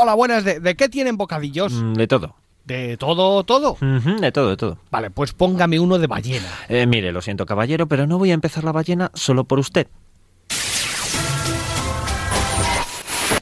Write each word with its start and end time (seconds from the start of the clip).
Hola, 0.00 0.14
buenas. 0.14 0.44
¿De, 0.44 0.60
de 0.60 0.74
qué 0.76 0.88
tienen 0.88 1.16
bocadillos? 1.16 1.72
Mm, 1.72 1.94
De 1.94 2.06
todo. 2.06 2.34
¿De 2.64 2.96
todo, 2.96 3.44
todo? 3.44 3.76
De 3.80 4.32
todo, 4.32 4.48
de 4.48 4.56
todo. 4.56 4.78
Vale, 4.90 5.10
pues 5.10 5.32
póngame 5.34 5.78
uno 5.78 5.98
de 5.98 6.06
ballena. 6.06 6.48
Eh, 6.70 6.86
mire, 6.86 7.12
lo 7.12 7.20
siento, 7.20 7.44
caballero, 7.44 7.86
pero 7.86 8.06
no 8.06 8.16
voy 8.18 8.30
a 8.30 8.34
empezar 8.34 8.64
la 8.64 8.72
ballena 8.72 9.10
solo 9.12 9.44
por 9.44 9.58
usted. 9.58 9.86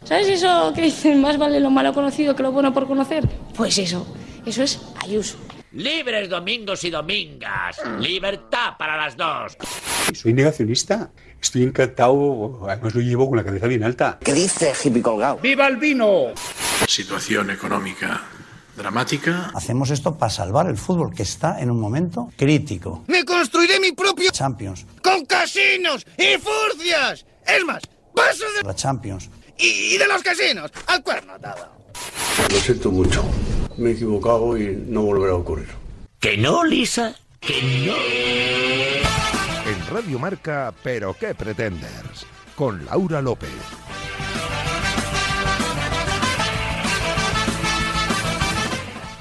¿Sabes 0.02 0.28
eso 0.28 0.72
que 0.74 0.82
dicen 0.82 1.20
más 1.20 1.38
vale 1.38 1.60
lo 1.60 1.70
malo 1.70 1.94
conocido 1.94 2.34
que 2.34 2.42
lo 2.42 2.50
bueno 2.50 2.74
por 2.74 2.88
conocer? 2.88 3.28
Pues 3.56 3.78
eso, 3.78 4.04
eso 4.44 4.62
es 4.64 4.80
Ayuso. 5.04 5.38
Libres 5.74 6.28
domingos 6.28 6.84
y 6.84 6.90
domingas. 6.90 7.76
Libertad 7.98 8.74
para 8.78 8.96
las 8.96 9.16
dos. 9.16 9.56
Soy 10.14 10.34
negacionista. 10.34 11.10
Estoy 11.40 11.62
encantado, 11.64 12.68
además 12.68 12.94
lo 12.94 13.00
llevo 13.00 13.28
con 13.28 13.38
la 13.38 13.44
cabeza 13.44 13.66
bien 13.66 13.82
alta. 13.82 14.18
¿Qué 14.22 14.32
dice 14.34 14.72
hippie 14.84 15.02
colgado? 15.02 15.38
¡Viva 15.38 15.66
el 15.66 15.76
vino! 15.76 16.26
situación 16.86 17.50
económica 17.50 18.22
dramática. 18.76 19.50
Hacemos 19.54 19.90
esto 19.90 20.16
para 20.18 20.30
salvar 20.30 20.66
el 20.68 20.76
fútbol, 20.76 21.14
que 21.14 21.22
está 21.22 21.60
en 21.60 21.70
un 21.70 21.80
momento 21.80 22.30
crítico. 22.36 23.04
Me 23.06 23.24
construiré 23.24 23.78
mi 23.80 23.92
propio 23.92 24.30
Champions, 24.30 24.86
con 25.02 25.24
casinos 25.26 26.04
y 26.18 26.38
furcias. 26.38 27.24
Es 27.46 27.64
más, 27.64 27.82
paso 28.14 28.44
de 28.56 28.66
la 28.66 28.74
Champions. 28.74 29.30
y, 29.58 29.94
y 29.94 29.98
de 29.98 30.06
los 30.06 30.22
casinos 30.22 30.70
al 30.86 31.02
cuerno 31.02 31.34
atado. 31.34 31.68
Lo 32.50 32.56
siento 32.58 32.90
mucho. 32.90 33.24
Me 33.76 33.90
he 33.90 33.92
equivocado 33.92 34.56
y 34.56 34.76
no 34.86 35.02
volverá 35.02 35.32
a 35.32 35.36
ocurrir. 35.36 35.68
¿Que 36.20 36.36
no, 36.36 36.64
Lisa? 36.64 37.16
¿Que 37.40 37.60
no? 37.86 37.94
En 39.70 39.86
Radio 39.88 40.18
Marca, 40.18 40.72
Pero 40.82 41.14
qué 41.18 41.34
pretendes, 41.34 42.26
con 42.54 42.84
Laura 42.84 43.22
López. 43.22 43.50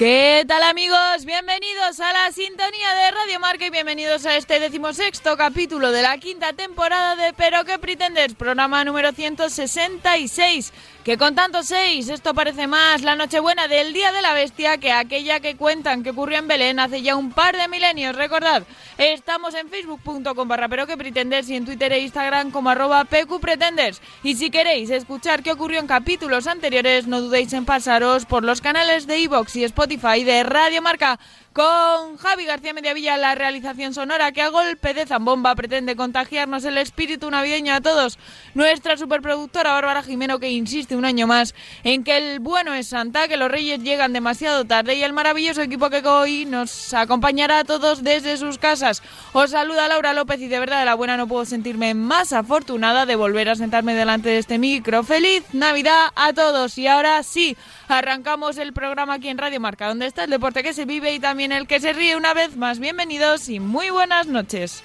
¿Qué 0.01 0.43
tal 0.47 0.63
amigos? 0.63 1.25
Bienvenidos 1.25 1.99
a 1.99 2.11
la 2.11 2.31
sintonía 2.31 2.95
de 2.95 3.11
Radio 3.11 3.39
Marca 3.39 3.67
y 3.67 3.69
bienvenidos 3.69 4.25
a 4.25 4.35
este 4.35 4.59
decimosexto 4.59 5.37
capítulo 5.37 5.91
de 5.91 6.01
la 6.01 6.17
quinta 6.17 6.53
temporada 6.53 7.15
de 7.15 7.33
Pero 7.33 7.63
qué 7.65 7.77
pretendes, 7.77 8.33
programa 8.33 8.83
número 8.83 9.11
166. 9.11 10.73
Que 11.03 11.17
con 11.17 11.33
tantos 11.33 11.65
seis, 11.65 12.09
esto 12.09 12.35
parece 12.35 12.67
más 12.67 13.01
la 13.01 13.15
Nochebuena 13.15 13.67
del 13.67 13.91
Día 13.91 14.11
de 14.11 14.21
la 14.21 14.33
Bestia 14.33 14.77
que 14.77 14.91
aquella 14.91 15.39
que 15.39 15.55
cuentan 15.55 16.03
que 16.03 16.11
ocurrió 16.11 16.37
en 16.37 16.47
Belén 16.47 16.79
hace 16.79 17.01
ya 17.01 17.15
un 17.15 17.31
par 17.31 17.57
de 17.57 17.67
milenios. 17.67 18.15
Recordad, 18.15 18.61
estamos 18.99 19.55
en 19.55 19.67
facebook.com 19.67 20.47
barra 20.47 20.69
pero 20.69 20.85
que 20.85 20.97
pretendes 20.97 21.49
y 21.49 21.55
en 21.55 21.65
Twitter 21.65 21.91
e 21.91 22.01
Instagram 22.01 22.51
como 22.51 22.69
arroba 22.69 23.03
pqpretenders. 23.05 23.99
Y 24.21 24.35
si 24.35 24.51
queréis 24.51 24.91
escuchar 24.91 25.41
qué 25.41 25.53
ocurrió 25.53 25.79
en 25.79 25.87
capítulos 25.87 26.45
anteriores, 26.45 27.07
no 27.07 27.19
dudéis 27.19 27.51
en 27.53 27.65
pasaros 27.65 28.25
por 28.25 28.43
los 28.43 28.61
canales 28.61 29.07
de 29.07 29.17
iVoox 29.21 29.55
y 29.55 29.63
Spotify 29.63 30.23
de 30.23 30.43
Radio 30.43 30.83
Marca 30.83 31.19
con 31.53 32.15
Javi 32.17 32.45
García 32.45 32.73
Mediavilla 32.73 33.17
la 33.17 33.35
realización 33.35 33.93
sonora 33.93 34.31
que 34.31 34.41
a 34.41 34.47
golpe 34.47 34.93
de 34.93 35.05
zambomba 35.05 35.53
pretende 35.53 35.97
contagiarnos 35.97 36.63
el 36.63 36.77
espíritu 36.77 37.29
navideño 37.29 37.73
a 37.73 37.81
todos. 37.81 38.17
Nuestra 38.53 38.95
superproductora 38.95 39.73
Bárbara 39.73 40.01
Jimeno 40.01 40.39
que 40.39 40.49
insiste 40.49 40.95
un 40.95 41.03
año 41.03 41.27
más 41.27 41.53
en 41.83 42.05
que 42.05 42.15
el 42.15 42.39
bueno 42.39 42.73
es 42.73 42.87
Santa, 42.87 43.27
que 43.27 43.35
los 43.35 43.51
reyes 43.51 43.83
llegan 43.83 44.13
demasiado 44.13 44.63
tarde 44.63 44.95
y 44.95 45.03
el 45.03 45.11
maravilloso 45.11 45.61
equipo 45.61 45.89
que 45.89 46.07
hoy 46.07 46.45
nos 46.45 46.93
acompañará 46.93 47.59
a 47.59 47.63
todos 47.65 48.01
desde 48.01 48.37
sus 48.37 48.57
casas. 48.57 49.03
Os 49.33 49.51
saluda 49.51 49.89
Laura 49.89 50.13
López 50.13 50.39
y 50.39 50.47
de 50.47 50.59
verdad 50.59 50.79
de 50.79 50.85
la 50.85 50.95
buena 50.95 51.17
no 51.17 51.27
puedo 51.27 51.43
sentirme 51.43 51.93
más 51.93 52.31
afortunada 52.31 53.05
de 53.05 53.17
volver 53.17 53.49
a 53.49 53.55
sentarme 53.55 53.93
delante 53.93 54.29
de 54.29 54.37
este 54.37 54.57
micro. 54.57 55.03
¡Feliz 55.03 55.43
Navidad 55.51 56.11
a 56.15 56.31
todos! 56.31 56.77
Y 56.77 56.87
ahora 56.87 57.21
sí, 57.23 57.57
arrancamos 57.89 58.57
el 58.57 58.71
programa 58.71 59.15
aquí 59.15 59.27
en 59.27 59.37
Radio 59.37 59.59
Marca, 59.59 59.89
donde 59.89 60.05
está 60.05 60.23
el 60.23 60.29
deporte 60.29 60.63
que 60.63 60.73
se 60.73 60.85
vive 60.85 61.13
y 61.13 61.19
también 61.19 61.40
el 61.49 61.65
que 61.65 61.79
se 61.79 61.91
ríe 61.91 62.15
una 62.15 62.35
vez 62.35 62.55
más. 62.55 62.77
Bienvenidos 62.77 63.49
y 63.49 63.59
muy 63.59 63.89
buenas 63.89 64.27
noches. 64.27 64.83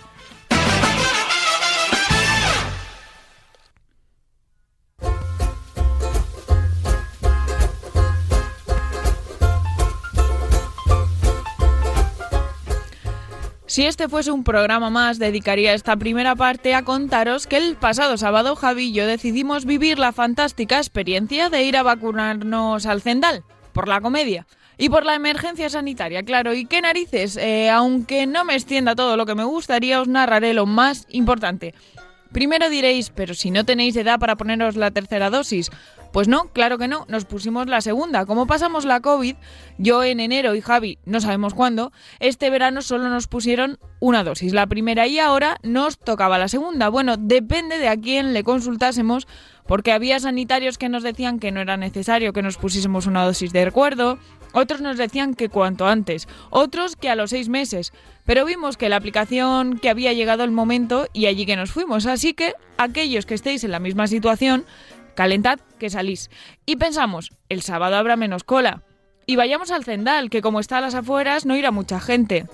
Si 13.66 13.84
este 13.84 14.08
fuese 14.08 14.30
un 14.30 14.42
programa 14.42 14.88
más, 14.88 15.18
dedicaría 15.18 15.74
esta 15.74 15.96
primera 15.96 16.34
parte 16.34 16.74
a 16.74 16.84
contaros 16.84 17.46
que 17.46 17.58
el 17.58 17.76
pasado 17.76 18.16
sábado 18.16 18.56
Javi 18.56 18.84
y 18.84 18.92
yo 18.92 19.06
decidimos 19.06 19.66
vivir 19.66 19.98
la 19.98 20.12
fantástica 20.12 20.78
experiencia 20.78 21.50
de 21.50 21.64
ir 21.64 21.76
a 21.76 21.82
vacunarnos 21.82 22.86
al 22.86 23.02
Zendal, 23.02 23.44
por 23.74 23.88
la 23.88 24.00
comedia. 24.00 24.46
Y 24.78 24.90
por 24.90 25.06
la 25.06 25.14
emergencia 25.14 25.70
sanitaria, 25.70 26.22
claro. 26.22 26.52
¿Y 26.52 26.66
qué 26.66 26.82
narices? 26.82 27.36
Eh, 27.36 27.70
aunque 27.70 28.26
no 28.26 28.44
me 28.44 28.54
extienda 28.54 28.94
todo 28.94 29.16
lo 29.16 29.24
que 29.24 29.34
me 29.34 29.44
gustaría, 29.44 30.00
os 30.00 30.08
narraré 30.08 30.52
lo 30.52 30.66
más 30.66 31.06
importante. 31.10 31.74
Primero 32.32 32.68
diréis, 32.68 33.10
pero 33.10 33.32
si 33.32 33.50
no 33.50 33.64
tenéis 33.64 33.96
edad 33.96 34.18
para 34.18 34.36
poneros 34.36 34.76
la 34.76 34.90
tercera 34.90 35.30
dosis. 35.30 35.70
Pues 36.12 36.28
no, 36.28 36.48
claro 36.52 36.78
que 36.78 36.88
no, 36.88 37.04
nos 37.08 37.24
pusimos 37.24 37.66
la 37.66 37.80
segunda. 37.80 38.26
Como 38.26 38.46
pasamos 38.46 38.84
la 38.84 39.00
COVID, 39.00 39.36
yo 39.78 40.02
en 40.02 40.20
enero 40.20 40.54
y 40.54 40.60
Javi 40.60 40.98
no 41.04 41.20
sabemos 41.20 41.54
cuándo, 41.54 41.92
este 42.20 42.48
verano 42.48 42.80
solo 42.80 43.08
nos 43.08 43.26
pusieron 43.26 43.78
una 44.00 44.24
dosis, 44.24 44.52
la 44.52 44.66
primera 44.66 45.06
y 45.06 45.18
ahora 45.18 45.58
nos 45.62 45.98
tocaba 45.98 46.38
la 46.38 46.48
segunda. 46.48 46.88
Bueno, 46.88 47.16
depende 47.16 47.78
de 47.78 47.88
a 47.88 47.96
quién 47.96 48.32
le 48.32 48.44
consultásemos, 48.44 49.26
porque 49.66 49.92
había 49.92 50.18
sanitarios 50.20 50.78
que 50.78 50.88
nos 50.88 51.02
decían 51.02 51.38
que 51.38 51.52
no 51.52 51.60
era 51.60 51.76
necesario 51.76 52.32
que 52.32 52.42
nos 52.42 52.56
pusiésemos 52.56 53.06
una 53.06 53.24
dosis 53.24 53.52
de 53.52 53.64
recuerdo, 53.64 54.18
otros 54.52 54.80
nos 54.80 54.96
decían 54.96 55.34
que 55.34 55.48
cuanto 55.48 55.86
antes, 55.86 56.28
otros 56.50 56.96
que 56.96 57.10
a 57.10 57.16
los 57.16 57.30
seis 57.30 57.48
meses. 57.48 57.92
Pero 58.24 58.44
vimos 58.44 58.76
que 58.76 58.88
la 58.88 58.96
aplicación 58.96 59.78
que 59.78 59.90
había 59.90 60.12
llegado 60.12 60.44
el 60.44 60.50
momento 60.50 61.06
y 61.12 61.26
allí 61.26 61.46
que 61.46 61.56
nos 61.56 61.70
fuimos. 61.70 62.06
Así 62.06 62.34
que 62.34 62.54
aquellos 62.76 63.26
que 63.26 63.34
estéis 63.34 63.64
en 63.64 63.70
la 63.70 63.78
misma 63.78 64.06
situación, 64.06 64.64
calentad 65.14 65.60
que 65.78 65.90
salís. 65.90 66.30
Y 66.66 66.76
pensamos, 66.76 67.32
el 67.48 67.62
sábado 67.62 67.96
habrá 67.96 68.16
menos 68.16 68.44
cola. 68.44 68.82
Y 69.26 69.36
vayamos 69.36 69.72
al 69.72 69.84
Zendal, 69.84 70.30
que 70.30 70.42
como 70.42 70.60
está 70.60 70.78
a 70.78 70.80
las 70.80 70.94
afueras 70.94 71.46
no 71.46 71.56
irá 71.56 71.72
mucha 71.72 72.00
gente. 72.00 72.46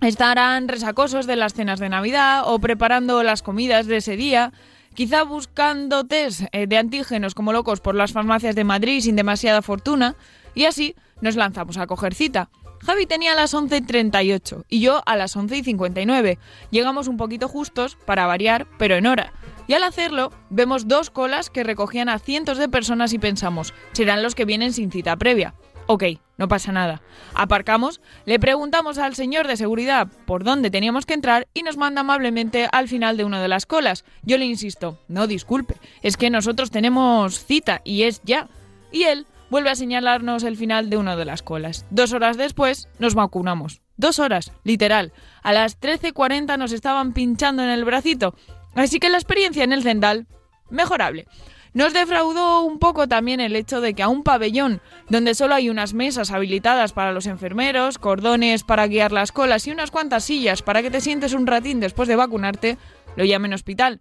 Estarán 0.00 0.66
resacosos 0.66 1.26
de 1.26 1.36
las 1.36 1.54
cenas 1.54 1.78
de 1.78 1.88
Navidad 1.88 2.42
o 2.46 2.58
preparando 2.58 3.22
las 3.22 3.42
comidas 3.42 3.86
de 3.86 3.98
ese 3.98 4.16
día. 4.16 4.52
Quizá 4.94 5.22
buscando 5.22 6.04
test 6.04 6.42
eh, 6.52 6.66
de 6.66 6.78
antígenos 6.78 7.34
como 7.34 7.52
locos 7.52 7.80
por 7.80 7.94
las 7.94 8.12
farmacias 8.12 8.56
de 8.56 8.64
Madrid 8.64 9.02
sin 9.02 9.14
demasiada 9.14 9.62
fortuna. 9.62 10.16
Y 10.54 10.64
así 10.64 10.96
nos 11.20 11.36
lanzamos 11.36 11.76
a 11.78 11.86
coger 11.86 12.14
cita. 12.14 12.50
Javi 12.84 13.06
tenía 13.06 13.32
a 13.32 13.36
las 13.36 13.54
11.38 13.54 14.64
y 14.68 14.80
yo 14.80 15.02
a 15.04 15.16
las 15.16 15.36
11.59. 15.36 16.38
Llegamos 16.70 17.08
un 17.08 17.16
poquito 17.18 17.48
justos, 17.48 17.96
para 18.06 18.26
variar, 18.26 18.66
pero 18.78 18.96
en 18.96 19.06
hora. 19.06 19.32
Y 19.66 19.74
al 19.74 19.82
hacerlo, 19.82 20.32
vemos 20.48 20.88
dos 20.88 21.10
colas 21.10 21.50
que 21.50 21.62
recogían 21.62 22.08
a 22.08 22.18
cientos 22.18 22.58
de 22.58 22.68
personas 22.68 23.12
y 23.12 23.18
pensamos, 23.18 23.74
serán 23.92 24.22
los 24.22 24.34
que 24.34 24.46
vienen 24.46 24.72
sin 24.72 24.90
cita 24.90 25.16
previa. 25.16 25.54
Ok, 25.86 26.04
no 26.38 26.48
pasa 26.48 26.72
nada. 26.72 27.02
Aparcamos, 27.34 28.00
le 28.24 28.38
preguntamos 28.38 28.96
al 28.98 29.14
señor 29.14 29.48
de 29.48 29.56
seguridad 29.56 30.08
por 30.24 30.44
dónde 30.44 30.70
teníamos 30.70 31.04
que 31.04 31.14
entrar 31.14 31.48
y 31.52 31.64
nos 31.64 31.76
manda 31.76 32.02
amablemente 32.02 32.68
al 32.70 32.88
final 32.88 33.16
de 33.16 33.24
una 33.24 33.42
de 33.42 33.48
las 33.48 33.66
colas. 33.66 34.04
Yo 34.22 34.38
le 34.38 34.44
insisto, 34.44 35.00
no 35.08 35.26
disculpe, 35.26 35.76
es 36.02 36.16
que 36.16 36.30
nosotros 36.30 36.70
tenemos 36.70 37.44
cita 37.44 37.82
y 37.84 38.04
es 38.04 38.22
ya. 38.24 38.48
Y 38.92 39.02
él 39.02 39.26
vuelve 39.50 39.70
a 39.70 39.74
señalarnos 39.74 40.44
el 40.44 40.56
final 40.56 40.88
de 40.88 40.96
una 40.96 41.16
de 41.16 41.24
las 41.24 41.42
colas. 41.42 41.84
Dos 41.90 42.12
horas 42.12 42.36
después 42.36 42.88
nos 42.98 43.14
vacunamos. 43.14 43.82
Dos 43.96 44.18
horas, 44.18 44.52
literal. 44.64 45.12
A 45.42 45.52
las 45.52 45.78
13.40 45.80 46.56
nos 46.56 46.72
estaban 46.72 47.12
pinchando 47.12 47.62
en 47.62 47.70
el 47.70 47.84
bracito. 47.84 48.34
Así 48.74 48.98
que 48.98 49.10
la 49.10 49.18
experiencia 49.18 49.64
en 49.64 49.72
el 49.72 49.82
Zendal, 49.82 50.26
mejorable. 50.70 51.26
Nos 51.72 51.92
defraudó 51.92 52.62
un 52.62 52.80
poco 52.80 53.06
también 53.06 53.40
el 53.40 53.54
hecho 53.54 53.80
de 53.80 53.94
que 53.94 54.02
a 54.02 54.08
un 54.08 54.24
pabellón 54.24 54.80
donde 55.08 55.36
solo 55.36 55.54
hay 55.54 55.70
unas 55.70 55.94
mesas 55.94 56.32
habilitadas 56.32 56.92
para 56.92 57.12
los 57.12 57.26
enfermeros, 57.26 57.98
cordones 57.98 58.64
para 58.64 58.88
guiar 58.88 59.12
las 59.12 59.30
colas 59.30 59.66
y 59.66 59.70
unas 59.70 59.92
cuantas 59.92 60.24
sillas 60.24 60.62
para 60.62 60.82
que 60.82 60.90
te 60.90 61.00
sientes 61.00 61.32
un 61.32 61.46
ratín 61.46 61.78
después 61.78 62.08
de 62.08 62.16
vacunarte, 62.16 62.76
lo 63.14 63.24
llamen 63.24 63.52
hospital. 63.52 64.00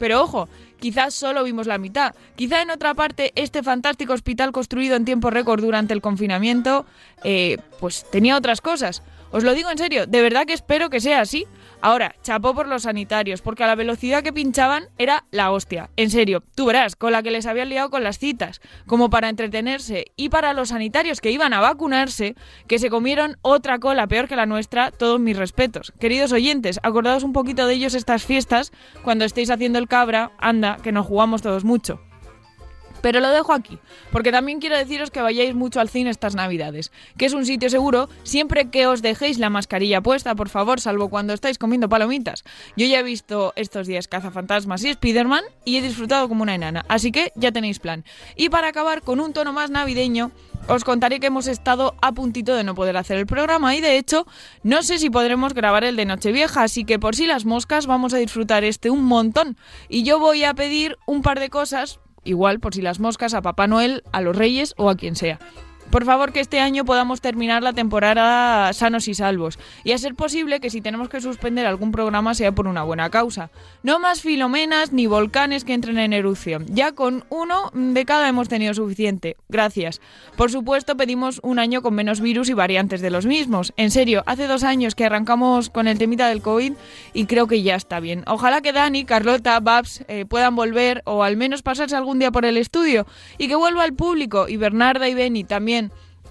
Pero 0.00 0.22
ojo, 0.22 0.48
quizás 0.80 1.14
solo 1.14 1.44
vimos 1.44 1.68
la 1.68 1.78
mitad. 1.78 2.14
Quizá 2.34 2.62
en 2.62 2.70
otra 2.70 2.94
parte 2.94 3.32
este 3.36 3.62
fantástico 3.62 4.14
hospital 4.14 4.50
construido 4.50 4.96
en 4.96 5.04
tiempo 5.04 5.30
récord 5.30 5.60
durante 5.60 5.92
el 5.92 6.00
confinamiento, 6.00 6.86
eh, 7.22 7.58
pues 7.78 8.06
tenía 8.10 8.36
otras 8.36 8.62
cosas. 8.62 9.02
Os 9.30 9.44
lo 9.44 9.54
digo 9.54 9.70
en 9.70 9.78
serio, 9.78 10.06
de 10.06 10.22
verdad 10.22 10.46
que 10.46 10.54
espero 10.54 10.90
que 10.90 11.00
sea 11.00 11.20
así. 11.20 11.46
Ahora, 11.82 12.14
chapó 12.22 12.54
por 12.54 12.68
los 12.68 12.82
sanitarios, 12.82 13.40
porque 13.40 13.64
a 13.64 13.66
la 13.66 13.74
velocidad 13.74 14.22
que 14.22 14.32
pinchaban 14.32 14.88
era 14.98 15.24
la 15.30 15.50
hostia. 15.50 15.88
En 15.96 16.10
serio, 16.10 16.42
tú 16.54 16.66
verás, 16.66 16.94
con 16.94 17.12
la 17.12 17.22
que 17.22 17.30
les 17.30 17.46
habían 17.46 17.70
liado 17.70 17.88
con 17.88 18.04
las 18.04 18.18
citas, 18.18 18.60
como 18.86 19.08
para 19.08 19.30
entretenerse, 19.30 20.06
y 20.16 20.28
para 20.28 20.52
los 20.52 20.68
sanitarios 20.68 21.20
que 21.20 21.30
iban 21.30 21.54
a 21.54 21.60
vacunarse, 21.60 22.34
que 22.66 22.78
se 22.78 22.90
comieron 22.90 23.38
otra 23.40 23.78
cola 23.78 24.06
peor 24.06 24.28
que 24.28 24.36
la 24.36 24.46
nuestra, 24.46 24.90
todos 24.90 25.20
mis 25.20 25.36
respetos. 25.36 25.92
Queridos 25.98 26.32
oyentes, 26.32 26.80
acordaos 26.82 27.22
un 27.22 27.32
poquito 27.32 27.66
de 27.66 27.74
ellos 27.74 27.94
estas 27.94 28.24
fiestas, 28.24 28.72
cuando 29.02 29.24
estéis 29.24 29.50
haciendo 29.50 29.78
el 29.78 29.88
cabra, 29.88 30.32
anda, 30.38 30.76
que 30.82 30.92
nos 30.92 31.06
jugamos 31.06 31.40
todos 31.40 31.64
mucho. 31.64 32.00
Pero 33.00 33.20
lo 33.20 33.30
dejo 33.30 33.52
aquí, 33.52 33.78
porque 34.12 34.32
también 34.32 34.60
quiero 34.60 34.76
deciros 34.76 35.10
que 35.10 35.22
vayáis 35.22 35.54
mucho 35.54 35.80
al 35.80 35.88
cine 35.88 36.10
estas 36.10 36.34
navidades, 36.34 36.92
que 37.16 37.26
es 37.26 37.32
un 37.32 37.46
sitio 37.46 37.70
seguro 37.70 38.08
siempre 38.22 38.70
que 38.70 38.86
os 38.86 39.02
dejéis 39.02 39.38
la 39.38 39.50
mascarilla 39.50 40.00
puesta, 40.00 40.34
por 40.34 40.48
favor, 40.48 40.80
salvo 40.80 41.08
cuando 41.08 41.32
estáis 41.32 41.58
comiendo 41.58 41.88
palomitas. 41.88 42.44
Yo 42.76 42.86
ya 42.86 43.00
he 43.00 43.02
visto 43.02 43.52
estos 43.56 43.86
días 43.86 44.08
Cazafantasmas 44.08 44.84
y 44.84 44.90
Spider-Man 44.90 45.44
y 45.64 45.76
he 45.76 45.82
disfrutado 45.82 46.28
como 46.28 46.42
una 46.42 46.54
enana, 46.54 46.84
así 46.88 47.12
que 47.12 47.32
ya 47.36 47.52
tenéis 47.52 47.78
plan. 47.78 48.04
Y 48.36 48.48
para 48.48 48.68
acabar 48.68 49.02
con 49.02 49.20
un 49.20 49.32
tono 49.32 49.52
más 49.52 49.70
navideño, 49.70 50.30
os 50.68 50.84
contaré 50.84 51.20
que 51.20 51.26
hemos 51.26 51.46
estado 51.46 51.94
a 52.02 52.12
puntito 52.12 52.54
de 52.54 52.64
no 52.64 52.74
poder 52.74 52.96
hacer 52.96 53.18
el 53.18 53.26
programa 53.26 53.74
y 53.74 53.80
de 53.80 53.96
hecho 53.96 54.26
no 54.62 54.82
sé 54.82 54.98
si 54.98 55.10
podremos 55.10 55.54
grabar 55.54 55.84
el 55.84 55.96
de 55.96 56.04
Nochevieja, 56.04 56.62
así 56.62 56.84
que 56.84 56.98
por 56.98 57.16
si 57.16 57.26
las 57.26 57.44
moscas 57.44 57.86
vamos 57.86 58.14
a 58.14 58.18
disfrutar 58.18 58.64
este 58.64 58.90
un 58.90 59.04
montón. 59.04 59.56
Y 59.88 60.02
yo 60.02 60.18
voy 60.18 60.44
a 60.44 60.54
pedir 60.54 60.98
un 61.06 61.22
par 61.22 61.40
de 61.40 61.50
cosas 61.50 62.00
igual 62.24 62.60
por 62.60 62.74
si 62.74 62.82
las 62.82 63.00
moscas 63.00 63.34
a 63.34 63.42
Papá 63.42 63.66
Noel, 63.66 64.02
a 64.12 64.20
los 64.20 64.36
Reyes 64.36 64.74
o 64.76 64.90
a 64.90 64.96
quien 64.96 65.16
sea. 65.16 65.38
Por 65.90 66.04
favor, 66.04 66.32
que 66.32 66.38
este 66.38 66.60
año 66.60 66.84
podamos 66.84 67.20
terminar 67.20 67.64
la 67.64 67.72
temporada 67.72 68.72
sanos 68.72 69.08
y 69.08 69.14
salvos. 69.14 69.58
Y 69.82 69.90
a 69.90 69.98
ser 69.98 70.14
posible 70.14 70.60
que 70.60 70.70
si 70.70 70.80
tenemos 70.80 71.08
que 71.08 71.20
suspender 71.20 71.66
algún 71.66 71.90
programa 71.90 72.34
sea 72.34 72.52
por 72.52 72.68
una 72.68 72.84
buena 72.84 73.10
causa. 73.10 73.50
No 73.82 73.98
más 73.98 74.20
filomenas 74.20 74.92
ni 74.92 75.08
volcanes 75.08 75.64
que 75.64 75.74
entren 75.74 75.98
en 75.98 76.12
erupción. 76.12 76.64
Ya 76.68 76.92
con 76.92 77.24
uno 77.28 77.72
de 77.74 78.04
cada 78.04 78.28
hemos 78.28 78.48
tenido 78.48 78.72
suficiente. 78.72 79.36
Gracias. 79.48 80.00
Por 80.36 80.52
supuesto, 80.52 80.96
pedimos 80.96 81.40
un 81.42 81.58
año 81.58 81.82
con 81.82 81.94
menos 81.94 82.20
virus 82.20 82.48
y 82.50 82.54
variantes 82.54 83.00
de 83.00 83.10
los 83.10 83.26
mismos. 83.26 83.72
En 83.76 83.90
serio, 83.90 84.22
hace 84.26 84.46
dos 84.46 84.62
años 84.62 84.94
que 84.94 85.06
arrancamos 85.06 85.70
con 85.70 85.88
el 85.88 85.98
temita 85.98 86.28
del 86.28 86.40
COVID 86.40 86.74
y 87.14 87.24
creo 87.24 87.48
que 87.48 87.62
ya 87.62 87.74
está 87.74 87.98
bien. 87.98 88.22
Ojalá 88.28 88.60
que 88.60 88.72
Dani, 88.72 89.04
Carlota, 89.04 89.58
Babs 89.58 90.04
eh, 90.06 90.24
puedan 90.24 90.54
volver 90.54 91.02
o 91.04 91.24
al 91.24 91.36
menos 91.36 91.62
pasarse 91.62 91.96
algún 91.96 92.20
día 92.20 92.30
por 92.30 92.44
el 92.44 92.56
estudio 92.56 93.06
y 93.38 93.48
que 93.48 93.56
vuelva 93.56 93.82
al 93.82 93.94
público 93.94 94.46
y 94.48 94.56
Bernarda 94.56 95.08
y 95.08 95.14
Benny 95.14 95.42
también 95.42 95.79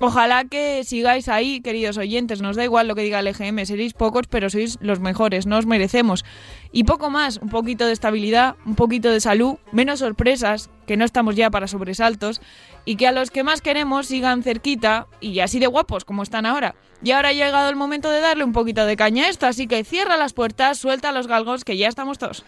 Ojalá 0.02 0.46
que 0.46 0.84
sigáis 0.86 1.28
ahí, 1.28 1.60
queridos 1.60 1.98
oyentes. 1.98 2.42
Nos 2.42 2.56
da 2.56 2.64
igual 2.64 2.88
lo 2.88 2.96
que 2.96 3.02
diga 3.02 3.20
el 3.20 3.28
EGM, 3.28 3.66
seréis 3.66 3.94
pocos, 3.94 4.28
pero 4.28 4.50
sois 4.50 4.78
los 4.80 5.02
mejores, 5.02 5.46
no 5.46 5.58
os 5.58 5.66
merecemos. 5.66 6.24
Y 6.72 6.86
poco 6.86 7.10
más, 7.10 7.38
un 7.38 7.50
poquito 7.50 7.86
de 7.86 7.92
estabilidad, 7.92 8.56
un 8.66 8.76
poquito 8.76 9.12
de 9.12 9.20
salud, 9.20 9.58
menos 9.74 10.00
sorpresas, 10.00 10.70
que 10.88 10.96
no 10.96 11.04
estamos 11.04 11.36
ya 11.36 11.50
para 11.50 11.68
sobresaltos, 11.68 12.42
y 12.86 12.96
que 12.96 13.08
a 13.08 13.12
los 13.12 13.30
que 13.30 13.44
más 13.44 13.62
queremos 13.62 14.08
sigan 14.08 14.42
cerquita 14.42 15.08
y 15.20 15.42
así 15.42 15.60
de 15.60 15.68
guapos 15.68 16.06
como 16.06 16.24
están 16.24 16.46
ahora. 16.46 16.76
Y 17.04 17.12
ahora 17.12 17.30
ha 17.30 17.34
llegado 17.34 17.70
el 17.70 17.76
momento 17.76 18.10
de 18.10 18.22
darle 18.22 18.46
un 18.46 18.54
poquito 18.54 18.86
de 18.86 18.96
caña 18.96 19.26
a 19.26 19.30
esto, 19.30 19.48
así 19.48 19.68
que 19.68 19.84
cierra 19.84 20.16
las 20.16 20.32
puertas, 20.32 20.78
suelta 20.78 21.12
los 21.12 21.28
galgos, 21.28 21.66
que 21.66 21.78
ya 21.78 21.90
estamos 21.90 22.18
todos. 22.18 22.46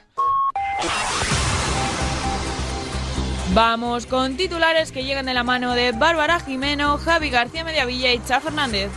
Vamos 3.53 4.05
con 4.05 4.37
titulares 4.37 4.93
que 4.93 5.03
llegan 5.03 5.25
de 5.25 5.33
la 5.33 5.43
mano 5.43 5.73
de 5.73 5.91
Bárbara 5.91 6.39
Jimeno, 6.39 6.97
Javi 6.97 7.29
García 7.29 7.65
Mediavilla 7.65 8.13
y 8.13 8.23
Cha 8.23 8.39
Fernández. 8.39 8.89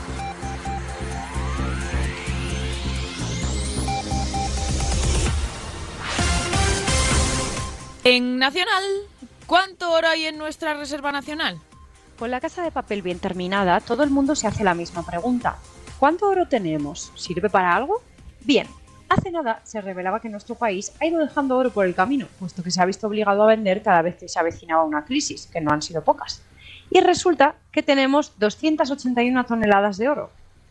En 8.05 8.39
Nacional, 8.39 8.85
¿cuánto 9.47 9.91
oro 9.91 10.07
hay 10.07 10.27
en 10.27 10.39
nuestra 10.39 10.75
Reserva 10.75 11.11
Nacional? 11.11 11.59
Con 12.17 12.31
la 12.31 12.41
casa 12.41 12.63
de 12.63 12.71
papel 12.71 13.03
bien 13.03 13.19
terminada, 13.19 13.81
todo 13.81 14.05
el 14.05 14.11
mundo 14.11 14.37
se 14.37 14.47
hace 14.47 14.63
la 14.63 14.75
misma 14.75 15.05
pregunta. 15.05 15.59
¿Cuánto 15.99 16.29
oro 16.29 16.47
tenemos? 16.47 17.11
¿Sirve 17.17 17.51
para 17.51 17.75
algo? 17.75 18.03
Bien, 18.43 18.69
Hace 19.17 19.31
nada 19.31 19.61
se 19.63 19.81
revelaba 19.81 20.19
que 20.19 20.29
nuestro 20.29 20.57
país 20.57 20.93
ha 21.01 21.07
ido 21.07 21.21
dejando 21.21 21.57
oro 21.57 21.71
por 21.71 21.87
el 21.87 21.95
camino, 21.95 22.27
puesto 22.41 22.65
que 22.65 22.73
se 22.73 22.83
ha 22.83 22.85
visto 22.85 23.07
obligado 23.07 23.45
a 23.45 23.47
vender 23.47 23.81
cada 23.81 24.03
vez 24.03 24.17
que 24.17 24.29
se 24.29 24.41
avecinaba 24.41 24.83
una 24.83 25.05
crisis, 25.05 25.47
que 25.47 25.61
no 25.61 25.71
han 25.71 25.83
sido 25.83 26.03
pocas. 26.03 26.43
Y 26.91 26.99
resulta 26.99 27.55
que 27.71 27.85
tenemos 27.85 28.37
281 28.41 29.47
toneladas 29.47 29.99
de 29.99 30.09
oro. 30.09 30.31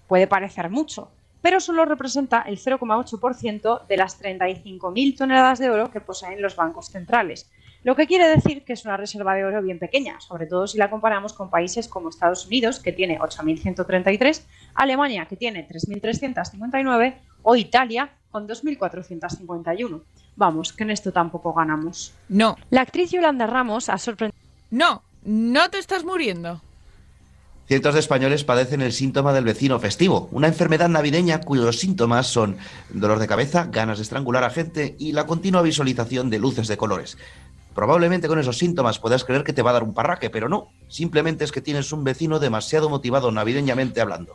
Puede 0.09 0.27
parecer 0.27 0.69
mucho, 0.69 1.09
pero 1.41 1.61
solo 1.61 1.85
representa 1.85 2.41
el 2.41 2.59
0,8% 2.59 3.87
de 3.87 3.97
las 3.97 4.21
35.000 4.21 5.17
toneladas 5.17 5.59
de 5.59 5.69
oro 5.69 5.89
que 5.89 6.01
poseen 6.01 6.41
los 6.41 6.57
bancos 6.57 6.87
centrales, 6.87 7.49
lo 7.83 7.97
que 7.97 8.07
quiere 8.07 8.29
decir 8.29 8.63
que 8.63 8.73
es 8.73 8.85
una 8.85 8.95
reserva 8.95 9.35
de 9.35 9.43
oro 9.43 9.61
bien 9.61 9.77
pequeña, 9.77 10.21
sobre 10.21 10.47
todo 10.47 10.67
si 10.67 10.77
la 10.77 10.89
comparamos 10.89 11.33
con 11.33 11.49
países 11.49 11.89
como 11.89 12.07
Estados 12.07 12.45
Unidos, 12.45 12.79
que 12.79 12.93
tiene 12.93 13.19
8.133, 13.19 14.41
Alemania, 14.75 15.25
que 15.25 15.35
tiene 15.35 15.67
3.359, 15.67 17.15
o 17.43 17.55
Italia, 17.55 18.11
con 18.31 18.47
2.451. 18.47 20.01
Vamos, 20.35 20.73
que 20.73 20.83
en 20.83 20.89
esto 20.89 21.11
tampoco 21.11 21.53
ganamos. 21.53 22.13
No. 22.29 22.57
La 22.71 22.81
actriz 22.81 23.11
Yolanda 23.11 23.45
Ramos 23.45 23.89
ha 23.89 23.97
sorprendido. 23.97 24.41
No, 24.71 25.03
no 25.23 25.69
te 25.69 25.77
estás 25.77 26.03
muriendo. 26.03 26.61
Cientos 27.67 27.93
de 27.93 28.01
españoles 28.01 28.43
padecen 28.43 28.81
el 28.81 28.91
síntoma 28.91 29.31
del 29.31 29.45
vecino 29.45 29.79
festivo, 29.79 30.27
una 30.31 30.47
enfermedad 30.47 30.89
navideña 30.89 31.39
cuyos 31.39 31.79
síntomas 31.79 32.27
son 32.27 32.57
dolor 32.89 33.19
de 33.19 33.27
cabeza, 33.27 33.69
ganas 33.71 33.99
de 33.99 34.03
estrangular 34.03 34.43
a 34.43 34.49
gente 34.49 34.95
y 34.99 35.13
la 35.13 35.25
continua 35.25 35.61
visualización 35.61 36.29
de 36.29 36.39
luces 36.39 36.67
de 36.67 36.75
colores. 36.75 37.17
Probablemente 37.73 38.27
con 38.27 38.37
esos 38.37 38.57
síntomas 38.57 38.99
puedas 38.99 39.23
creer 39.23 39.43
que 39.43 39.53
te 39.53 39.61
va 39.61 39.69
a 39.69 39.73
dar 39.73 39.83
un 39.83 39.93
parraque, 39.93 40.29
pero 40.29 40.49
no, 40.49 40.67
simplemente 40.89 41.45
es 41.45 41.53
que 41.53 41.61
tienes 41.61 41.91
un 41.93 42.03
vecino 42.03 42.37
demasiado 42.37 42.89
motivado 42.89 43.31
navideñamente 43.31 44.01
hablando. 44.01 44.33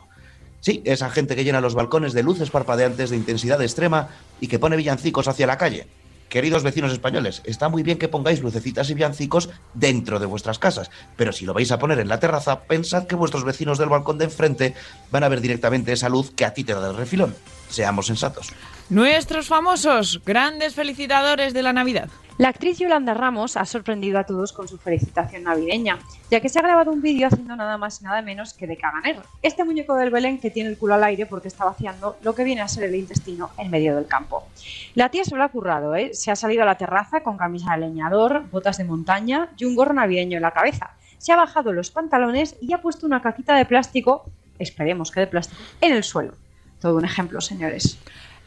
Sí, 0.61 0.81
esa 0.85 1.09
gente 1.09 1.35
que 1.35 1.43
llena 1.43 1.61
los 1.61 1.75
balcones 1.75 2.13
de 2.13 2.23
luces 2.23 2.49
parpadeantes 2.49 3.09
de 3.09 3.15
intensidad 3.15 3.61
extrema 3.61 4.09
y 4.41 4.47
que 4.47 4.59
pone 4.59 4.75
villancicos 4.75 5.27
hacia 5.27 5.47
la 5.47 5.57
calle. 5.57 5.87
Queridos 6.27 6.61
vecinos 6.61 6.91
españoles, 6.91 7.41
está 7.45 7.69
muy 7.69 7.81
bien 7.81 7.97
que 7.97 8.07
pongáis 8.07 8.41
lucecitas 8.41 8.89
y 8.89 8.93
villancicos 8.93 9.49
dentro 9.73 10.19
de 10.19 10.27
vuestras 10.27 10.59
casas, 10.59 10.91
pero 11.15 11.31
si 11.31 11.43
lo 11.43 11.55
vais 11.55 11.71
a 11.71 11.79
poner 11.79 11.97
en 11.99 12.07
la 12.07 12.19
terraza, 12.19 12.61
pensad 12.61 13.07
que 13.07 13.15
vuestros 13.15 13.43
vecinos 13.43 13.79
del 13.79 13.89
balcón 13.89 14.19
de 14.19 14.25
enfrente 14.25 14.75
van 15.11 15.23
a 15.23 15.29
ver 15.29 15.41
directamente 15.41 15.91
esa 15.91 16.07
luz 16.07 16.31
que 16.35 16.45
a 16.45 16.53
ti 16.53 16.63
te 16.63 16.75
da 16.75 16.91
el 16.91 16.97
refilón. 16.97 17.33
Seamos 17.69 18.05
sensatos. 18.05 18.49
Nuestros 18.89 19.47
famosos, 19.47 20.19
grandes 20.25 20.73
felicitadores 20.73 21.53
de 21.53 21.61
la 21.61 21.73
Navidad. 21.73 22.09
La 22.39 22.49
actriz 22.49 22.79
Yolanda 22.79 23.13
Ramos 23.13 23.55
ha 23.55 23.63
sorprendido 23.65 24.17
a 24.17 24.23
todos 24.23 24.51
con 24.51 24.67
su 24.67 24.79
felicitación 24.79 25.43
navideña, 25.43 25.99
ya 26.31 26.39
que 26.39 26.49
se 26.49 26.57
ha 26.57 26.63
grabado 26.63 26.91
un 26.91 27.03
vídeo 27.03 27.27
haciendo 27.27 27.55
nada 27.55 27.77
más 27.77 28.01
y 28.01 28.05
nada 28.05 28.23
menos 28.23 28.55
que 28.55 28.65
de 28.65 28.77
Caganer, 28.77 29.17
este 29.43 29.63
muñeco 29.63 29.93
del 29.93 30.09
Belén 30.09 30.39
que 30.39 30.49
tiene 30.49 30.71
el 30.71 30.77
culo 30.79 30.95
al 30.95 31.03
aire 31.03 31.27
porque 31.27 31.49
está 31.49 31.65
vaciando 31.65 32.17
lo 32.23 32.33
que 32.33 32.43
viene 32.43 32.61
a 32.61 32.67
ser 32.67 32.85
el 32.85 32.95
intestino 32.95 33.51
en 33.59 33.69
medio 33.69 33.95
del 33.95 34.07
campo. 34.07 34.47
La 34.95 35.09
tía 35.09 35.23
se 35.23 35.35
lo 35.35 35.43
ha 35.43 35.49
currado, 35.49 35.93
¿eh? 35.93 36.15
se 36.15 36.31
ha 36.31 36.35
salido 36.35 36.63
a 36.63 36.65
la 36.65 36.79
terraza 36.79 37.21
con 37.21 37.37
camisa 37.37 37.73
de 37.73 37.81
leñador, 37.81 38.49
botas 38.49 38.77
de 38.77 38.85
montaña 38.85 39.49
y 39.55 39.65
un 39.65 39.75
gorro 39.75 39.93
navideño 39.93 40.37
en 40.37 40.41
la 40.41 40.51
cabeza. 40.51 40.95
Se 41.19 41.31
ha 41.31 41.35
bajado 41.35 41.73
los 41.73 41.91
pantalones 41.91 42.55
y 42.59 42.73
ha 42.73 42.81
puesto 42.81 43.05
una 43.05 43.21
caquita 43.21 43.55
de 43.55 43.65
plástico, 43.65 44.25
esperemos 44.57 45.11
que 45.11 45.19
de 45.19 45.27
plástico, 45.27 45.61
en 45.79 45.93
el 45.93 46.03
suelo. 46.03 46.33
Todo 46.81 46.95
un 46.95 47.05
ejemplo, 47.05 47.39
señores. 47.39 47.99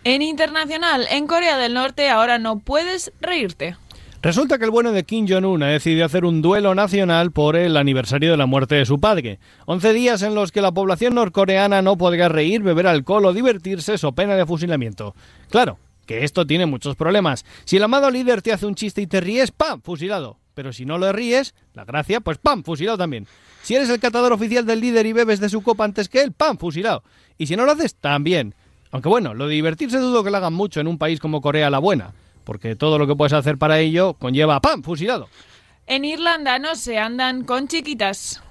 En 0.05 0.21
internacional, 0.21 1.07
en 1.11 1.29
Corea 1.29 1.57
del 1.59 1.75
Norte 1.75 2.09
ahora 2.11 2.39
no 2.39 2.59
puedes 2.59 3.13
reírte. 3.21 3.77
Resulta 4.21 4.59
que 4.59 4.65
el 4.65 4.71
bueno 4.73 4.91
de 4.93 5.05
Kim 5.05 5.27
Jong-un 5.29 5.63
ha 5.63 5.69
decidido 5.69 6.05
hacer 6.05 6.25
un 6.25 6.43
duelo 6.43 6.75
nacional 6.75 7.31
por 7.31 7.55
el 7.55 7.77
aniversario 7.77 8.33
de 8.33 8.37
la 8.37 8.47
muerte 8.47 8.75
de 8.75 8.87
su 8.87 8.99
padre. 8.99 9.39
Once 9.65 9.93
días 9.93 10.23
en 10.23 10.35
los 10.35 10.51
que 10.51 10.61
la 10.61 10.73
población 10.73 11.15
norcoreana 11.15 11.83
no 11.83 11.97
podrá 11.97 12.29
reír, 12.29 12.63
beber 12.63 12.89
alcohol 12.89 13.27
o 13.27 13.33
divertirse 13.33 13.97
so 13.97 14.13
pena 14.13 14.35
de 14.35 14.47
fusilamiento. 14.47 15.15
Claro, 15.51 15.79
que 16.07 16.25
esto 16.25 16.47
tiene 16.47 16.67
muchos 16.67 16.97
problemas. 16.97 17.45
Si 17.65 17.77
el 17.77 17.85
amado 17.85 18.11
líder 18.11 18.43
te 18.43 18.53
hace 18.53 18.67
un 18.67 18.75
chiste 18.75 19.03
y 19.03 19.07
te 19.07 19.21
ríes, 19.21 19.53
¡pam! 19.53 19.83
fusilado. 19.83 20.39
Pero 20.55 20.73
si 20.73 20.85
no 20.85 20.99
lo 20.99 21.13
ríes, 21.13 21.55
la 21.75 21.85
gracia, 21.85 22.21
pues 22.21 22.39
¡pam! 22.39 22.65
fusilado 22.65 22.99
también. 22.99 23.27
Si 23.63 23.75
eres 23.75 23.89
el 23.89 24.01
catador 24.01 24.33
oficial 24.33 24.67
del 24.67 24.81
líder 24.81 25.07
y 25.07 25.13
bebes 25.13 25.39
de 25.41 25.49
su 25.49 25.63
copa 25.63 25.85
antes 25.85 26.09
que 26.09 26.23
él, 26.23 26.33
¡pam! 26.33 26.59
fusilado. 26.59 27.05
Y 27.39 27.47
si 27.47 27.57
no 27.57 27.65
lo 27.65 27.73
haces, 27.73 27.95
también. 27.95 28.55
Aunque 28.93 29.09
bueno, 29.09 29.33
lo 29.33 29.49
de 29.49 29.55
divertirse 29.55 29.99
dudo 29.99 30.23
que 30.23 30.31
lo 30.31 30.37
hagan 30.37 30.53
mucho 30.53 30.81
en 30.81 30.87
un 30.87 30.99
país 30.99 31.19
como 31.19 31.41
Corea 31.41 31.71
la 31.71 31.79
Buena, 31.79 32.13
porque 32.45 32.77
todo 32.77 32.99
lo 32.99 33.07
que 33.07 33.17
puedes 33.17 33.33
hacer 33.33 33.57
para 33.57 33.79
ello 33.79 34.15
conlleva 34.15 34.61
¡pam! 34.61 34.83
fusilado. 34.83 35.29
En 35.87 36.05
Irlanda 36.05 36.59
no 36.59 36.77
se 36.77 36.99
andan 36.99 37.45
con 37.45 37.69
chiquitas. 37.69 38.43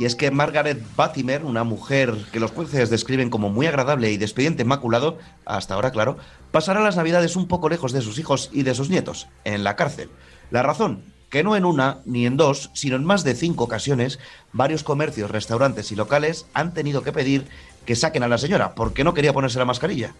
Y 0.00 0.06
es 0.06 0.16
que 0.16 0.30
Margaret 0.30 0.82
Batimer, 0.96 1.44
una 1.44 1.62
mujer 1.62 2.16
que 2.32 2.40
los 2.40 2.50
jueces 2.50 2.90
describen 2.90 3.30
como 3.30 3.48
muy 3.48 3.66
agradable 3.66 4.10
y 4.10 4.16
de 4.16 4.24
expediente 4.24 4.62
inmaculado, 4.62 5.18
hasta 5.44 5.74
ahora 5.74 5.92
claro, 5.92 6.16
pasará 6.50 6.80
las 6.80 6.96
navidades 6.96 7.36
un 7.36 7.46
poco 7.46 7.68
lejos 7.68 7.92
de 7.92 8.00
sus 8.00 8.18
hijos 8.18 8.50
y 8.52 8.64
de 8.64 8.74
sus 8.74 8.90
nietos, 8.90 9.28
en 9.44 9.62
la 9.62 9.76
cárcel. 9.76 10.10
La 10.50 10.62
razón, 10.62 11.04
que 11.30 11.44
no 11.44 11.54
en 11.54 11.64
una 11.64 11.98
ni 12.04 12.26
en 12.26 12.36
dos, 12.36 12.70
sino 12.74 12.96
en 12.96 13.04
más 13.04 13.22
de 13.22 13.34
cinco 13.34 13.64
ocasiones, 13.64 14.18
varios 14.52 14.82
comercios, 14.82 15.30
restaurantes 15.30 15.92
y 15.92 15.96
locales 15.96 16.46
han 16.54 16.74
tenido 16.74 17.02
que 17.02 17.12
pedir 17.12 17.46
que 17.84 17.96
saquen 17.96 18.22
a 18.22 18.28
la 18.28 18.38
señora, 18.38 18.74
porque 18.74 19.04
no 19.04 19.14
quería 19.14 19.32
ponerse 19.32 19.58
la 19.58 19.64
mascarilla. 19.64 20.14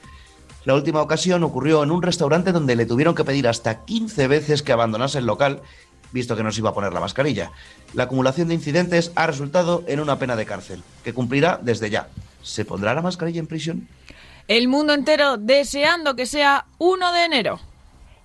La 0.64 0.74
última 0.74 1.00
ocasión 1.00 1.42
ocurrió 1.42 1.82
en 1.82 1.90
un 1.90 2.02
restaurante 2.02 2.52
donde 2.52 2.76
le 2.76 2.84
tuvieron 2.84 3.14
que 3.14 3.24
pedir 3.24 3.48
hasta 3.48 3.84
15 3.84 4.28
veces 4.28 4.62
que 4.62 4.72
abandonase 4.72 5.18
el 5.18 5.26
local, 5.26 5.62
visto 6.12 6.36
que 6.36 6.42
no 6.42 6.52
se 6.52 6.60
iba 6.60 6.70
a 6.70 6.74
poner 6.74 6.92
la 6.92 7.00
mascarilla. 7.00 7.50
La 7.94 8.04
acumulación 8.04 8.48
de 8.48 8.54
incidentes 8.54 9.12
ha 9.14 9.26
resultado 9.26 9.84
en 9.86 10.00
una 10.00 10.18
pena 10.18 10.36
de 10.36 10.44
cárcel, 10.44 10.82
que 11.02 11.14
cumplirá 11.14 11.58
desde 11.62 11.88
ya. 11.88 12.08
¿Se 12.42 12.64
pondrá 12.64 12.94
la 12.94 13.02
mascarilla 13.02 13.40
en 13.40 13.46
prisión? 13.46 13.88
El 14.48 14.68
mundo 14.68 14.92
entero 14.92 15.38
deseando 15.38 16.16
que 16.16 16.26
sea 16.26 16.66
1 16.78 17.12
de 17.12 17.24
enero. 17.24 17.60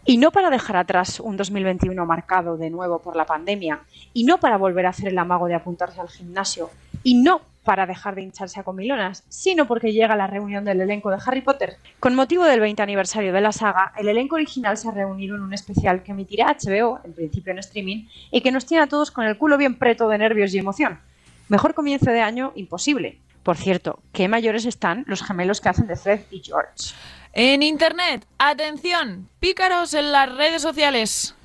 Y 0.05 0.17
no 0.17 0.31
para 0.31 0.49
dejar 0.49 0.77
atrás 0.77 1.19
un 1.19 1.37
2021 1.37 2.05
marcado 2.05 2.57
de 2.57 2.69
nuevo 2.69 2.99
por 2.99 3.15
la 3.15 3.25
pandemia, 3.25 3.81
y 4.13 4.23
no 4.23 4.39
para 4.39 4.57
volver 4.57 4.85
a 4.85 4.89
hacer 4.89 5.07
el 5.07 5.17
amago 5.17 5.47
de 5.47 5.55
apuntarse 5.55 6.01
al 6.01 6.09
gimnasio, 6.09 6.69
y 7.03 7.15
no 7.15 7.41
para 7.65 7.85
dejar 7.85 8.15
de 8.15 8.21
hincharse 8.21 8.59
a 8.59 8.63
comilonas, 8.63 9.25
sino 9.27 9.67
porque 9.67 9.91
llega 9.91 10.15
la 10.15 10.27
reunión 10.27 10.63
del 10.63 10.79
elenco 10.79 11.09
de 11.09 11.17
Harry 11.25 11.41
Potter. 11.41 11.75
Con 11.99 12.15
motivo 12.15 12.45
del 12.45 12.61
20 12.61 12.81
aniversario 12.81 13.33
de 13.33 13.41
la 13.41 13.51
saga, 13.51 13.91
el 13.97 14.07
elenco 14.07 14.35
original 14.35 14.77
se 14.77 14.87
ha 14.87 14.91
reunido 14.91 15.35
en 15.35 15.41
un 15.41 15.53
especial 15.53 16.03
que 16.03 16.13
emitirá 16.13 16.55
HBO, 16.55 17.01
en 17.03 17.13
principio 17.13 17.51
en 17.51 17.59
streaming, 17.59 18.07
y 18.31 18.39
que 18.39 18.51
nos 18.53 18.65
tiene 18.65 18.83
a 18.83 18.87
todos 18.87 19.11
con 19.11 19.25
el 19.25 19.37
culo 19.37 19.57
bien 19.57 19.75
preto 19.75 20.07
de 20.07 20.17
nervios 20.17 20.53
y 20.53 20.59
emoción. 20.59 20.99
Mejor 21.49 21.73
comienzo 21.73 22.11
de 22.11 22.21
año 22.21 22.53
imposible. 22.55 23.19
Por 23.43 23.57
cierto, 23.57 23.99
qué 24.13 24.27
mayores 24.27 24.65
están 24.65 25.03
los 25.07 25.21
gemelos 25.21 25.59
que 25.59 25.69
hacen 25.69 25.87
de 25.87 25.95
Fred 25.95 26.21
y 26.31 26.41
George. 26.41 26.95
En 27.33 27.63
Internet, 27.63 28.25
atención, 28.37 29.27
pícaros 29.39 29.93
en 29.93 30.11
las 30.11 30.33
redes 30.33 30.61
sociales. 30.61 31.35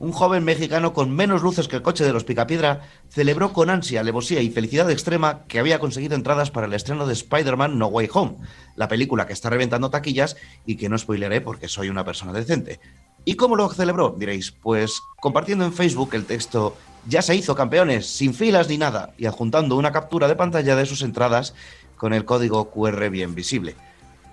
Un 0.00 0.12
joven 0.12 0.44
mexicano 0.44 0.92
con 0.92 1.10
menos 1.10 1.42
luces 1.42 1.66
que 1.66 1.74
el 1.74 1.82
coche 1.82 2.04
de 2.04 2.12
los 2.12 2.22
Picapiedra 2.22 2.82
celebró 3.08 3.52
con 3.52 3.68
ansia, 3.68 3.98
alevosía 3.98 4.40
y 4.40 4.48
felicidad 4.48 4.88
extrema 4.92 5.42
que 5.48 5.58
había 5.58 5.80
conseguido 5.80 6.14
entradas 6.14 6.52
para 6.52 6.68
el 6.68 6.74
estreno 6.74 7.04
de 7.04 7.14
Spider-Man 7.14 7.78
No 7.78 7.88
Way 7.88 8.08
Home, 8.12 8.36
la 8.76 8.86
película 8.86 9.26
que 9.26 9.32
está 9.32 9.50
reventando 9.50 9.90
taquillas 9.90 10.36
y 10.64 10.76
que 10.76 10.88
no 10.88 10.96
spoileré 10.96 11.40
porque 11.40 11.66
soy 11.66 11.88
una 11.88 12.04
persona 12.04 12.32
decente. 12.32 12.78
¿Y 13.24 13.34
cómo 13.34 13.56
lo 13.56 13.68
celebró? 13.70 14.14
Diréis, 14.16 14.52
pues 14.52 15.00
compartiendo 15.20 15.64
en 15.64 15.72
Facebook 15.72 16.10
el 16.12 16.26
texto 16.26 16.76
Ya 17.08 17.20
se 17.20 17.34
hizo 17.34 17.56
campeones, 17.56 18.06
sin 18.06 18.34
filas 18.34 18.68
ni 18.68 18.78
nada, 18.78 19.14
y 19.18 19.26
adjuntando 19.26 19.76
una 19.76 19.90
captura 19.90 20.28
de 20.28 20.36
pantalla 20.36 20.76
de 20.76 20.86
sus 20.86 21.02
entradas 21.02 21.54
con 21.96 22.14
el 22.14 22.24
código 22.24 22.70
QR 22.70 23.10
bien 23.10 23.34
visible. 23.34 23.74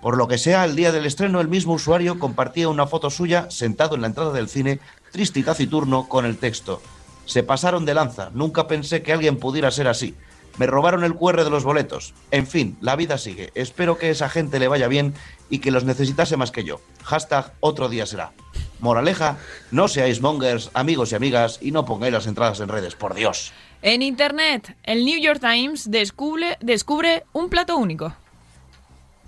Por 0.06 0.18
lo 0.18 0.28
que 0.28 0.38
sea, 0.38 0.66
el 0.66 0.76
día 0.76 0.92
del 0.92 1.08
estreno 1.08 1.42
el 1.42 1.48
mismo 1.48 1.74
usuario 1.74 2.20
compartía 2.20 2.70
una 2.70 2.86
foto 2.86 3.10
suya 3.10 3.50
sentado 3.50 3.96
en 3.96 4.02
la 4.02 4.08
entrada 4.08 4.32
del 4.34 4.50
cine, 4.50 4.80
triste 5.12 5.40
y 5.40 5.44
taciturno, 5.44 6.08
con 6.08 6.28
el 6.28 6.38
texto. 6.38 6.80
Se 7.26 7.42
pasaron 7.42 7.86
de 7.86 7.96
lanza, 7.96 8.30
nunca 8.36 8.68
pensé 8.68 9.02
que 9.02 9.14
alguien 9.14 9.38
pudiera 9.38 9.72
ser 9.72 9.88
así. 9.88 10.14
Me 10.60 10.68
robaron 10.68 11.04
el 11.04 11.16
QR 11.16 11.44
de 11.44 11.50
los 11.50 11.64
boletos. 11.64 12.14
En 12.30 12.46
fin, 12.46 12.78
la 12.82 12.96
vida 12.96 13.18
sigue. 13.18 13.50
Espero 13.56 13.98
que 13.98 14.12
esa 14.12 14.30
gente 14.30 14.60
le 14.60 14.68
vaya 14.68 14.88
bien 14.88 15.16
y 15.50 15.58
que 15.58 15.72
los 15.72 15.86
necesitase 15.86 16.38
más 16.38 16.52
que 16.52 16.64
yo. 16.64 16.82
Hashtag 17.04 17.54
otro 17.60 17.90
día 17.90 18.06
será. 18.06 18.32
Moraleja, 18.82 19.40
no 19.72 19.88
seáis 19.88 20.22
mongers, 20.22 20.70
amigos 20.76 21.14
y 21.14 21.16
amigas, 21.16 21.58
y 21.64 21.72
no 21.72 21.84
pongáis 21.86 22.14
las 22.14 22.28
entradas 22.28 22.60
en 22.60 22.70
redes, 22.70 22.94
por 22.94 23.16
Dios. 23.16 23.54
En 23.82 24.04
Internet, 24.04 24.78
el 24.84 25.04
New 25.04 25.20
York 25.20 25.40
Times 25.42 25.90
descubre, 25.90 26.60
descubre 26.62 27.24
un 27.34 27.50
plato 27.50 27.76
único. 27.76 28.14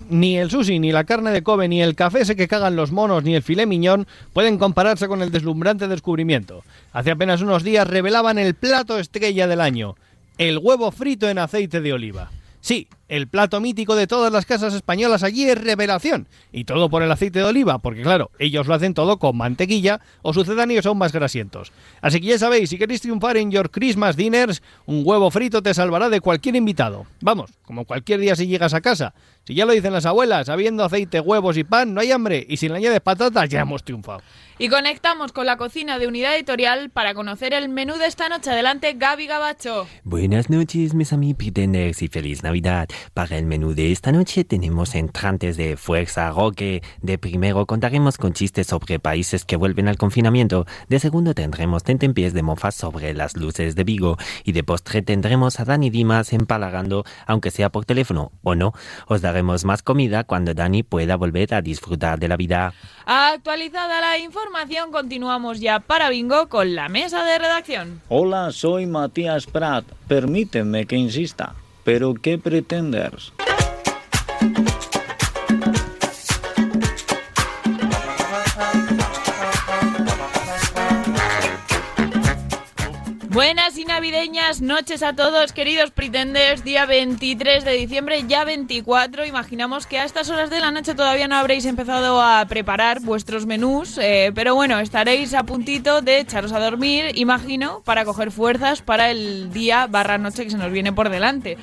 Ni 0.10 0.38
el 0.38 0.50
sushi, 0.50 0.80
ni 0.80 0.92
la 0.92 1.04
carne 1.04 1.32
de 1.32 1.44
Kobe, 1.44 1.68
ni 1.68 1.82
el 1.82 1.96
café 1.96 2.22
ese 2.22 2.36
que 2.36 2.48
cagan 2.48 2.76
los 2.76 2.92
monos, 2.92 3.24
ni 3.24 3.36
el 3.36 3.44
filé 3.44 3.66
miñón 3.66 4.08
pueden 4.32 4.58
compararse 4.58 5.08
con 5.08 5.22
el 5.22 5.32
deslumbrante 5.32 5.88
descubrimiento. 5.88 6.64
Hace 6.94 7.12
apenas 7.12 7.42
unos 7.42 7.64
días 7.64 7.88
revelaban 7.88 8.38
el 8.38 8.54
plato 8.54 9.00
estrella 9.00 9.48
del 9.48 9.60
año, 9.60 9.96
el 10.38 10.60
huevo 10.60 10.92
frito 10.92 11.28
en 11.28 11.40
aceite 11.40 11.82
de 11.82 11.94
oliva. 11.94 12.32
Sí, 12.62 12.88
el 13.08 13.28
plato 13.28 13.60
mítico 13.62 13.96
de 13.96 14.08
todas 14.08 14.32
las 14.32 14.46
casas 14.46 14.74
españolas 14.74 15.24
allí 15.24 15.50
es 15.50 15.62
revelación. 15.62 16.28
Y 16.52 16.66
todo 16.66 16.90
por 16.90 17.04
el 17.04 17.12
aceite 17.12 17.40
de 17.40 17.46
oliva, 17.46 17.80
porque 17.80 18.02
claro, 18.02 18.32
ellos 18.40 18.68
lo 18.68 18.74
hacen 18.74 18.94
todo 18.94 19.18
con 19.18 19.38
mantequilla 19.38 20.02
o 20.22 20.34
sucedáneos 20.34 20.86
aún 20.86 20.98
más 20.98 21.14
grasientos. 21.14 21.72
Así 22.02 22.20
que 22.20 22.28
ya 22.28 22.40
sabéis, 22.40 22.70
si 22.70 22.78
queréis 22.78 23.02
triunfar 23.02 23.38
en 23.38 23.52
Your 23.52 23.72
Christmas 23.72 24.16
Dinners, 24.16 24.62
un 24.86 25.04
huevo 25.06 25.32
frito 25.32 25.62
te 25.62 25.74
salvará 25.74 26.10
de 26.10 26.22
cualquier 26.22 26.56
invitado. 26.56 27.06
Vamos, 27.22 27.52
como 27.64 27.86
cualquier 27.86 28.20
día 28.20 28.36
si 28.36 28.48
llegas 28.48 28.74
a 28.74 28.82
casa. 28.82 29.14
Si 29.46 29.56
ya 29.56 29.66
lo 29.66 29.72
dicen 29.72 29.94
las 29.94 30.06
abuelas, 30.06 30.50
habiendo 30.50 30.84
aceite, 30.84 31.22
huevos 31.22 31.58
y 31.58 31.64
pan, 31.64 31.94
no 31.94 32.02
hay 32.02 32.12
hambre. 32.12 32.46
Y 32.50 32.58
si 32.58 32.68
le 32.68 32.76
añades 32.76 33.00
patatas, 33.00 33.48
ya 33.48 33.62
hemos 33.62 33.84
triunfado. 33.84 34.22
Y 34.60 34.70
conectamos 34.70 35.32
con 35.32 35.46
la 35.46 35.56
cocina 35.56 36.00
de 36.00 36.08
Unidad 36.08 36.36
Editorial 36.36 36.90
para 36.90 37.14
conocer 37.14 37.54
el 37.54 37.70
menú 37.70 37.96
de 37.96 38.08
esta 38.08 38.28
noche. 38.28 38.50
Adelante, 38.50 38.94
Gaby 38.98 39.28
Gabacho. 39.28 39.88
Buenas 40.04 40.50
noches, 40.50 40.96
mis 40.96 41.14
amigos 41.14 41.28
y 42.02 42.08
feliz 42.08 42.44
Navidad. 42.44 42.88
Para 43.14 43.38
el 43.38 43.46
menú 43.46 43.74
de 43.74 43.92
esta 43.92 44.12
noche 44.12 44.44
tenemos 44.44 44.96
entrantes 44.96 45.58
de 45.58 45.78
fuerza 45.78 46.32
roque. 46.32 46.82
De 47.02 47.18
primero 47.18 47.66
contaremos 47.66 48.18
con 48.18 48.34
chistes 48.34 48.68
sobre 48.68 49.00
países 49.00 49.46
que 49.46 49.56
vuelven 49.56 49.88
al 49.88 49.98
confinamiento. 49.98 50.66
De 50.90 51.00
segundo 51.00 51.34
tendremos 51.34 51.84
tentempiés 51.84 52.34
de 52.34 52.44
mofas 52.44 52.76
sobre 52.76 53.14
las 53.14 53.36
luces 53.38 53.76
de 53.76 53.84
Vigo. 53.84 54.18
Y 54.44 54.52
de 54.52 54.64
postre 54.64 55.02
tendremos 55.02 55.60
a 55.60 55.66
Dani 55.66 55.90
Dimas 55.90 56.34
empalagando, 56.34 57.04
aunque 57.26 57.52
sea 57.52 57.70
por 57.70 57.86
teléfono 57.86 58.32
o 58.44 58.56
no. 58.56 58.74
Os 59.08 59.22
daremos 59.22 59.66
más 59.66 59.84
comida 59.84 60.24
cuando 60.24 60.54
Dani 60.54 60.84
pueda 60.84 61.16
volver 61.16 61.54
a 61.54 61.62
disfrutar 61.62 62.20
de 62.20 62.28
la 62.28 62.38
vida. 62.38 62.74
Actualizada 63.06 64.02
la 64.02 64.18
información, 64.18 64.92
continuamos 64.92 65.60
ya 65.60 65.80
para 65.80 66.10
Bingo 66.10 66.50
con 66.50 66.76
la 66.76 66.90
mesa 66.90 67.24
de 67.24 67.40
redacción. 67.40 68.02
Hola, 68.10 68.52
soy 68.52 68.86
Matías 68.86 69.46
Prat. 69.46 69.86
Permíteme 70.08 70.86
que 70.86 70.96
insista. 70.96 71.56
¿Pero 71.88 72.16
qué 72.16 72.38
pretendes? 72.38 73.32
Buenas 83.38 83.78
y 83.78 83.86
navideñas 83.86 84.62
noches 84.62 85.04
a 85.04 85.14
todos, 85.14 85.54
queridos 85.54 85.92
pretenders. 85.92 86.64
Día 86.64 86.88
23 86.88 87.64
de 87.64 87.74
diciembre, 87.74 88.24
ya 88.28 88.44
24. 88.44 89.28
Imaginamos 89.28 89.86
que 89.86 90.00
a 90.00 90.06
estas 90.06 90.32
horas 90.32 90.50
de 90.50 90.60
la 90.60 90.72
noche 90.72 90.96
todavía 90.96 91.28
no 91.28 91.36
habréis 91.36 91.66
empezado 91.66 92.20
a 92.20 92.44
preparar 92.48 93.00
vuestros 93.02 93.46
menús, 93.46 94.00
eh, 94.00 94.32
pero 94.34 94.56
bueno, 94.56 94.80
estaréis 94.80 95.36
a 95.36 95.44
puntito 95.44 96.02
de 96.02 96.22
echaros 96.22 96.52
a 96.52 96.60
dormir, 96.60 97.12
imagino, 97.14 97.84
para 97.86 98.06
coger 98.06 98.32
fuerzas 98.32 98.82
para 98.82 99.12
el 99.12 99.54
día 99.54 99.86
barra 99.86 100.18
noche 100.18 100.44
que 100.44 100.50
se 100.50 100.58
nos 100.58 100.72
viene 100.72 100.92
por 100.92 101.10
delante. 101.10 101.60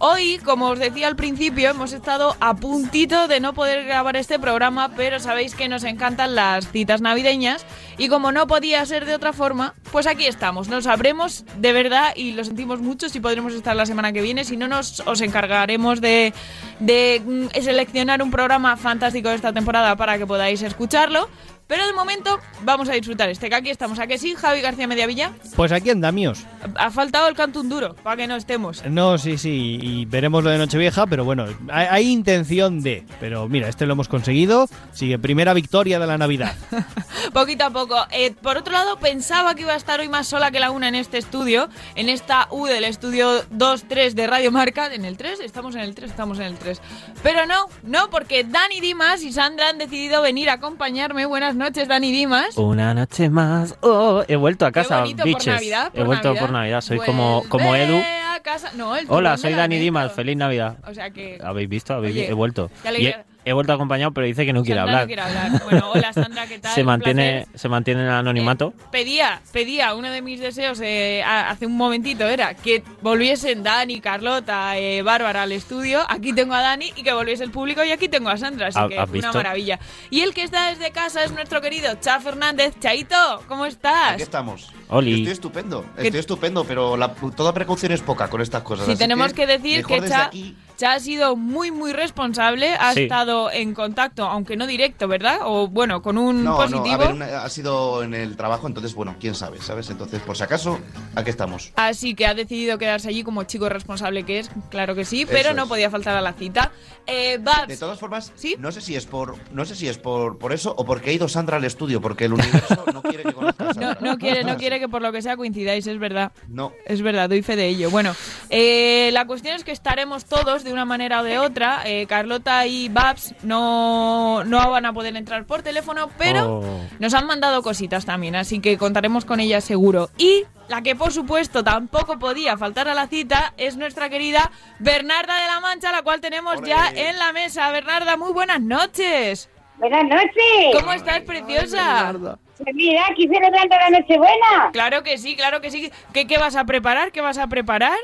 Hoy, 0.00 0.38
como 0.44 0.66
os 0.68 0.78
decía 0.78 1.08
al 1.08 1.16
principio, 1.16 1.70
hemos 1.70 1.92
estado 1.92 2.36
a 2.38 2.54
puntito 2.54 3.26
de 3.26 3.40
no 3.40 3.52
poder 3.52 3.84
grabar 3.84 4.14
este 4.14 4.38
programa, 4.38 4.92
pero 4.96 5.18
sabéis 5.18 5.56
que 5.56 5.68
nos 5.68 5.82
encantan 5.82 6.36
las 6.36 6.70
citas 6.70 7.00
navideñas 7.00 7.66
y 7.96 8.08
como 8.08 8.30
no 8.30 8.46
podía 8.46 8.86
ser 8.86 9.06
de 9.06 9.16
otra 9.16 9.32
forma, 9.32 9.74
pues 9.90 10.06
aquí 10.06 10.26
estamos. 10.26 10.68
Nos 10.68 10.84
sabremos 10.84 11.44
de 11.56 11.72
verdad 11.72 12.12
y 12.14 12.30
lo 12.32 12.44
sentimos 12.44 12.80
mucho 12.80 13.08
si 13.08 13.18
podremos 13.18 13.52
estar 13.54 13.74
la 13.74 13.86
semana 13.86 14.12
que 14.12 14.22
viene. 14.22 14.44
Si 14.44 14.56
no, 14.56 14.68
nos 14.68 15.00
os 15.00 15.20
encargaremos 15.20 16.00
de, 16.00 16.32
de 16.78 17.20
mm, 17.24 17.60
seleccionar 17.60 18.22
un 18.22 18.30
programa 18.30 18.76
fantástico 18.76 19.30
de 19.30 19.34
esta 19.34 19.52
temporada 19.52 19.96
para 19.96 20.16
que 20.16 20.26
podáis 20.26 20.62
escucharlo. 20.62 21.28
Pero 21.68 21.86
de 21.86 21.92
momento 21.92 22.40
vamos 22.62 22.88
a 22.88 22.94
disfrutar 22.94 23.28
este 23.28 23.50
que 23.50 23.54
aquí 23.54 23.68
estamos. 23.68 23.98
¿A 23.98 24.06
que 24.06 24.16
sí, 24.16 24.34
Javi 24.34 24.62
García 24.62 24.86
Mediavilla? 24.86 25.32
Pues 25.54 25.70
aquí 25.70 25.90
andamios. 25.90 26.46
Ha 26.74 26.90
faltado 26.90 27.28
el 27.28 27.34
cantún 27.34 27.68
duro, 27.68 27.94
para 27.94 28.16
que 28.16 28.26
no 28.26 28.36
estemos. 28.36 28.82
No, 28.86 29.18
sí, 29.18 29.36
sí, 29.36 29.78
y 29.80 30.04
veremos 30.06 30.42
lo 30.42 30.48
de 30.48 30.56
Nochevieja, 30.56 31.06
pero 31.06 31.24
bueno, 31.24 31.44
hay, 31.70 31.86
hay 31.90 32.10
intención 32.10 32.80
de. 32.80 33.04
Pero 33.20 33.48
mira, 33.48 33.68
este 33.68 33.84
lo 33.84 33.92
hemos 33.92 34.08
conseguido. 34.08 34.66
Sigue 34.92 35.18
primera 35.18 35.52
victoria 35.52 35.98
de 35.98 36.06
la 36.06 36.16
Navidad. 36.16 36.56
Poquito 37.34 37.66
a 37.66 37.70
poco. 37.70 37.96
Eh, 38.12 38.32
por 38.32 38.56
otro 38.56 38.72
lado, 38.72 38.98
pensaba 38.98 39.54
que 39.54 39.62
iba 39.62 39.74
a 39.74 39.76
estar 39.76 40.00
hoy 40.00 40.08
más 40.08 40.26
sola 40.26 40.50
que 40.50 40.60
la 40.60 40.70
una 40.70 40.88
en 40.88 40.94
este 40.94 41.18
estudio, 41.18 41.68
en 41.94 42.08
esta 42.08 42.48
U 42.50 42.64
del 42.64 42.84
estudio 42.84 43.44
2-3 43.50 44.14
de 44.14 44.26
Radio 44.26 44.50
Marca. 44.50 44.92
¿En 44.94 45.04
el 45.04 45.18
3? 45.18 45.40
Estamos 45.40 45.74
en 45.74 45.82
el 45.82 45.94
3, 45.94 46.10
estamos 46.10 46.38
en 46.38 46.46
el 46.46 46.56
3. 46.56 46.80
Pero 47.22 47.44
no, 47.44 47.66
no, 47.82 48.08
porque 48.08 48.44
Dani 48.44 48.80
Dimas 48.80 49.22
y 49.22 49.32
Sandra 49.32 49.68
han 49.68 49.76
decidido 49.76 50.22
venir 50.22 50.48
a 50.48 50.54
acompañarme. 50.54 51.26
Buenas 51.26 51.57
noches, 51.58 51.88
Dani 51.88 52.10
Dimas. 52.12 52.56
Una 52.56 52.94
noche 52.94 53.28
más. 53.28 53.76
Oh, 53.82 54.22
he 54.28 54.36
vuelto 54.36 54.64
a 54.66 54.72
casa, 54.72 55.00
bonito, 55.00 55.18
por 55.18 55.26
biches. 55.26 55.46
Navidad, 55.46 55.90
por 55.92 56.00
he 56.00 56.04
vuelto 56.04 56.28
Navidad. 56.28 56.42
por 56.42 56.50
Navidad. 56.52 56.80
Soy 56.80 56.98
como, 57.00 57.44
como 57.48 57.74
Edu. 57.74 57.96
a 57.96 58.40
casa- 58.40 58.70
No, 58.76 58.96
el 58.96 59.06
Hola, 59.08 59.36
soy 59.36 59.52
Dani. 59.52 59.78
Dimas. 59.78 60.12
Feliz 60.12 60.36
Navidad. 60.36 60.76
O 60.88 60.94
sea 60.94 61.10
que. 61.10 61.38
¿Habéis 61.42 61.68
visto? 61.68 61.92
¿Habéis 61.94 62.14
Oye, 62.14 62.22
vi- 62.24 62.30
he 62.30 62.34
vuelto. 62.34 62.68
qué 62.68 62.74
Y 62.84 62.88
alegría. 62.88 63.24
he, 63.27 63.27
he 63.48 63.52
vuelto 63.52 63.72
acompañado, 63.72 64.12
pero 64.12 64.26
dice 64.26 64.44
que 64.46 64.52
no 64.52 64.62
quiere 64.62 64.80
Sandra 64.80 65.00
hablar. 65.02 65.02
no 65.02 65.06
quiere 65.06 65.22
hablar. 65.22 65.62
Bueno, 65.64 65.90
hola 65.90 66.12
Sandra, 66.12 66.46
¿qué 66.46 66.58
tal? 66.60 66.74
se 66.74 66.84
mantiene, 66.84 67.46
se 67.54 67.68
mantiene 67.68 68.02
en 68.02 68.08
anonimato. 68.08 68.72
Pedía, 68.90 69.40
pedía, 69.52 69.94
uno 69.94 70.10
de 70.10 70.22
mis 70.22 70.40
deseos 70.40 70.80
eh, 70.82 71.22
hace 71.24 71.66
un 71.66 71.76
momentito 71.76 72.26
era 72.26 72.54
que 72.54 72.82
volviesen 73.02 73.62
Dani, 73.62 74.00
Carlota, 74.00 74.76
eh, 74.78 75.02
Bárbara 75.02 75.42
al 75.42 75.52
estudio. 75.52 76.00
Aquí 76.08 76.32
tengo 76.32 76.54
a 76.54 76.60
Dani 76.60 76.92
y 76.96 77.02
que 77.02 77.12
volviese 77.12 77.44
el 77.44 77.50
público 77.50 77.82
y 77.84 77.90
aquí 77.90 78.08
tengo 78.08 78.28
a 78.28 78.36
Sandra, 78.36 78.68
así 78.68 78.78
¿Ha- 78.78 78.88
que 78.88 78.98
has 78.98 79.08
una 79.08 79.12
visto? 79.12 79.32
maravilla. 79.34 79.78
Y 80.10 80.20
el 80.20 80.34
que 80.34 80.42
está 80.42 80.68
desde 80.70 80.90
casa 80.90 81.24
es 81.24 81.32
nuestro 81.32 81.60
querido 81.60 81.94
Cha 82.00 82.20
Fernández. 82.20 82.74
Chaito, 82.80 83.16
¿cómo 83.48 83.66
estás? 83.66 84.12
Aquí 84.14 84.22
estamos. 84.22 84.72
Oli. 84.90 85.14
Estoy 85.14 85.32
estupendo, 85.32 85.84
estoy 85.96 86.20
estupendo, 86.20 86.64
pero 86.64 86.96
la, 86.96 87.12
toda 87.14 87.52
precaución 87.52 87.92
es 87.92 88.00
poca 88.00 88.28
con 88.28 88.40
estas 88.40 88.62
cosas. 88.62 88.88
Así 88.88 88.96
tenemos 88.96 89.34
que, 89.34 89.46
decir 89.46 89.78
mejor 89.78 89.88
que 89.96 90.00
desde 90.00 90.14
Cha, 90.14 90.24
aquí, 90.26 90.56
Ya 90.78 90.92
ha 90.92 91.00
sido 91.00 91.34
muy, 91.36 91.70
muy 91.72 91.92
responsable. 91.92 92.74
Ha 92.78 92.92
Sí. 92.94 93.02
estado 93.02 93.50
en 93.50 93.74
contacto, 93.74 94.24
aunque 94.24 94.56
no 94.56 94.66
directo, 94.66 95.08
¿verdad? 95.08 95.40
O 95.44 95.66
bueno, 95.68 96.02
con 96.02 96.16
un 96.18 96.44
No, 96.44 96.56
positivo. 96.56 96.86
no, 96.86 96.92
a 96.94 97.26
ver, 97.26 97.34
ha 97.34 97.48
sido 97.48 98.02
en 98.04 98.14
el 98.14 98.36
trabajo, 98.36 98.66
entonces, 98.68 98.94
bueno, 98.94 99.16
quién 99.18 99.34
sabe, 99.34 99.60
¿sabes? 99.60 99.90
Entonces, 99.90 100.20
por 100.22 100.36
si 100.36 100.44
acaso, 100.44 100.78
aquí 101.16 101.30
estamos. 101.30 101.72
Así 101.76 102.14
que 102.14 102.26
ha 102.26 102.34
decidido 102.34 102.78
quedarse 102.78 103.08
allí 103.08 103.24
como 103.24 103.42
chico 103.44 103.68
responsable 103.68 104.22
que 104.22 104.38
es, 104.38 104.50
claro 104.70 104.94
que 104.94 105.04
sí, 105.04 105.26
pero 105.26 105.48
Eso 105.50 105.54
no 105.54 105.64
es. 105.64 105.68
podía 105.68 105.90
faltar 105.90 106.16
a 106.16 106.20
la 106.20 106.32
cita. 106.32 106.70
Eh, 107.06 107.38
Babs, 107.40 107.68
De 107.68 107.76
todas 107.76 107.98
formas, 107.98 108.32
no 108.58 108.70
sé 108.70 108.80
si 108.80 108.94
es 108.94 109.06
por 109.06 109.36
no 109.52 109.64
sé 109.64 109.74
si 109.74 109.88
es 109.88 109.98
por, 109.98 110.38
por 110.38 110.52
eso 110.52 110.74
o 110.76 110.84
porque 110.84 111.10
ha 111.10 111.12
ido 111.12 111.26
Sandra 111.28 111.56
al 111.56 111.64
estudio, 111.64 112.00
porque 112.00 112.26
el 112.26 112.34
universo 112.34 112.84
no 112.94 113.02
quiere 113.02 113.24
que 113.24 113.32
conozcas 113.32 113.76
a 113.76 113.80
no, 113.80 113.86
Sandra. 113.94 113.98
no 114.12 114.18
quiere, 114.18 114.44
no 114.44 114.56
quiere 114.56 114.78
que 114.78 114.88
por 114.88 115.02
lo 115.02 115.10
que 115.10 115.22
sea 115.22 115.36
coincidáis, 115.36 115.86
es 115.88 115.98
verdad. 115.98 116.30
No. 116.48 116.72
Es 116.86 117.02
verdad, 117.02 117.28
doy 117.28 117.42
fe 117.42 117.56
de 117.56 117.66
ello. 117.66 117.90
Bueno, 117.90 118.14
eh, 118.50 119.10
la 119.12 119.26
cuestión 119.26 119.56
es 119.56 119.64
que 119.64 119.72
estaremos 119.72 120.24
todos 120.26 120.64
de 120.68 120.72
una 120.74 120.84
manera 120.84 121.20
o 121.20 121.24
de 121.24 121.38
otra. 121.38 121.80
Eh, 121.84 122.06
Carlota 122.08 122.66
y 122.66 122.88
Babs 122.88 123.34
no, 123.42 124.44
no 124.44 124.70
van 124.70 124.86
a 124.86 124.92
poder 124.92 125.16
entrar 125.16 125.44
por 125.44 125.62
teléfono, 125.62 126.08
pero 126.18 126.60
Oh. 126.60 126.80
nos 126.98 127.14
han 127.14 127.26
mandado 127.26 127.62
cositas 127.62 128.04
también, 128.06 128.36
así 128.36 128.60
que 128.60 128.78
contaremos 128.78 129.24
con 129.24 129.40
ellas 129.40 129.64
seguro. 129.64 130.10
Y 130.18 130.44
la 130.68 130.82
que 130.82 130.94
por 130.94 131.12
supuesto 131.12 131.64
tampoco 131.64 132.18
podía 132.18 132.56
faltar 132.56 132.88
a 132.88 132.94
la 132.94 133.06
cita 133.06 133.52
es 133.56 133.76
nuestra 133.76 134.08
querida 134.08 134.50
Bernarda 134.78 135.34
de 135.40 135.46
la 135.46 135.60
Mancha, 135.60 135.90
la 135.92 136.02
cual 136.02 136.20
tenemos 136.20 136.62
ya 136.62 136.90
en 136.94 137.18
la 137.18 137.32
mesa. 137.32 137.70
Bernarda, 137.70 138.16
muy 138.16 138.32
buenas 138.32 138.60
noches. 138.60 139.48
Buenas 139.78 140.04
noches. 140.04 140.74
¿Cómo 140.78 140.92
estás, 140.92 141.20
preciosa? 141.20 142.12
Pues 142.58 142.74
mira, 142.74 143.02
aquí 143.10 143.28
celebrando 143.28 143.76
la 143.76 143.98
Nochebuena. 144.00 144.70
Claro 144.72 145.02
que 145.04 145.16
sí, 145.18 145.36
claro 145.36 145.60
que 145.60 145.70
sí. 145.70 145.92
¿Qué, 146.12 146.26
qué 146.26 146.36
vas 146.38 146.56
a 146.56 146.64
preparar? 146.64 147.12
¿Qué 147.12 147.20
vas 147.20 147.38
a 147.38 147.46
preparar? 147.46 147.96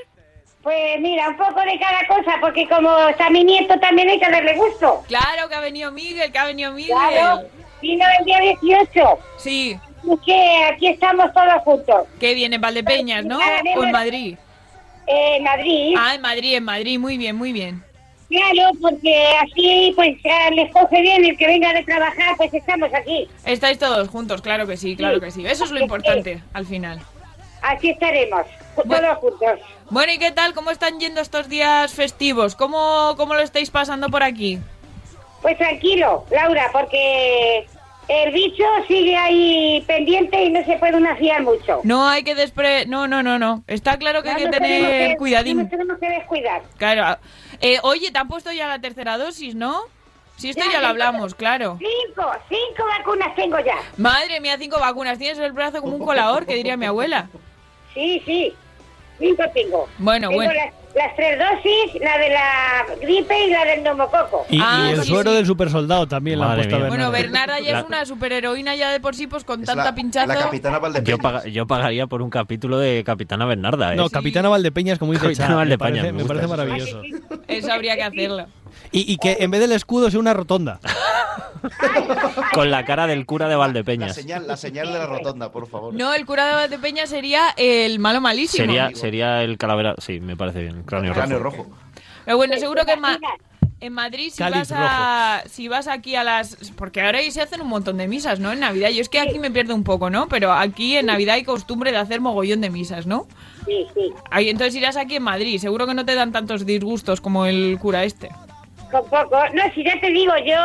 Pues 0.64 0.98
mira, 1.00 1.28
un 1.28 1.36
poco 1.36 1.60
de 1.60 1.78
cada 1.78 2.06
cosa, 2.08 2.38
porque 2.40 2.66
como 2.66 3.08
está 3.08 3.28
mi 3.28 3.44
nieto 3.44 3.78
también 3.80 4.08
hay 4.08 4.18
que 4.18 4.30
darle 4.30 4.54
gusto. 4.54 5.04
Claro 5.06 5.46
que 5.48 5.54
ha 5.54 5.60
venido 5.60 5.92
Miguel, 5.92 6.32
que 6.32 6.38
ha 6.38 6.46
venido 6.46 6.72
Miguel. 6.72 6.96
Claro, 6.96 7.42
vino 7.82 8.04
el 8.18 8.24
día 8.24 8.40
18. 8.40 9.18
Sí. 9.36 9.78
Es 10.10 10.18
que 10.24 10.64
aquí 10.72 10.86
estamos 10.88 11.32
todos 11.34 11.62
juntos. 11.64 12.06
Que 12.18 12.34
viene 12.34 12.56
en 12.56 12.62
Valdepeñas, 12.62 13.26
¿no? 13.26 13.38
¿O 13.76 13.84
en 13.84 13.92
Madrid? 13.92 14.38
En 15.06 15.44
Madrid. 15.44 15.94
Ah, 15.98 16.14
en 16.14 16.22
Madrid, 16.22 16.54
en 16.54 16.64
Madrid. 16.64 16.98
Muy 16.98 17.18
bien, 17.18 17.36
muy 17.36 17.52
bien. 17.52 17.84
Claro, 18.30 18.70
porque 18.80 19.26
así 19.42 19.92
pues 19.94 20.16
ya 20.24 20.50
les 20.50 20.72
coge 20.72 21.02
bien 21.02 21.26
el 21.26 21.36
que 21.36 21.46
venga 21.46 21.74
de 21.74 21.84
trabajar, 21.84 22.36
pues 22.38 22.52
estamos 22.54 22.92
aquí. 22.94 23.28
Estáis 23.44 23.78
todos 23.78 24.08
juntos, 24.08 24.40
claro 24.40 24.66
que 24.66 24.78
sí, 24.78 24.96
claro 24.96 25.20
que 25.20 25.30
sí. 25.30 25.46
Eso 25.46 25.64
es 25.64 25.70
lo 25.70 25.78
importante, 25.78 26.42
al 26.54 26.64
final. 26.64 27.00
Así 27.64 27.90
estaremos, 27.90 28.42
todos 28.76 29.18
juntos. 29.18 29.58
Bueno, 29.88 30.12
¿y 30.12 30.18
qué 30.18 30.30
tal? 30.32 30.52
¿Cómo 30.52 30.70
están 30.70 31.00
yendo 31.00 31.20
estos 31.20 31.48
días 31.48 31.92
festivos? 31.94 32.54
¿Cómo, 32.56 33.14
cómo 33.16 33.34
lo 33.34 33.40
estáis 33.40 33.70
pasando 33.70 34.08
por 34.10 34.22
aquí? 34.22 34.58
Pues 35.40 35.56
tranquilo, 35.56 36.24
Laura, 36.30 36.68
porque 36.72 37.66
el 38.08 38.32
bicho 38.32 38.64
sigue 38.86 39.16
ahí 39.16 39.82
pendiente 39.86 40.44
y 40.44 40.50
no 40.50 40.62
se 40.64 40.76
puede 40.76 40.96
una 40.96 41.16
fiar 41.16 41.42
mucho. 41.42 41.80
No 41.84 42.06
hay 42.06 42.22
que 42.22 42.34
despre... 42.34 42.84
No, 42.86 43.08
no, 43.08 43.22
no, 43.22 43.38
no. 43.38 43.62
Está 43.66 43.96
claro 43.98 44.22
que 44.22 44.28
hay 44.30 44.36
que 44.44 44.48
tener 44.50 45.10
que- 45.12 45.16
cuidadín. 45.16 45.58
no 45.62 45.68
tenemos 45.68 45.98
que 45.98 46.08
descuidar. 46.10 46.62
Claro. 46.76 47.18
Eh, 47.60 47.78
oye, 47.82 48.10
te 48.10 48.18
han 48.18 48.28
puesto 48.28 48.52
ya 48.52 48.68
la 48.68 48.78
tercera 48.78 49.16
dosis, 49.16 49.54
¿no? 49.54 49.80
Sí, 50.36 50.50
esto 50.50 50.64
ya 50.70 50.80
lo 50.80 50.88
hablamos, 50.88 51.34
claro. 51.34 51.78
Cinco, 51.78 52.30
cinco 52.48 52.84
vacunas 52.98 53.34
tengo 53.36 53.58
ya. 53.60 53.76
Madre 53.96 54.40
mía, 54.40 54.56
cinco 54.58 54.80
vacunas. 54.80 55.16
Tienes 55.16 55.38
el 55.38 55.52
brazo 55.52 55.80
como 55.80 55.96
un 55.96 56.04
colador, 56.04 56.44
que 56.44 56.56
diría 56.56 56.76
mi 56.76 56.86
abuela. 56.86 57.28
Sí, 57.94 58.22
sí, 58.26 58.52
cinco 59.18 59.42
tengo. 59.54 59.88
Bueno, 59.98 60.28
tengo 60.28 60.42
bueno. 60.42 60.52
Las, 60.54 60.74
las 60.94 61.16
tres 61.16 61.38
dosis, 61.38 62.00
la 62.02 62.18
de 62.18 62.28
la 62.30 62.84
gripe 63.00 63.46
y 63.46 63.50
la 63.50 63.64
del 63.64 63.82
neumococo. 63.82 64.46
Y, 64.48 64.56
y 64.56 64.60
Ah, 64.62 64.90
el 64.92 65.00
sí, 65.02 65.08
suero 65.08 65.30
sí. 65.30 65.36
del 65.36 65.46
supersoldado 65.46 66.06
también 66.06 66.38
la 66.40 66.50
han 66.52 66.56
puesto. 66.56 66.78
Bueno, 66.86 67.10
Bernarda. 67.10 67.58
Ya 67.60 67.72
La- 67.72 67.78
es 67.80 67.86
una 67.86 68.04
superheroína 68.06 68.74
ya 68.76 68.90
de 68.90 69.00
por 69.00 69.14
sí, 69.14 69.26
pues 69.26 69.44
con 69.44 69.60
Es 69.60 69.66
tanta 69.66 69.84
la, 69.84 69.94
pinchazo. 69.94 70.26
la 70.28 70.34
capitana 70.38 70.76
Yo, 70.76 70.80
Valdepeñas. 70.82 71.18
paga- 71.20 71.46
yo 71.48 71.66
pagaría 71.66 72.06
por 72.06 72.22
un 72.22 72.30
capítulo 72.30 72.78
de 72.78 73.02
Capitana 73.04 73.44
Bernarda, 73.46 73.92
¿eh? 73.92 73.96
No, 73.96 74.08
Capitana 74.10 74.48
Valdepeñas, 74.48 74.98
como 74.98 75.12
dice 75.12 75.24
Capitana 75.24 75.50
me 75.50 75.54
Valdepeñas, 75.56 75.90
parece, 75.90 76.06
me 76.06 76.12
me 76.12 76.22
gusta 76.22 76.34
parece 76.34 76.48
maravilloso. 76.48 77.02
Eso 77.48 77.72
habría 77.72 77.96
que 77.96 78.02
hacerlo. 78.04 78.46
Y, 78.92 79.12
y 79.12 79.16
que 79.18 79.38
en 79.40 79.50
vez 79.50 79.60
del 79.60 79.72
escudo 79.72 80.10
sea 80.10 80.20
una 80.20 80.34
rotonda. 80.34 80.80
Con 82.54 82.70
la 82.70 82.84
cara 82.84 83.06
del 83.06 83.26
cura 83.26 83.46
de 83.46 83.52
La 83.52 83.58
Valdepeñas. 83.58 84.14
señal, 84.14 84.46
la 84.46 84.56
señal 84.56 84.92
de 84.92 84.98
la 84.98 85.06
rotonda, 85.06 85.50
por 85.50 85.66
favor. 85.68 85.94
No, 85.94 86.12
el 86.14 86.26
cura 86.26 86.46
de 86.46 86.54
Valdepeña 86.54 87.06
sería 87.06 87.48
el 87.56 87.98
malo 87.98 88.20
malísimo. 88.20 88.64
Sería, 88.66 88.90
sería 88.94 89.42
el 89.42 89.56
calavera. 89.58 89.94
Sí, 89.98 90.20
me 90.20 90.36
parece 90.36 90.62
bien. 90.62 90.82
Cráneo, 90.82 91.12
Cráneo 91.14 91.38
rojo. 91.38 91.56
rojo. 91.64 91.70
Pero 92.24 92.36
bueno, 92.36 92.56
seguro 92.58 92.84
que 92.84 92.92
en, 92.92 93.00
Ma- 93.00 93.18
en 93.80 93.92
Madrid 93.92 94.30
si 94.30 94.38
Cáliz 94.38 94.70
vas 94.70 94.72
a 94.74 95.42
si 95.48 95.68
vas 95.68 95.88
aquí 95.88 96.14
a 96.16 96.24
las 96.24 96.56
porque 96.76 97.00
ahora 97.02 97.18
ahí 97.18 97.30
se 97.30 97.42
hacen 97.42 97.60
un 97.60 97.68
montón 97.68 97.96
de 97.98 98.08
misas, 98.08 98.40
¿no? 98.40 98.52
En 98.52 98.60
Navidad. 98.60 98.90
Yo 98.90 99.00
es 99.00 99.08
que 99.08 99.18
aquí 99.20 99.38
me 99.38 99.50
pierdo 99.50 99.74
un 99.74 99.84
poco, 99.84 100.10
¿no? 100.10 100.28
Pero 100.28 100.52
aquí 100.52 100.96
en 100.96 101.06
Navidad 101.06 101.34
hay 101.36 101.44
costumbre 101.44 101.90
de 101.92 101.98
hacer 101.98 102.20
mogollón 102.20 102.60
de 102.60 102.70
misas, 102.70 103.06
¿no? 103.06 103.26
Sí, 103.66 103.86
sí. 103.94 104.12
Ahí 104.30 104.48
entonces 104.50 104.74
irás 104.74 104.96
aquí 104.96 105.16
en 105.16 105.22
Madrid, 105.22 105.58
seguro 105.58 105.86
que 105.86 105.94
no 105.94 106.04
te 106.04 106.14
dan 106.14 106.32
tantos 106.32 106.64
disgustos 106.66 107.20
como 107.20 107.46
el 107.46 107.78
cura 107.80 108.04
este. 108.04 108.30
Con 108.90 109.04
poco. 109.08 109.36
No, 109.52 109.62
si 109.74 109.82
ya 109.84 109.98
te 110.00 110.08
digo, 110.10 110.32
yo 110.44 110.56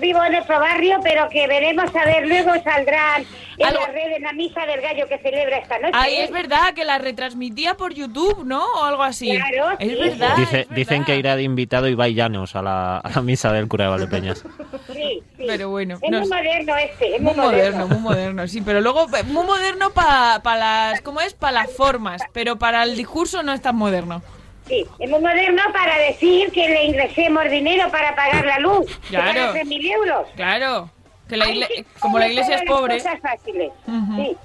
vivo 0.00 0.22
en 0.24 0.34
otro 0.36 0.58
barrio, 0.58 0.98
pero 1.02 1.28
que 1.28 1.46
veremos 1.46 1.94
a 1.94 2.04
ver, 2.04 2.26
luego 2.26 2.52
saldrán 2.64 3.24
en 3.58 3.66
Algo- 3.66 3.80
la 3.80 3.86
red 3.92 4.12
en 4.16 4.22
la 4.22 4.32
misa 4.32 4.64
del 4.66 4.80
gallo 4.80 5.06
que 5.08 5.18
celebra 5.18 5.58
esta 5.58 5.78
noche. 5.78 5.92
Ahí 5.94 6.16
es 6.16 6.30
verdad 6.30 6.72
que 6.74 6.84
la 6.84 6.98
retransmitía 6.98 7.74
por 7.76 7.92
YouTube, 7.94 8.44
¿no? 8.44 8.64
O 8.64 8.84
algo 8.84 9.02
así. 9.02 9.30
Claro, 9.36 9.76
es 9.78 9.88
sí. 9.90 9.96
verdad. 9.96 10.36
Dice- 10.36 10.60
es 10.60 10.68
verdad. 10.68 10.76
dicen 10.76 11.04
que 11.04 11.16
irá 11.16 11.36
de 11.36 11.42
invitado 11.42 11.86
Ibai 11.88 12.14
Llanos 12.14 12.56
a 12.56 12.62
la, 12.62 12.98
a 12.98 13.10
la 13.10 13.22
misa 13.22 13.52
del 13.52 13.68
cura 13.68 13.84
de 13.84 13.90
Valdepeñas. 13.90 14.44
Sí, 14.92 15.22
sí. 15.36 15.44
Pero 15.46 15.68
bueno, 15.70 15.98
Es 16.00 16.10
no 16.10 16.20
muy 16.20 16.28
moderno 16.28 16.76
este, 16.76 17.16
es 17.16 17.22
Muy 17.22 17.34
muy, 17.34 17.44
moderno, 17.44 17.86
muy 17.88 17.98
moderno, 17.98 18.48
sí, 18.48 18.62
pero 18.62 18.80
luego 18.80 19.06
eh, 19.16 19.22
muy 19.24 19.44
moderno 19.44 19.90
para 19.90 20.40
las, 20.56 21.00
¿cómo 21.02 21.20
es? 21.20 21.34
Para 21.34 21.52
las 21.52 21.70
formas, 21.72 22.22
pero 22.32 22.58
para 22.58 22.82
el 22.82 22.96
discurso 22.96 23.42
no 23.42 23.52
es 23.52 23.60
tan 23.62 23.76
moderno. 23.76 24.22
Sí, 24.70 24.86
es 25.00 25.10
muy 25.10 25.20
moderno 25.20 25.62
para 25.72 25.98
decir 25.98 26.50
que 26.52 26.68
le 26.68 26.84
ingresemos 26.84 27.44
dinero 27.50 27.90
para 27.90 28.14
pagar 28.14 28.46
la 28.46 28.58
luz. 28.60 28.86
que 29.02 29.08
Claro. 29.08 29.26
paga 29.48 29.52
3.000 29.52 29.92
euros. 29.92 30.28
Claro, 30.36 30.90
que 31.28 31.36
la 31.36 31.44
Ay, 31.46 31.64
sí, 31.74 31.84
como 31.98 32.18
la 32.20 32.28
iglesia 32.28 32.54
es 32.56 32.62
pobre. 32.62 32.96
cosas 32.98 33.20
fáciles. 33.20 33.72
Ujú. 33.86 34.16
Sí. 34.16 34.36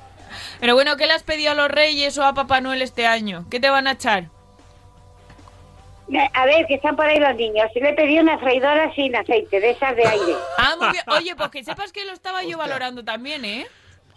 Pero 0.59 0.73
bueno, 0.73 0.97
¿qué 0.97 1.05
le 1.05 1.13
has 1.13 1.23
pedido 1.23 1.51
a 1.51 1.55
los 1.55 1.69
reyes 1.69 2.17
o 2.17 2.23
a 2.23 2.33
Papá 2.33 2.59
Noel 2.59 2.81
este 2.81 3.05
año? 3.07 3.45
¿Qué 3.51 3.59
te 3.59 3.69
van 3.69 3.85
a 3.87 3.91
echar? 3.91 4.25
A 6.33 6.45
ver, 6.45 6.65
que 6.67 6.75
están 6.75 6.95
por 6.95 7.05
ahí 7.05 7.19
los 7.19 7.35
niños. 7.35 7.67
Y 7.73 7.79
le 7.79 7.89
he 7.89 7.93
pedido 7.93 8.21
una 8.23 8.37
freidora 8.37 8.93
sin 8.93 9.15
aceite, 9.15 9.59
de 9.59 9.69
esas 9.71 9.95
de 9.95 10.05
aire. 10.07 10.33
Ah, 10.57 10.75
muy 10.79 10.89
bien. 10.91 11.03
Oye, 11.07 11.35
pues 11.35 11.49
que 11.49 11.63
sepas 11.63 11.91
que 11.91 12.03
lo 12.05 12.13
estaba 12.13 12.43
yo 12.43 12.57
valorando 12.57 13.03
también, 13.03 13.43
¿eh? 13.45 13.65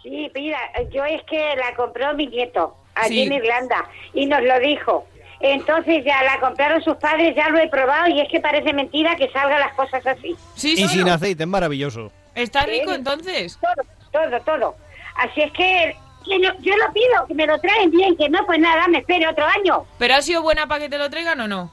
Sí, 0.03 0.31
mira, 0.35 0.59
yo 0.91 1.03
es 1.05 1.21
que 1.23 1.55
la 1.55 1.75
compró 1.75 2.13
mi 2.13 2.27
nieto, 2.27 2.75
allí 2.95 3.15
Sí. 3.15 3.21
en 3.23 3.33
Irlanda, 3.33 3.85
y 4.13 4.25
nos 4.27 4.41
lo 4.43 4.59
dijo. 4.59 5.05
Entonces 5.41 6.03
ya 6.03 6.21
la 6.23 6.39
compraron 6.39 6.83
sus 6.83 6.95
padres, 6.97 7.35
ya 7.35 7.49
lo 7.49 7.59
he 7.59 7.67
probado, 7.69 8.07
y 8.09 8.19
es 8.19 8.27
que 8.29 8.39
parece 8.41 8.73
mentira 8.73 9.15
que 9.15 9.29
salgan 9.31 9.59
las 9.59 9.73
cosas 9.73 10.05
así. 10.05 10.35
Sí, 10.55 10.73
Y 10.77 10.87
sin 10.87 11.07
aceite, 11.07 11.43
es 11.43 11.49
maravilloso. 11.49 12.11
¿Está 12.35 12.65
rico 12.65 12.91
entonces? 12.93 13.57
Todo, 13.61 13.85
todo, 14.29 14.39
todo. 14.41 14.75
Así 15.15 15.41
es 15.41 15.51
que, 15.53 15.95
que 16.25 16.39
no- 16.39 16.53
yo 16.59 16.75
lo 16.77 16.91
pido, 16.93 17.25
que 17.27 17.33
me 17.33 17.47
lo 17.47 17.57
traen 17.59 17.89
bien, 17.91 18.15
que 18.17 18.29
no, 18.29 18.45
pues 18.45 18.59
nada, 18.59 18.87
me 18.87 18.99
espere 18.99 19.27
otro 19.27 19.45
año. 19.45 19.85
¿Pero 19.97 20.15
ha 20.15 20.21
sido 20.21 20.41
buena 20.41 20.67
para 20.67 20.81
que 20.81 20.89
te 20.89 20.97
lo 20.97 21.09
traigan 21.09 21.39
o 21.41 21.47
no? 21.47 21.71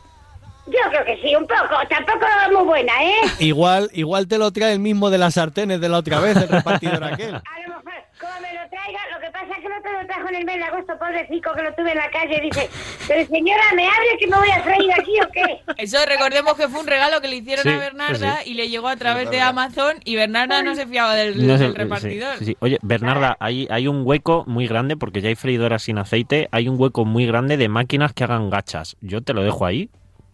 Yo 0.67 0.79
creo 0.91 1.05
que 1.05 1.17
sí, 1.23 1.35
un 1.37 1.47
poco, 1.47 1.77
tampoco 1.89 2.27
muy 2.53 2.65
buena, 2.65 2.93
¿eh? 3.05 3.15
Igual, 3.39 3.89
igual 3.93 4.27
te 4.27 4.37
lo 4.39 4.51
trae 4.51 4.73
el 4.73 4.81
mismo 4.81 5.11
de 5.11 5.19
las 5.19 5.35
sartenes 5.35 5.81
de 5.81 5.89
la 5.89 5.99
otra 5.99 6.19
vez, 6.21 6.37
el 6.37 6.49
repartidor 6.49 7.05
aquel. 7.05 7.35
A 7.37 7.69
lo 7.69 7.77
mejor, 7.77 7.93
como 8.21 8.33
me 8.41 8.53
lo 8.53 8.69
traiga, 8.69 8.99
lo 9.15 9.21
que 9.21 9.31
pasa 9.31 9.47
es 9.57 9.63
que 9.63 9.69
no 9.69 9.81
te 9.81 9.93
lo 9.93 10.07
trajo 10.07 10.29
en 10.29 10.35
el 10.35 10.45
mes 10.45 10.57
de 10.57 10.65
agosto, 10.65 10.99
pobrecito, 10.99 11.53
que 11.55 11.63
lo 11.63 11.73
tuve 11.75 11.93
en 11.93 11.99
la 11.99 12.11
calle, 12.11 12.41
dice, 12.41 12.69
pero 13.07 13.27
señora, 13.29 13.63
¿me 13.77 13.85
abre 13.87 14.19
que 14.19 14.27
me 14.27 14.37
voy 14.37 14.51
a 14.51 14.63
traer 14.65 14.93
aquí 14.99 15.13
o 15.25 15.29
qué? 15.31 15.61
Eso 15.85 15.99
recordemos 16.05 16.55
que 16.55 16.67
fue 16.69 16.81
un 16.81 16.87
regalo 16.89 17.21
que 17.21 17.29
le 17.29 17.37
hicieron 17.37 17.63
Sí, 17.63 17.69
a 17.69 17.79
Bernarda 17.79 18.39
sí. 18.43 18.51
y 18.51 18.55
le 18.55 18.69
llegó 18.69 18.89
a 18.89 18.97
través 18.97 19.31
de. 19.31 19.41
Amazon 19.41 19.99
y 20.05 20.17
Bernarda 20.17 20.63
no 20.65 20.75
se 20.75 20.87
fiaba 20.89 21.15
del, 21.15 21.47
No 21.47 21.57
sé, 21.59 21.65
del 21.65 21.73
sí, 21.73 21.79
repartidor. 21.79 22.39
sí, 22.39 22.45
sí. 22.47 22.57
Oye, 22.59 22.79
Bernarda, 22.83 23.37
hay, 23.39 23.69
hay 23.71 23.87
un 23.87 24.03
hueco 24.05 24.43
muy 24.49 24.67
grande, 24.67 24.97
porque 24.97 25.21
ya 25.21 25.29
hay 25.29 25.37
freidoras 25.37 25.83
sin 25.85 25.99
aceite, 25.99 26.49
hay 26.51 26.69
un 26.69 26.75
hueco 26.81 27.05
muy 27.05 27.25
grande 27.27 27.57
de 27.57 27.69
máquinas 27.69 28.13
que 28.13 28.25
hagan 28.25 28.51
gachas. 28.51 28.97
Yo 29.01 29.21
te 29.23 29.33
lo 29.33 29.45
dejo 29.45 29.65
ahí. 29.65 29.91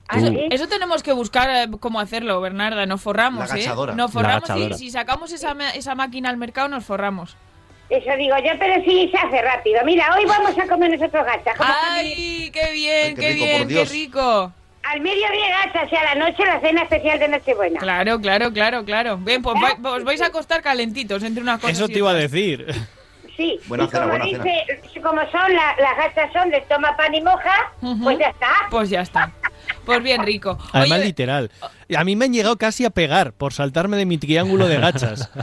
Ah, 0.08 0.18
Eso, 0.18 0.32
eso 0.50 0.68
tenemos 0.68 1.02
que 1.02 1.12
buscar 1.12 1.48
eh, 1.50 1.68
cómo 1.80 2.00
hacerlo, 2.00 2.40
Bernarda. 2.40 2.84
Nos 2.86 3.00
forramos, 3.00 3.48
La 3.48 3.58
¿eh? 3.58 3.66
Nos 3.66 3.96
La 3.96 4.08
forramos 4.08 4.44
y 4.44 4.52
gachadora. 4.52 4.76
si 4.76 4.90
sacamos 4.90 5.32
esa, 5.32 5.54
esa 5.74 5.94
máquina 5.94 6.28
al 6.28 6.36
mercado, 6.36 6.68
nos 6.68 6.84
forramos. 6.84 7.36
Eso 7.88 8.10
digo 8.16 8.34
yo, 8.38 8.52
pero 8.58 8.82
sí 8.84 9.10
se 9.10 9.18
hace 9.18 9.42
rápido. 9.42 9.80
Mira, 9.84 10.14
hoy 10.16 10.24
vamos 10.26 10.58
a 10.58 10.66
comer 10.66 10.90
nosotros 10.98 11.24
gachas. 11.24 11.56
¿cómo 11.56 11.70
está 11.70 12.02
mi- 12.02 12.08
¡Ay, 12.08 12.50
qué 12.50 12.72
bien, 12.72 13.06
Ay, 13.08 13.14
qué 13.14 13.20
qué, 13.20 13.28
rico, 13.32 13.44
bien, 13.44 13.58
por 13.58 13.68
qué 13.68 13.74
Dios. 13.74 13.90
rico! 13.90 14.52
Al 14.84 15.00
mediodía 15.00 15.48
gachas 15.64 15.92
y 15.92 15.96
a 15.96 16.02
la 16.02 16.14
noche 16.16 16.44
la 16.44 16.60
cena 16.60 16.82
especial 16.82 17.18
de 17.18 17.28
Nochebuena. 17.28 17.78
Claro, 17.78 18.20
claro, 18.20 18.52
claro, 18.52 18.84
claro. 18.84 19.16
Bien, 19.18 19.40
pues 19.42 19.56
vai- 19.56 19.76
os 19.96 20.04
vais 20.04 20.20
a 20.22 20.26
acostar 20.26 20.60
calentitos 20.62 21.22
entre 21.22 21.42
unas 21.42 21.60
cosas 21.60 21.76
Eso 21.76 21.84
y 21.88 21.92
te 21.92 21.98
iba 21.98 22.10
a 22.10 22.14
decir. 22.14 22.66
Sí, 23.36 23.58
Buena 23.66 23.84
y 23.84 23.88
cena, 23.88 24.00
como 24.04 24.18
buena 24.18 24.24
dice, 24.24 25.00
como 25.02 25.20
son 25.30 25.54
la- 25.54 25.76
las 25.78 25.96
gachas 25.96 26.32
son 26.32 26.50
de 26.50 26.60
toma 26.62 26.96
pan 26.96 27.14
y 27.14 27.20
moja, 27.22 27.72
Ujú. 27.80 28.02
pues 28.04 28.18
ya 28.18 28.28
está. 28.28 28.48
Pues 28.70 28.90
ya 28.90 29.00
está. 29.02 29.30
Pues 29.84 30.02
bien 30.02 30.22
rico. 30.22 30.56
Además, 30.72 30.98
Oye, 30.98 31.06
literal. 31.06 31.50
A 31.96 32.04
mí 32.04 32.14
me 32.16 32.26
han 32.26 32.32
llegado 32.32 32.56
casi 32.56 32.84
a 32.84 32.90
pegar 32.90 33.32
por 33.32 33.52
saltarme 33.52 33.96
de 33.96 34.06
mi 34.06 34.16
triángulo 34.18 34.68
de 34.68 34.78
gachas. 34.78 35.28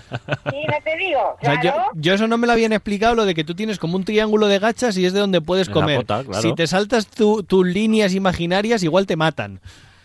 Sí, 0.49 0.57
no 0.67 0.77
te 0.83 0.97
digo. 0.97 1.19
O 1.41 1.45
sea, 1.45 1.55
yo, 1.55 1.61
Claro. 1.73 1.83
yo 1.95 2.13
eso 2.13 2.27
no 2.27 2.37
me 2.37 2.47
lo 2.47 2.53
habían 2.53 2.71
explicado, 2.73 3.15
lo 3.15 3.25
de 3.25 3.35
que 3.35 3.43
tú 3.43 3.53
tienes 3.55 3.77
como 3.79 3.95
un 3.97 4.03
triángulo 4.05 4.47
de 4.47 4.59
gachas 4.59 4.97
y 4.97 5.05
es 5.05 5.13
de 5.13 5.19
donde 5.19 5.41
puedes 5.41 5.67
En 5.67 5.73
la 5.75 5.81
comer. 5.81 5.97
pota, 5.97 6.23
claro. 6.23 6.41
Si 6.41 6.55
te 6.55 6.65
saltas 6.67 7.07
tu- 7.07 7.43
tus 7.43 7.65
líneas 7.67 8.13
imaginarias, 8.13 8.81
igual 8.83 9.05
te 9.05 9.15
matan. 9.15 9.59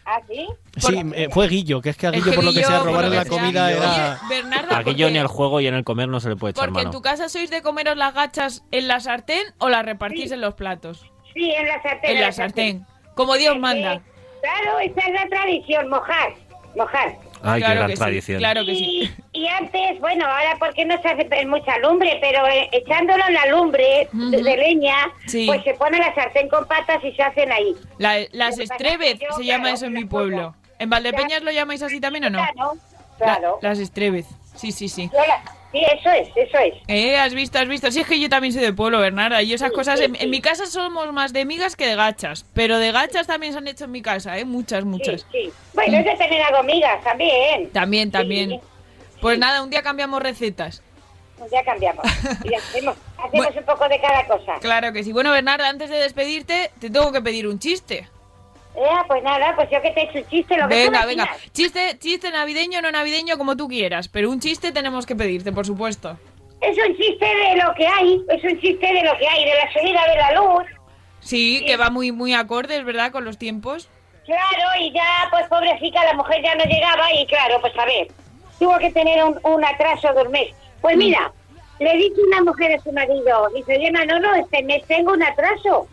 ¿Ah, 0.06 0.20
sí? 0.28 0.46
Sí, 0.76 1.02
eh, 1.14 1.28
fue 1.30 1.48
Guillo, 1.48 1.80
que 1.80 1.88
es 1.90 1.96
que 1.96 2.06
a 2.06 2.10
Es 2.10 2.16
Guillo, 2.16 2.30
que 2.30 2.34
por 2.36 2.44
lo 2.44 2.50
que 2.52 2.58
Guillo, 2.58 2.68
sea, 2.68 2.80
robar 2.80 3.06
en 3.06 3.16
la 3.16 3.24
comida 3.24 3.66
Oye, 3.66 3.76
era... 3.76 4.20
Bernarda, 4.28 4.76
Aquí 4.76 4.84
porque- 4.84 4.94
yo 5.00 5.10
ni 5.10 5.16
al 5.18 5.28
juego 5.28 5.60
y 5.62 5.66
en 5.66 5.74
el 5.74 5.84
comer 5.84 6.08
no 6.08 6.20
se 6.20 6.28
le 6.28 6.36
puede 6.36 6.50
echar 6.50 6.66
Porque 6.66 6.80
en 6.80 6.86
mano. 6.88 6.90
tu 6.98 7.00
casa 7.00 7.28
sois 7.30 7.48
de 7.50 7.62
comeros 7.62 7.96
las 7.96 8.12
gachas 8.12 8.64
en 8.70 8.86
la 8.88 9.00
sartén 9.00 9.44
o 9.58 9.68
las 9.70 9.84
repartís 9.84 10.30
en 10.32 10.42
los 10.42 10.54
platos. 10.54 11.06
Sí, 11.32 11.50
en 11.52 11.66
la 11.66 11.82
sartén. 11.82 12.10
En 12.10 12.20
la 12.20 12.32
sartén. 12.32 12.86
Como 13.14 13.34
Dios 13.36 13.58
manda. 13.58 14.02
Claro, 14.44 14.78
esa 14.80 15.00
es 15.00 15.12
la 15.14 15.26
tradición, 15.28 15.88
mojar. 15.88 16.34
Mojar. 16.76 17.14
Ay, 17.42 17.60
qué 17.60 17.66
Claro 17.66 17.74
gran 17.80 17.90
que 17.90 17.96
sí, 17.96 18.02
tradición. 18.02 18.38
claro 18.38 18.64
que 18.64 18.74
sí. 18.74 19.12
Y, 19.32 19.40
y 19.42 19.48
antes, 19.48 20.00
bueno, 20.00 20.24
ahora 20.26 20.56
porque 20.58 20.84
no 20.84 21.00
se 21.02 21.08
hace 21.08 21.28
en 21.30 21.48
mucha 21.50 21.78
lumbre, 21.78 22.18
pero 22.20 22.46
eh, 22.46 22.68
echándolo 22.72 23.22
en 23.28 23.34
la 23.34 23.46
lumbre 23.46 24.08
de, 24.12 24.42
de 24.42 24.56
leña, 24.56 24.96
Sí. 25.26 25.46
pues 25.46 25.62
se 25.62 25.74
pone 25.74 25.98
la 25.98 26.14
sartén 26.14 26.48
con 26.48 26.66
patas 26.66 27.02
y 27.04 27.12
se 27.12 27.22
hacen 27.22 27.52
ahí. 27.52 27.74
La- 27.98 28.18
las 28.32 28.56
Lo 28.56 28.62
que 28.62 28.68
pasa 28.68 28.74
estreves 28.74 29.12
es 29.14 29.18
que 29.20 29.26
yo, 29.30 29.36
se 29.36 29.44
llama 29.44 29.64
claro, 29.64 29.76
eso 29.76 29.86
en 29.86 29.92
mi 29.92 30.04
pueblo. 30.04 30.54
¿En 30.78 30.90
Valdepeñas 30.90 31.42
lo 31.42 31.50
llamáis 31.52 31.82
así 31.82 32.00
también 32.00 32.24
o 32.24 32.30
no? 32.30 32.38
Claro, 32.38 32.72
La- 33.20 33.24
claro. 33.26 33.58
las 33.62 33.78
estreves. 33.78 34.26
Sí, 34.56 34.72
sí, 34.72 34.88
sí. 34.88 35.10
Yo 35.12 35.18
la- 35.26 35.42
Sí, 35.74 35.84
eso 35.92 36.08
es, 36.10 36.28
eso 36.36 36.58
es. 36.58 36.74
Eh, 36.86 37.16
has 37.16 37.34
visto, 37.34 37.58
has 37.58 37.66
visto. 37.66 37.90
Sí, 37.90 38.02
es 38.02 38.06
que 38.06 38.20
yo 38.20 38.28
también 38.28 38.52
soy 38.52 38.62
de 38.62 38.72
pueblo, 38.72 39.00
Bernarda. 39.00 39.42
Y 39.42 39.52
esas 39.52 39.72
cosas, 39.72 39.98
en, 39.98 40.14
en 40.14 40.30
mi 40.30 40.40
casa 40.40 40.66
somos 40.66 41.12
más 41.12 41.32
de 41.32 41.44
migas 41.44 41.74
que 41.74 41.84
de 41.88 41.96
gachas. 41.96 42.46
Pero 42.54 42.78
de 42.78 42.92
gachas 42.92 43.26
también 43.26 43.52
se 43.52 43.58
han 43.58 43.66
hecho 43.66 43.86
en 43.86 43.90
mi 43.90 44.00
casa, 44.00 44.38
¿eh? 44.38 44.44
Muchas, 44.44 44.84
muchas. 44.84 45.26
Sí. 45.32 45.50
Bueno, 45.72 45.98
es 45.98 46.04
de 46.04 46.14
tener 46.14 46.40
algo 46.42 46.62
migas 46.62 47.02
también. 47.02 47.70
También, 47.70 48.12
también. 48.12 48.60
Pues 49.20 49.36
nada, 49.36 49.64
un 49.64 49.70
día 49.70 49.82
cambiamos 49.82 50.22
recetas. 50.22 50.80
Pues 51.38 51.50
Ya 51.50 51.64
cambiamos. 51.64 52.04
Y 52.44 52.54
hacemos, 52.54 52.96
hacemos 53.18 53.56
un 53.56 53.64
poco 53.64 53.88
de 53.88 54.00
cada 54.00 54.24
cosa. 54.28 54.54
Claro 54.60 54.92
que 54.92 55.02
sí. 55.02 55.12
Bueno, 55.12 55.32
Bernarda, 55.32 55.68
antes 55.68 55.90
de 55.90 55.96
despedirte, 55.96 56.70
te 56.78 56.88
tengo 56.88 57.10
que 57.10 57.20
pedir 57.20 57.48
un 57.48 57.58
chiste. 57.58 58.08
Eh, 58.76 58.88
pues 59.06 59.22
nada, 59.22 59.54
pues 59.54 59.68
yo 59.70 59.80
que 59.80 59.90
te 59.92 60.00
he 60.00 60.04
hecho 60.04 60.18
un 60.18 60.26
chiste, 60.28 60.56
lo 60.56 60.68
que 60.68 60.74
Venga, 60.74 61.00
me 61.02 61.06
venga. 61.06 61.24
pidas. 61.26 61.52
Chiste, 61.52 61.98
chiste 61.98 62.30
navideño 62.30 62.80
o 62.80 62.82
no 62.82 62.90
navideño, 62.90 63.38
como 63.38 63.56
tú 63.56 63.68
quieras. 63.68 64.08
Pero 64.08 64.30
un 64.30 64.40
chiste 64.40 64.72
tenemos 64.72 65.06
que 65.06 65.14
pedirte, 65.14 65.52
por 65.52 65.64
supuesto. 65.64 66.18
Es 66.60 66.76
un 66.78 66.96
chiste 66.96 67.24
de 67.26 67.56
lo 67.62 67.72
que 67.74 67.86
hay, 67.86 68.20
es 68.28 68.42
un 68.42 68.60
chiste 68.60 68.86
de 68.86 69.02
lo 69.04 69.16
que 69.18 69.28
hay, 69.28 69.44
de 69.44 69.54
la 69.54 69.72
subida 69.72 70.00
de 70.08 70.16
la 70.16 70.32
luz. 70.32 70.64
Sí, 71.20 71.62
que 71.66 71.76
va 71.76 71.90
muy, 71.90 72.10
muy 72.10 72.34
acorde, 72.34 72.76
es 72.76 72.84
verdad, 72.84 73.12
con 73.12 73.24
los 73.24 73.38
tiempos. 73.38 73.88
Claro, 74.24 74.68
y 74.80 74.90
ya, 74.92 75.28
pues 75.30 75.46
pobrecita, 75.48 76.02
la 76.04 76.14
mujer 76.14 76.42
ya 76.42 76.54
no 76.54 76.64
llegaba 76.64 77.12
y 77.12 77.26
claro, 77.26 77.60
pues 77.60 77.76
a 77.78 77.84
ver, 77.84 78.08
tuvo 78.58 78.78
que 78.78 78.90
tener 78.90 79.22
un, 79.22 79.38
un 79.42 79.64
atraso 79.64 80.12
de 80.14 80.22
un 80.22 80.30
mes. 80.32 80.54
Pues 80.80 80.96
mira, 80.96 81.30
le 81.78 81.92
dice 81.96 82.20
una 82.28 82.42
mujer 82.42 82.72
a 82.78 82.82
su 82.82 82.90
marido, 82.92 83.48
dice, 83.54 83.76
oye 83.76 83.92
Manolo, 83.92 84.34
este 84.34 84.62
mes 84.62 84.82
tengo 84.86 85.12
un 85.12 85.22
atraso. 85.22 85.86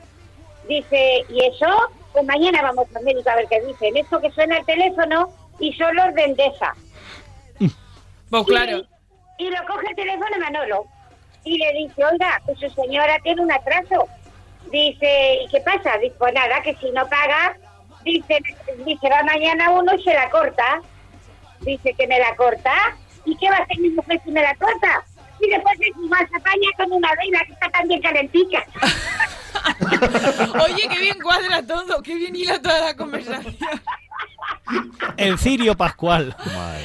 Dice, 0.67 1.25
¿y 1.29 1.45
eso? 1.45 1.67
Pues 2.13 2.25
mañana 2.25 2.61
vamos 2.61 2.87
al 2.95 3.03
médico 3.03 3.29
a 3.29 3.35
ver 3.35 3.47
qué 3.49 3.61
dicen. 3.61 3.95
Esto 3.97 4.19
que 4.19 4.31
suena 4.31 4.57
el 4.57 4.65
teléfono 4.65 5.31
y 5.59 5.73
son 5.73 5.95
los 5.95 6.13
de 6.13 6.23
Endesa. 6.23 6.75
Pues 8.29 8.45
claro. 8.45 8.83
Y 9.37 9.49
lo 9.49 9.57
coge 9.67 9.87
el 9.89 9.95
teléfono 9.95 10.37
Manolo 10.39 10.85
y 11.43 11.57
le 11.57 11.73
dice, 11.73 12.05
oiga, 12.05 12.41
pues 12.45 12.59
su 12.59 12.69
señora 12.69 13.17
tiene 13.23 13.41
un 13.41 13.51
atraso. 13.51 14.07
Dice, 14.71 15.39
¿y 15.43 15.47
qué 15.49 15.59
pasa? 15.61 15.97
Dice, 15.97 16.15
pues 16.17 16.33
nada, 16.33 16.61
que 16.61 16.75
si 16.75 16.91
no 16.91 17.07
paga, 17.09 17.57
dice, 18.03 18.39
dice, 18.85 19.09
va 19.09 19.23
mañana 19.23 19.71
uno 19.71 19.93
y 19.95 20.03
se 20.03 20.13
la 20.13 20.29
corta. 20.29 20.81
Dice 21.61 21.93
que 21.93 22.07
me 22.07 22.19
la 22.19 22.35
corta. 22.35 22.73
¿Y 23.25 23.35
qué 23.37 23.49
va 23.49 23.57
a 23.57 23.63
hacer 23.63 23.79
mi 23.79 23.89
mujer 23.89 24.19
si 24.23 24.31
me 24.31 24.41
la 24.41 24.55
corta? 24.55 25.03
Y 25.39 25.49
después 25.49 25.77
se 25.77 25.91
más 26.07 26.23
apaña 26.23 26.69
con 26.77 26.91
una 26.91 27.09
vela 27.15 27.43
que 27.45 27.53
está 27.53 27.69
también 27.69 28.01
calentica. 28.01 28.65
Oye, 30.65 30.87
qué 30.89 30.99
bien 30.99 31.17
cuadra 31.21 31.65
todo, 31.65 32.01
qué 32.01 32.15
bien 32.15 32.35
hila 32.35 32.61
toda 32.61 32.79
la 32.81 32.95
conversación. 32.95 33.55
El 35.17 35.37
Cirio 35.37 35.75
Pascual. 35.75 36.35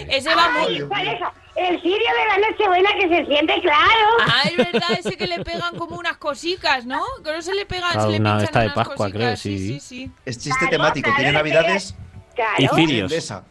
Ese 0.08 0.34
va 0.34 0.48
Ay, 0.58 0.80
muy... 0.80 0.88
¿cuál 0.88 1.06
es 1.08 1.14
eso? 1.14 1.26
El 1.56 1.80
cirio 1.80 1.96
de 1.98 2.40
la 2.42 2.48
Nochebuena 2.50 2.90
que 3.00 3.08
se 3.08 3.26
siente 3.26 3.60
claro. 3.62 4.08
Ah, 4.26 4.42
es 4.44 4.56
verdad, 4.58 4.90
ese 4.98 5.16
que 5.16 5.26
le 5.26 5.42
pegan 5.42 5.74
como 5.76 5.96
unas 5.96 6.18
cosicas, 6.18 6.84
¿no? 6.84 7.00
Que 7.24 7.32
no 7.32 7.40
se 7.40 7.54
le 7.54 7.64
pegan, 7.64 7.92
Claro, 7.92 8.06
se 8.08 8.12
le 8.12 8.20
una 8.20 8.30
pinchan 8.32 8.44
esta 8.44 8.60
de 8.60 8.66
unas 8.66 8.74
Pascua, 8.76 8.96
cositas. 8.96 9.12
creo, 9.18 9.36
sí, 9.38 9.58
sí. 9.58 9.68
sí, 9.68 9.80
sí. 9.80 10.10
Es 10.26 10.36
chiste 10.36 10.58
Claro, 10.58 10.70
temático, 10.70 11.04
claro, 11.06 11.16
tiene 11.16 11.32
navidades 11.32 11.94
Claro. 12.34 12.52
Y 12.58 12.68
cirios. 12.68 13.10
Eso 13.12 13.42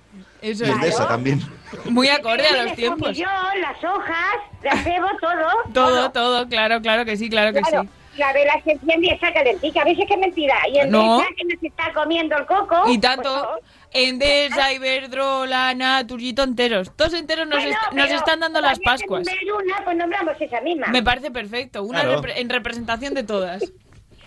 Y 0.44 0.52
es. 0.52 0.62
Endesa 0.62 1.08
también. 1.08 1.42
Muy 1.86 2.08
acorde 2.10 2.46
a 2.48 2.52
los 2.64 2.72
El 2.72 2.76
tiempos. 2.76 3.10
escomillón, 3.10 3.62
las 3.62 3.84
hojas, 3.84 4.36
la 4.62 4.78
cebo, 4.84 5.08
todo. 5.20 5.74
Todo, 5.74 6.12
todo, 6.12 6.48
claro, 6.48 6.82
claro 6.82 7.06
que 7.06 7.18
sí, 7.18 7.28
claro 7.28 7.54
que 7.54 7.62
Claro, 7.62 7.82
sí. 7.84 7.90
La 8.18 8.32
vela 8.34 8.54
se 8.64 8.72
enciende 8.72 9.08
y 9.08 9.10
está 9.12 9.34
calentica. 9.34 9.84
¿Ves 9.84 9.98
que 9.98 10.14
es 10.14 10.20
mentira? 10.20 10.56
Y 10.72 10.78
el 10.78 10.90
No. 10.90 11.16
Endesa 11.20 11.30
que 11.38 11.44
nos 11.54 11.64
está 11.64 11.94
comiendo 11.94 12.38
el 12.38 12.46
coco. 12.46 12.84
Y 12.90 12.98
tanto 13.00 13.50
pues, 13.62 13.74
Endesa, 13.92 14.72
Iberdrola, 14.74 15.74
Naturgito 15.74 16.44
enteros. 16.44 16.96
Todos 16.96 17.14
enteros 17.14 17.48
nos, 17.48 17.60
bueno, 17.64 17.72
est- 17.72 17.94
nos 17.94 18.10
están 18.12 18.40
dando 18.40 18.62
las 18.62 18.80
Pascuas. 18.80 19.28
una, 19.28 19.84
pues 19.84 19.98
nombramos 19.98 20.40
esa 20.40 20.62
misma. 20.62 20.88
Me 20.88 21.04
parece 21.04 21.32
perfecto, 21.32 21.84
una 21.84 22.02
Claro. 22.02 22.22
repre- 22.22 22.34
en 22.38 22.50
representación 22.50 23.14
de 23.14 23.24
todas. 23.24 23.64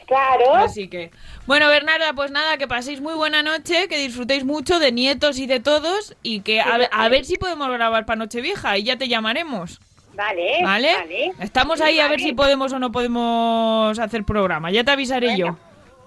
Claro. 0.08 0.54
Así 0.54 0.88
que, 0.88 1.10
bueno, 1.46 1.68
Bernarda, 1.68 2.14
pues 2.14 2.30
nada, 2.30 2.56
que 2.56 2.66
paséis 2.66 3.02
muy 3.02 3.12
buena 3.12 3.42
noche, 3.42 3.88
que 3.88 3.98
disfrutéis 3.98 4.42
mucho 4.42 4.78
de 4.78 4.90
nietos 4.90 5.38
y 5.38 5.46
de 5.46 5.60
todos 5.60 6.16
y 6.22 6.40
que 6.40 6.62
a, 6.62 6.78
ver- 6.78 6.88
a 6.92 7.10
ver 7.10 7.26
si 7.26 7.36
podemos 7.36 7.68
grabar 7.70 8.06
para 8.06 8.16
Nochevieja 8.16 8.78
y 8.78 8.84
ya 8.84 8.96
te 8.96 9.06
llamaremos. 9.08 9.80
Vale, 10.18 10.64
¿Vale? 10.64 10.94
vale. 10.94 11.32
Estamos 11.38 11.80
ahí 11.80 12.00
a 12.00 12.08
ver 12.08 12.18
si 12.18 12.32
podemos 12.32 12.72
o 12.72 12.80
no 12.80 12.90
podemos 12.90 13.96
hacer 14.00 14.24
programa. 14.24 14.72
Ya 14.72 14.82
te 14.82 14.90
avisaré 14.90 15.36
yo. 15.36 15.56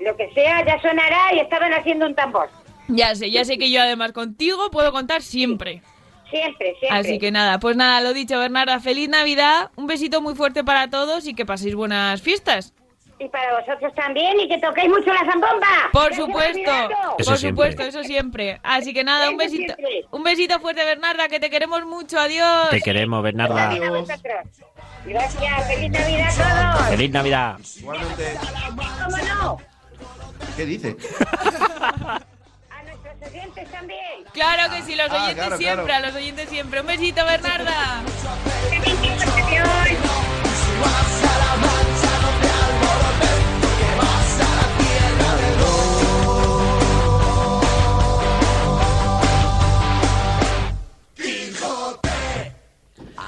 Lo 0.02 0.18
que 0.18 0.30
sea, 0.34 0.66
ya 0.66 0.82
sonará 0.82 1.34
y 1.34 1.40
estaban 1.40 1.74
haciendo 1.74 2.08
un 2.08 2.14
tambor. 2.14 2.50
Ya 2.90 3.16
sé, 3.16 3.32
ya 3.32 3.46
sé 3.46 3.58
que 3.58 3.72
yo 3.72 3.82
además 3.82 4.12
contigo 4.12 4.70
puedo 4.70 4.92
contar 4.92 5.22
siempre. 5.22 5.82
Siempre, 6.30 6.76
siempre. 6.80 7.00
Así 7.00 7.20
que 7.20 7.32
nada, 7.32 7.60
pues 7.60 7.78
nada, 7.78 8.02
lo 8.02 8.14
dicho, 8.14 8.38
Bernarda, 8.38 8.82
feliz 8.82 9.08
Navidad, 9.08 9.70
un 9.78 9.88
besito 9.88 10.22
muy 10.22 10.36
fuerte 10.36 10.66
para 10.66 10.90
todos 10.90 11.26
y 11.26 11.34
que 11.34 11.46
paséis 11.46 11.76
buenas 11.76 12.22
fiestas. 12.22 12.74
Y 13.24 13.30
para 13.30 13.60
vosotros 13.60 13.94
también, 13.94 14.40
y 14.40 14.48
que 14.48 14.58
toquéis 14.58 14.90
mucho 14.90 15.14
la 15.14 15.20
zambomba. 15.20 15.90
Por 15.94 16.12
supuesto, 16.16 16.72
por 17.18 17.24
siempre. 17.38 17.50
supuesto, 17.50 17.84
eso 17.84 18.04
siempre. 18.04 18.60
Así 18.64 18.94
que 18.96 19.04
nada, 19.04 19.30
un 19.30 19.38
besito, 19.38 19.76
siempre. 19.76 20.06
un 20.10 20.24
besito 20.24 20.60
fuerte, 20.60 20.84
Bernarda, 20.84 21.28
que 21.28 21.40
te 21.40 21.52
queremos 21.52 21.86
mucho, 21.86 22.20
adiós. 22.20 22.70
Te 22.72 22.82
queremos, 22.82 23.22
Bernarda. 23.22 23.70
Gracias 25.06 25.68
feliz 25.68 25.92
Navidad 25.92 26.30
a 26.40 26.74
todos. 26.74 26.88
Feliz 26.90 27.12
Navidad. 27.12 27.58
Igualmente. 27.78 28.38
¿Cómo 29.04 29.18
no? 29.18 29.58
¿Qué 30.58 30.66
dice? 30.66 30.98
A 31.20 32.84
nuestros 32.84 33.30
oyentes 33.32 33.72
también. 33.72 34.24
Claro 34.34 34.74
que 34.74 34.82
sí, 34.82 34.96
los 34.96 35.10
Ah, 35.12 35.16
oyentes 35.16 35.36
claro, 35.36 35.58
siempre, 35.58 35.86
claro. 35.86 36.06
a 36.06 36.08
los 36.08 36.16
oyentes 36.16 36.50
siempre. 36.50 36.82
Un 36.82 36.88
besito, 36.88 37.24
Bernarda. 37.26 38.02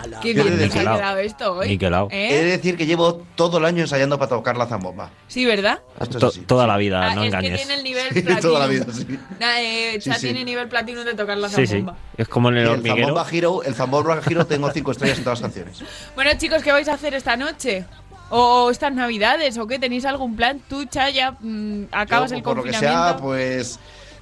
Adiós. 0.04 0.20
Qué 0.22 0.34
bien 0.34 0.48
ha 0.48 0.52
decir- 0.52 0.82
quedado 0.82 1.18
esto 1.20 1.54
hoy. 1.54 1.68
Niquelao. 1.70 2.08
He 2.12 2.16
de 2.16 2.40
¿Eh? 2.40 2.44
decir 2.58 2.76
que 2.78 2.86
llevo 2.86 3.24
todo 3.36 3.58
el 3.60 3.66
año 3.66 3.82
ensayando 3.82 4.18
para 4.20 4.30
tocar 4.30 4.58
la 4.58 4.66
zambomba. 4.66 5.10
Sí, 5.28 5.46
¿verdad? 5.46 5.80
To- 6.20 6.32
toda 6.46 6.68
la 6.68 6.78
vida, 6.78 7.02
Ah, 7.12 7.16
no 7.16 7.24
es 7.24 7.32
que 7.32 7.38
engañes. 7.38 7.58
tiene 7.62 7.74
el 7.76 7.84
nivel 7.84 8.08
Sí, 8.12 8.22
platino. 8.22 8.40
toda 8.50 8.60
la 8.60 8.68
vida, 8.68 8.86
sí. 8.92 9.08
Nah, 9.40 9.60
eh, 9.60 10.00
Sí, 10.02 10.10
ya 10.10 10.16
sí. 10.16 10.28
tiene 10.28 10.44
nivel 10.44 10.68
platino 10.68 11.04
de 11.04 11.14
tocar 11.14 11.38
la 11.38 11.48
Sí, 11.50 11.56
sí. 11.66 11.68
zambomba. 11.68 11.96
Es 12.18 12.28
como 12.28 12.50
en 12.50 12.58
el 12.58 12.68
el. 12.68 12.82
Zambomba 12.84 13.26
Hero, 13.32 13.64
el 13.64 13.74
Zambomba 13.76 14.22
Hero 14.30 14.46
tengo 14.46 14.70
cinco 14.72 14.92
estrellas 14.92 15.18
en 15.20 15.24
todas 15.24 15.40
las 15.42 15.52
canciones. 15.52 15.84
Bueno, 16.16 16.32
chicos, 16.38 16.62
¿qué 16.64 16.72
vais 16.72 16.88
a 16.90 16.94
hacer 16.94 17.14
esta 17.14 17.38
noche? 17.38 17.86
¿O 18.30 18.72
estas 18.72 18.94
navidades? 18.94 19.58
¿O 19.58 19.68
qué? 19.68 19.78
¿Tenéis 19.80 20.06
algún 20.06 20.36
plan? 20.36 20.60
Tú, 20.68 20.86
Chaya, 20.86 21.38
mm, 21.40 21.84
acabas 21.92 22.32
Yo, 22.32 22.38
el 22.38 22.44
por 22.44 22.58
lo 22.58 22.64
que 22.64 22.72
confinamiento. 22.72 23.10
sea, 23.10 23.18
pues, 23.18 23.80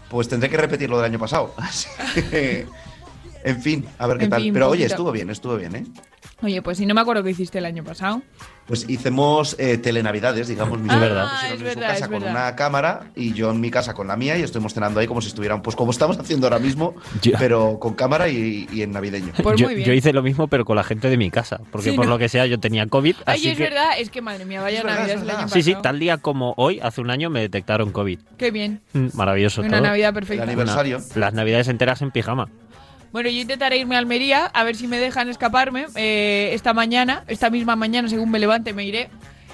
pues 0.09 0.27
tendré 0.27 0.49
que 0.49 0.57
repetir 0.57 0.89
lo 0.89 0.97
del 0.97 1.05
año 1.05 1.17
pasado. 1.19 1.55
En 3.43 3.61
fin, 3.61 3.85
a 3.97 4.07
ver 4.07 4.17
qué 4.17 4.25
En 4.25 4.29
tal. 4.29 4.41
fin, 4.41 4.53
Pero 4.53 4.69
oye, 4.69 4.85
estuvo 4.85 5.11
bien, 5.11 5.29
estuvo 5.29 5.57
bien, 5.57 5.75
¿eh? 5.75 5.85
Oye, 6.43 6.61
pues 6.63 6.77
si 6.79 6.85
no 6.87 6.93
me 6.95 7.01
acuerdo 7.01 7.23
qué 7.23 7.29
hiciste 7.31 7.59
el 7.59 7.65
año 7.65 7.83
pasado. 7.83 8.21
Pues 8.65 8.87
hicimos 8.89 9.55
eh, 9.59 9.77
telenavidades, 9.77 10.47
digamos, 10.47 10.79
mis 10.79 10.91
Ah, 10.91 11.05
hermanos 11.05 11.31
es 11.45 11.51
en 11.51 11.57
su 11.57 11.63
verdad, 11.65 11.81
casa 11.81 11.95
es 11.95 12.01
con 12.03 12.11
verdad. 12.11 12.31
una 12.31 12.55
cámara 12.55 13.11
y 13.15 13.33
yo 13.33 13.51
en 13.51 13.59
mi 13.59 13.69
casa 13.69 13.93
con 13.93 14.07
la 14.07 14.15
mía 14.15 14.37
y 14.37 14.41
estuvimos 14.43 14.73
cenando 14.73 14.99
ahí 14.99 15.07
como 15.07 15.21
si 15.21 15.27
estuvieran, 15.27 15.61
pues 15.61 15.75
como 15.75 15.91
estamos 15.91 16.17
haciendo 16.17 16.47
ahora 16.47 16.57
mismo, 16.59 16.95
Yo- 17.21 17.33
pero 17.37 17.77
con 17.79 17.93
cámara 17.95 18.29
y, 18.29 18.67
y 18.71 18.81
en 18.81 18.91
navideño. 18.91 19.33
Pues 19.43 19.59
yo, 19.59 19.69
hice 19.71 20.13
lo 20.13 20.23
mismo, 20.23 20.47
pero 20.47 20.63
con 20.65 20.75
la 20.75 20.83
gente 20.83 21.09
de 21.09 21.17
mi 21.17 21.29
casa. 21.29 21.59
Porque 21.71 21.91
Sí, 21.91 21.95
por 21.95 22.05
¿no? 22.05 22.11
lo 22.11 22.17
que 22.19 22.29
sea, 22.29 22.45
yo 22.45 22.59
tenía 22.59 22.87
COVID. 22.87 23.15
Ay, 23.25 23.39
así 23.39 23.49
es 23.49 23.57
que- 23.57 23.63
verdad, 23.63 23.89
es 23.99 24.09
que 24.09 24.21
madre 24.21 24.45
mía, 24.45 24.61
vaya 24.61 24.77
Es 24.79 24.83
verdad, 24.83 24.99
Navidad 24.99 25.15
es 25.17 25.21
el 25.21 25.27
año 25.29 25.37
verdad. 25.37 25.43
pasado. 25.43 25.61
Sí, 25.63 25.73
sí, 25.73 25.77
tal 25.81 25.99
día 25.99 26.17
como 26.17 26.53
hoy, 26.57 26.79
hace 26.81 27.01
un 27.01 27.11
año, 27.11 27.29
me 27.29 27.41
detectaron 27.41 27.91
COVID. 27.91 28.19
Qué 28.37 28.51
bien. 28.51 28.81
Mm, 28.93 29.07
Maravilloso 29.13 29.61
Una 29.61 29.71
todo. 29.77 29.81
Navidad 29.81 30.13
perfecta. 30.13 30.43
El 30.43 30.49
aniversario. 30.49 30.97
Una- 30.97 31.05
las 31.15 31.33
navidades 31.33 31.67
enteras 31.67 32.01
en 32.01 32.11
pijama. 32.11 32.47
Bueno, 33.11 33.29
yo 33.29 33.41
intentaré 33.41 33.77
irme 33.77 33.95
a 33.95 33.99
Almería, 33.99 34.45
a 34.45 34.63
ver 34.63 34.75
si 34.75 34.87
me 34.87 34.97
dejan 34.97 35.29
escaparme. 35.29 35.87
eh, 35.95 36.51
esta 36.53 36.73
mañana, 36.73 37.23
esta 37.27 37.49
misma 37.49 37.75
mañana, 37.75 38.07
según 38.07 38.31
me 38.31 38.39
levante, 38.39 38.73
me 38.73 38.85
iré. 38.85 39.09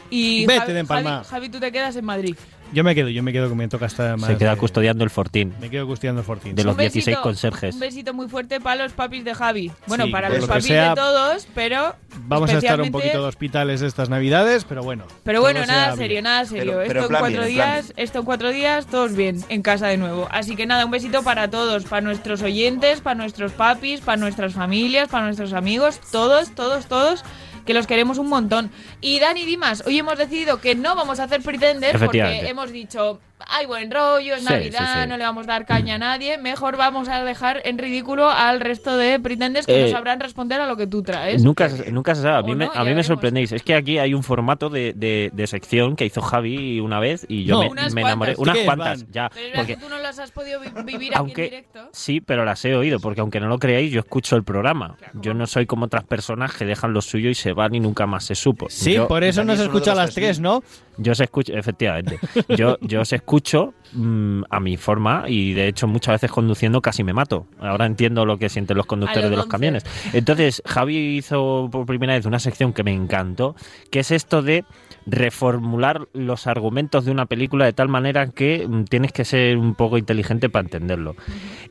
Y 0.10 0.46
Vete 0.46 0.60
Javi, 0.60 0.74
de. 0.74 1.04
Javi, 1.06 1.26
Javi, 1.28 1.50
tú 1.50 1.60
te 1.60 1.72
quedas 1.72 1.96
en 1.96 2.06
Madrid. 2.06 2.36
Yo 2.74 2.84
me 2.84 2.94
quedo, 2.94 3.10
yo 3.10 3.24
me 3.24 3.32
quedo 3.32 3.48
que 3.50 3.56
me 3.56 3.68
toca 3.68 3.86
hasta 3.86 4.18
más. 4.18 4.30
Se 4.30 4.38
queda 4.38 4.52
de- 4.52 4.58
custodiando 4.58 5.04
el 5.04 5.10
fortín. 5.10 5.54
Me 5.62 5.70
quedo 5.70 5.88
custodiando 5.88 6.22
el 6.22 6.26
Fortín. 6.26 6.54
De 6.56 6.64
los 6.64 6.74
Un 6.74 6.78
besito- 6.78 6.94
16 6.94 7.18
conserjes. 7.20 7.74
Un 7.76 7.80
besito 7.80 8.14
muy 8.14 8.28
fuerte 8.28 8.60
para 8.60 8.84
los 8.84 8.92
papis 8.94 9.24
de 9.24 9.34
Javi. 9.34 9.72
Bueno, 9.88 10.06
Sí, 10.06 10.12
para 10.12 10.30
los 10.30 10.42
lo 10.42 10.48
papis 10.48 10.66
sea, 10.66 10.90
de 10.90 10.96
todos, 10.96 11.48
pero. 11.56 11.96
Vamos 12.28 12.50
a 12.50 12.58
estar 12.58 12.82
un 12.82 12.92
poquito 12.92 13.22
de 13.22 13.28
hospitales 13.28 13.82
estas 13.82 14.10
navidades, 14.10 14.66
pero 14.66 14.84
bueno. 14.84 15.06
Pero 15.24 15.40
bueno, 15.42 15.66
nada 15.66 15.96
serio, 15.96 16.22
nada 16.22 16.46
serio. 16.46 16.74
Pero- 16.74 16.88
pero 16.88 17.00
esto 17.02 17.14
en 17.14 17.20
cuatro 17.20 17.42
bien, 17.44 17.54
días, 17.54 17.94
esto 17.96 18.20
en 18.20 18.26
cuatro 18.26 18.50
días, 18.52 18.88
todos 18.88 19.16
bien, 19.16 19.44
en 19.50 19.62
casa 19.62 19.88
de 19.88 19.98
nuevo. 19.98 20.28
Así 20.32 20.56
que 20.56 20.66
nada, 20.66 20.84
un 20.86 20.92
besito 20.92 21.24
para 21.24 21.50
todos, 21.50 21.86
para 21.86 22.02
nuestros 22.02 22.42
oyentes, 22.42 23.00
para 23.02 23.16
nuestros 23.16 23.54
papis, 23.54 24.02
para 24.02 24.18
nuestras 24.18 24.54
familias, 24.54 25.08
para 25.10 25.26
nuestros 25.26 25.54
amigos, 25.54 26.00
todos, 26.12 26.54
todos, 26.54 26.88
todos, 26.88 27.24
que 27.68 27.76
los 27.76 27.86
queremos 27.86 28.18
un 28.18 28.30
montón. 28.30 28.72
Y 29.02 29.20
Dani 29.20 29.46
Dimas, 29.46 29.84
hoy 29.86 30.00
hemos 30.00 30.18
decidido 30.18 30.60
que 30.60 30.74
no 30.74 30.96
vamos 30.96 31.20
a 31.20 31.26
hacer 31.26 31.44
Pretender 31.44 32.00
porque 32.00 32.48
hemos 32.48 32.72
dicho, 32.72 33.20
hay 33.46 33.66
buen 33.66 33.92
rollo, 33.92 34.36
es 34.36 34.42
Sí, 34.44 34.50
Navidad, 34.50 34.94
sí, 34.96 35.02
sí. 35.04 35.10
no 35.10 35.18
le 35.18 35.24
vamos 35.24 35.48
a 35.48 35.52
dar 35.52 35.66
caña 35.66 35.96
a 35.96 35.98
nadie, 36.00 36.38
mejor 36.38 36.78
vamos 36.78 37.08
a 37.10 37.24
dejar 37.24 37.62
en 37.66 37.78
ridículo 37.78 38.30
al 38.30 38.60
resto 38.60 38.98
de 38.98 39.20
Pretenders 39.20 39.66
que 39.66 39.80
no 39.80 39.86
Eh, 39.88 39.92
sabrán 39.92 40.20
responder 40.20 40.60
a 40.62 40.66
lo 40.68 40.76
que 40.78 40.88
tú 40.88 41.04
traes. 41.04 41.44
Nunca, 41.44 41.70
se- 41.70 41.92
nunca 41.92 42.16
se 42.16 42.24
sabe. 42.24 42.38
A 42.38 42.42
mí, 42.42 42.56
me, 42.56 42.66
no, 42.66 42.72
a 42.72 42.74
ya 42.76 42.80
mí 42.80 42.86
me 42.86 42.90
veremos. 42.96 43.06
sorprendéis. 43.08 43.52
Es 43.52 43.64
que 43.64 43.76
aquí 43.76 43.98
hay 44.00 44.14
un 44.14 44.24
formato 44.24 44.70
de, 44.70 44.94
de- 44.96 45.30
de 45.34 45.48
sección 45.48 45.96
que 45.96 46.06
hizo 46.06 46.22
Javi 46.22 46.80
una 46.80 47.00
vez 47.00 47.26
y 47.30 47.44
yo 47.46 47.56
No. 47.56 47.62
me, 47.62 47.70
Unas 47.70 47.94
me 47.94 48.02
enamoré. 48.02 48.36
cuantas. 48.36 48.40
Unas 48.44 48.58
¿Qué 48.58 48.66
cuantas, 48.66 49.04
van? 49.04 49.12
ya. 49.14 49.30
Pero 49.34 49.50
Porque, 49.56 49.78
tú 49.78 49.90
no 49.90 49.98
las 50.00 50.20
has 50.20 50.32
podido 50.32 50.60
vi- 50.60 50.70
vivir 50.84 51.10
aquí 51.14 51.18
aunque 51.20 51.44
en 51.46 51.50
directo. 51.52 51.90
sí, 51.94 52.22
pero 52.22 52.44
las 52.46 52.64
he 52.66 52.76
oído, 52.76 53.00
porque 53.00 53.22
aunque 53.22 53.40
no 53.40 53.48
lo 53.48 53.60
creáis, 53.60 53.92
yo 53.92 54.00
escucho 54.00 54.36
el 54.36 54.44
programa. 54.44 54.96
Yo 55.14 55.34
no 55.34 55.46
soy 55.48 55.66
como 55.66 55.86
otras 55.86 56.04
personas 56.04 56.54
que 56.54 56.66
dejan 56.66 56.94
lo 56.94 57.02
suyo 57.02 57.30
y 57.30 57.36
se 57.36 57.54
van 57.54 57.76
y 57.76 57.80
nunca 57.80 58.06
más 58.08 58.26
se 58.26 58.36
supo. 58.36 58.68
Sí, 58.70 58.94
yo, 58.94 59.08
por 59.08 59.24
eso 59.24 59.44
no 59.44 59.56
se 59.56 59.64
escucha 59.64 59.92
a 59.92 59.96
las 59.96 60.14
tres, 60.14 60.40
3.000. 60.40 60.42
¿no? 60.42 60.64
Yo 60.98 61.12
os 61.12 61.20
escucho, 61.20 61.54
efectivamente. 61.54 62.20
Yo, 62.50 62.78
yo 62.82 63.02
os 63.02 63.14
escucho 63.28 63.74
mm, 63.92 64.44
a 64.50 64.62
mi 64.62 64.78
forma 64.78 65.26
y 65.28 65.52
de 65.52 65.68
hecho 65.68 65.86
muchas 65.86 66.14
veces 66.14 66.32
conduciendo 66.32 66.82
casi 66.82 67.04
me 67.04 67.12
mato. 67.12 67.46
Ahora 67.60 67.86
entiendo 67.86 68.26
lo 68.26 68.38
que 68.38 68.48
sienten 68.48 68.78
los 68.78 68.86
conductores 68.86 69.30
de 69.30 69.36
los 69.36 69.48
11. 69.48 69.52
camiones. 69.52 69.84
Entonces, 70.14 70.64
Javi 70.66 71.18
hizo 71.18 71.68
por 71.70 71.86
primera 71.86 72.14
vez 72.14 72.26
una 72.26 72.40
sección 72.40 72.72
que 72.72 72.84
me 72.84 72.94
encantó, 72.94 73.58
que 73.92 74.00
es 74.00 74.12
esto 74.12 74.42
de 74.42 74.64
reformular 75.06 76.08
los 76.14 76.48
argumentos 76.48 77.04
de 77.04 77.12
una 77.12 77.26
película 77.26 77.66
de 77.66 77.74
tal 77.74 77.90
manera 77.90 78.28
que 78.28 78.66
mm, 78.66 78.86
tienes 78.86 79.12
que 79.12 79.26
ser 79.26 79.58
un 79.58 79.76
poco 79.76 79.98
inteligente 79.98 80.48
para 80.48 80.64
entenderlo. 80.64 81.18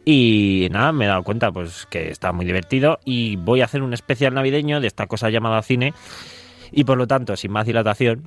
Y 0.05 0.69
nada, 0.71 0.93
me 0.93 1.07
he 1.07 1.09
dado 1.09 1.23
cuenta 1.23 1.51
pues 1.53 1.87
que 1.87 2.11
está 2.11 2.33
muy 2.33 2.45
divertido 2.45 2.99
y 3.07 3.37
voy 3.37 3.63
a 3.63 3.65
hacer 3.65 3.81
un 3.81 3.95
especial 3.95 4.35
navideño 4.35 4.83
de 4.83 4.89
esta 4.89 5.07
cosa 5.07 5.31
llamada 5.31 5.63
cine 5.63 5.95
y 6.71 6.85
por 6.85 6.99
lo 6.99 7.07
tanto, 7.07 7.35
sin 7.35 7.53
más 7.53 7.65
dilatación, 7.65 8.25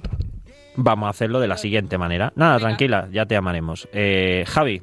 vamos 0.75 1.07
a 1.07 1.09
hacerlo 1.09 1.39
de 1.39 1.47
la 1.47 1.57
siguiente 1.57 1.97
manera. 1.97 2.31
Nada, 2.35 2.53
Venga. 2.55 2.67
tranquila, 2.67 3.07
ya 3.11 3.25
te 3.25 3.35
amaremos. 3.35 3.87
Eh, 3.93 4.43
Javi, 4.47 4.81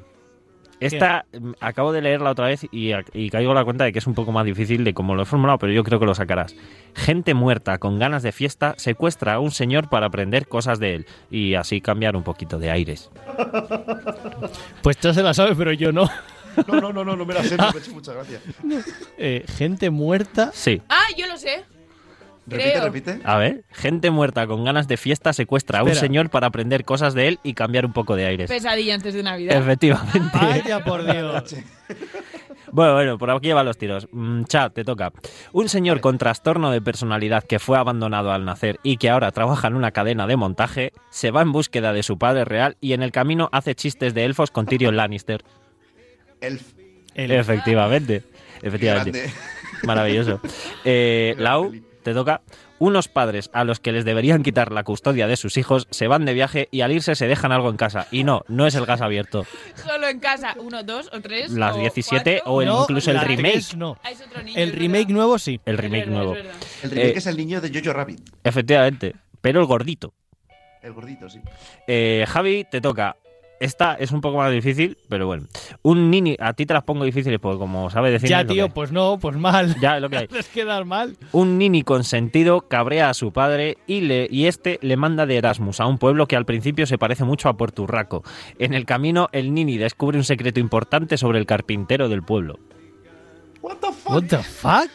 esta 0.79 1.25
mm, 1.39 1.51
acabo 1.59 1.91
de 1.91 2.01
leerla 2.01 2.29
otra 2.31 2.47
vez 2.47 2.65
y, 2.71 2.91
y 3.13 3.29
caigo 3.31 3.51
a 3.51 3.55
la 3.55 3.63
cuenta 3.63 3.83
de 3.83 3.91
que 3.91 3.99
es 3.99 4.05
un 4.07 4.13
poco 4.13 4.31
más 4.31 4.45
difícil 4.45 4.83
de 4.83 4.93
cómo 4.93 5.15
lo 5.15 5.23
he 5.23 5.25
formulado, 5.25 5.57
pero 5.57 5.73
yo 5.73 5.83
creo 5.83 5.99
que 5.99 6.05
lo 6.05 6.13
sacarás. 6.13 6.55
Gente 6.93 7.33
muerta 7.33 7.77
con 7.79 7.97
ganas 7.99 8.21
de 8.23 8.31
fiesta 8.31 8.75
secuestra 8.77 9.33
a 9.35 9.39
un 9.39 9.51
señor 9.51 9.89
para 9.89 10.05
aprender 10.07 10.47
cosas 10.47 10.77
de 10.79 10.95
él 10.95 11.05
y 11.31 11.55
así 11.55 11.81
cambiar 11.81 12.15
un 12.15 12.23
poquito 12.23 12.59
de 12.59 12.69
aires. 12.71 13.09
Pues 14.81 14.97
tú 14.97 15.13
se 15.13 15.21
la 15.23 15.33
sabes, 15.33 15.55
pero 15.57 15.73
yo 15.73 15.91
no. 15.91 16.09
No, 16.67 16.79
no, 16.79 16.93
no, 16.93 17.03
no, 17.03 17.15
no 17.15 17.25
me 17.25 17.33
la 17.33 17.43
sé, 17.43 17.57
me 17.57 17.63
ha 17.65 17.69
hecho 17.69 17.91
muchas 17.91 18.15
gracias. 18.15 18.41
Eh, 19.17 19.43
gente 19.57 19.89
muerta. 19.89 20.51
Sí. 20.53 20.81
Ah, 20.89 21.03
yo 21.17 21.27
lo 21.27 21.37
sé. 21.37 21.65
Repite, 22.49 22.71
Creo. 22.71 22.83
repite. 22.85 23.19
A 23.25 23.37
ver, 23.37 23.63
gente 23.71 24.09
muerta 24.09 24.47
con 24.47 24.63
ganas 24.63 24.87
de 24.87 24.95
fiesta 24.95 25.33
secuestra 25.33 25.79
a 25.79 25.83
un 25.83 25.89
Espera. 25.89 26.07
señor 26.07 26.29
para 26.29 26.47
aprender 26.47 26.85
cosas 26.85 27.13
de 27.13 27.27
él 27.27 27.39
y 27.43 27.53
cambiar 27.53 27.85
un 27.85 27.91
poco 27.93 28.15
de 28.15 28.25
aires. 28.25 28.49
Pesadilla 28.49 28.95
antes 28.95 29.13
de 29.13 29.21
Navidad. 29.23 29.57
Efectivamente. 29.57 30.29
Vaya 30.33 30.83
por 30.83 31.03
Dios. 31.05 31.55
Bueno, 32.71 32.93
bueno, 32.95 33.17
por 33.17 33.31
aquí 33.31 33.47
llevan 33.47 33.65
los 33.65 33.77
tiros. 33.77 34.07
Mm, 34.11 34.43
Cha, 34.43 34.69
te 34.69 34.83
toca. 34.83 35.11
Un 35.53 35.69
señor 35.69 36.01
con 36.01 36.17
trastorno 36.17 36.69
de 36.71 36.81
personalidad 36.81 37.43
que 37.43 37.59
fue 37.59 37.77
abandonado 37.77 38.31
al 38.31 38.43
nacer 38.45 38.79
y 38.83 38.97
que 38.97 39.09
ahora 39.09 39.31
trabaja 39.31 39.67
en 39.67 39.75
una 39.75 39.91
cadena 39.91 40.27
de 40.27 40.35
montaje, 40.35 40.91
se 41.09 41.31
va 41.31 41.41
en 41.41 41.51
búsqueda 41.53 41.93
de 41.93 42.03
su 42.03 42.17
padre 42.17 42.43
real 42.45 42.75
y 42.81 42.93
en 42.93 43.03
el 43.03 43.11
camino 43.11 43.49
hace 43.53 43.73
chistes 43.75 44.13
de 44.13 44.25
elfos 44.25 44.51
con 44.51 44.65
Tyrion 44.65 44.95
Lannister. 44.97 45.43
Elf. 46.41 46.73
El- 47.15 47.31
Efectivamente. 47.31 48.23
Efectivamente. 48.61 49.11
Grande. 49.19 49.33
Maravilloso. 49.83 50.41
Eh, 50.83 51.35
Lau. 51.37 51.71
Te 52.07 52.13
toca. 52.13 52.41
Unos 52.79 53.07
padres 53.07 53.49
a 53.53 53.63
los 53.63 53.79
que 53.79 53.91
les 53.91 54.05
deberían 54.05 54.43
quitar 54.43 54.71
la 54.71 54.83
custodia 54.83 55.27
de 55.27 55.35
sus 55.35 55.57
hijos 55.57 55.87
se 55.91 56.07
van 56.07 56.25
de 56.25 56.33
viaje 56.33 56.67
y 56.71 56.81
al 56.81 56.91
irse 56.91 57.15
se 57.15 57.27
dejan 57.27 57.51
algo 57.51 57.69
en 57.69 57.77
casa. 57.77 58.07
Y 58.11 58.23
no, 58.23 58.43
no 58.47 58.65
es 58.67 58.75
el 58.75 58.85
gas 58.85 59.01
abierto. 59.01 59.45
Solo 59.75 60.07
en 60.07 60.19
casa, 60.19 60.55
uno, 60.59 60.83
dos 60.83 61.09
o 61.13 61.19
tres. 61.21 61.51
Las 61.51 61.75
o 61.75 61.79
17 61.79 62.35
cuatro. 62.43 62.53
o 62.53 62.61
el, 62.61 62.67
No, 62.67 62.81
incluso 62.83 63.11
el 63.11 63.19
remake. 63.19 63.51
tres 63.53 63.75
no. 63.75 63.97
Ah, 64.03 64.11
es 64.11 64.21
otro 64.21 64.41
niño, 64.43 64.57
El 64.57 64.71
remake 64.73 64.99
verdad. 65.07 65.13
nuevo 65.15 65.39
sí. 65.39 65.59
El 65.65 65.77
remake 65.77 66.05
verdad, 66.05 66.13
nuevo. 66.15 66.35
El 66.35 66.89
remake 66.91 67.07
Eh, 67.09 67.13
es 67.17 67.27
el 67.27 67.37
niño 67.37 67.61
de 67.61 67.71
Jojo 67.79 67.93
Rabbit. 67.93 68.19
Efectivamente. 68.43 69.15
Pero 69.41 69.59
el 69.59 69.65
gordito. 69.65 70.13
El 70.81 70.93
gordito, 70.93 71.29
sí. 71.29 71.39
Eh, 71.87 72.25
Javi, 72.27 72.65
te 72.69 72.79
toca. 72.81 73.15
Esta 73.59 73.95
es 73.95 74.11
un 74.11 74.21
poco 74.21 74.37
más 74.37 74.51
difícil, 74.51 74.97
pero 75.09 75.25
bueno. 75.25 75.47
Un 75.81 76.11
nini, 76.11 76.35
a 76.39 76.53
ti 76.53 76.65
te 76.65 76.73
las 76.73 76.83
pongo 76.83 77.05
difíciles 77.05 77.39
porque 77.39 77.57
como 77.57 77.89
sabes 77.89 78.11
decir... 78.11 78.29
Ya, 78.29 78.45
tío, 78.45 78.69
pues 78.69 78.91
no, 78.91 79.17
pues 79.19 79.35
mal. 79.35 79.75
Ya, 79.79 79.95
es 79.95 80.01
lo 80.01 80.09
que 80.09 80.17
hay. 80.17 80.27
Les 80.27 80.47
quedar 80.47 80.85
mal. 80.85 81.17
Un 81.31 81.57
nini 81.57 81.81
consentido 81.81 82.61
cabrea 82.61 83.09
a 83.09 83.13
su 83.13 83.31
padre 83.31 83.77
y, 83.87 84.01
le, 84.01 84.27
y 84.29 84.45
este 84.45 84.79
le 84.81 84.95
manda 84.95 85.25
de 85.25 85.37
Erasmus 85.37 85.79
a 85.79 85.87
un 85.87 85.97
pueblo 85.97 86.27
que 86.27 86.35
al 86.35 86.45
principio 86.45 86.85
se 86.85 86.97
parece 86.97 87.23
mucho 87.23 87.49
a 87.49 87.57
Puerto 87.57 87.83
Urraco. 87.83 88.23
En 88.59 88.73
el 88.73 88.85
camino, 88.85 89.29
el 89.31 89.53
nini 89.53 89.77
descubre 89.77 90.17
un 90.17 90.23
secreto 90.23 90.59
importante 90.59 91.17
sobre 91.17 91.39
el 91.39 91.45
carpintero 91.45 92.09
del 92.09 92.23
pueblo. 92.23 92.59
What 93.61 93.77
the 93.77 93.91
fuck? 93.91 94.11
What 94.11 94.23
the 94.25 94.37
fuck? 94.37 94.89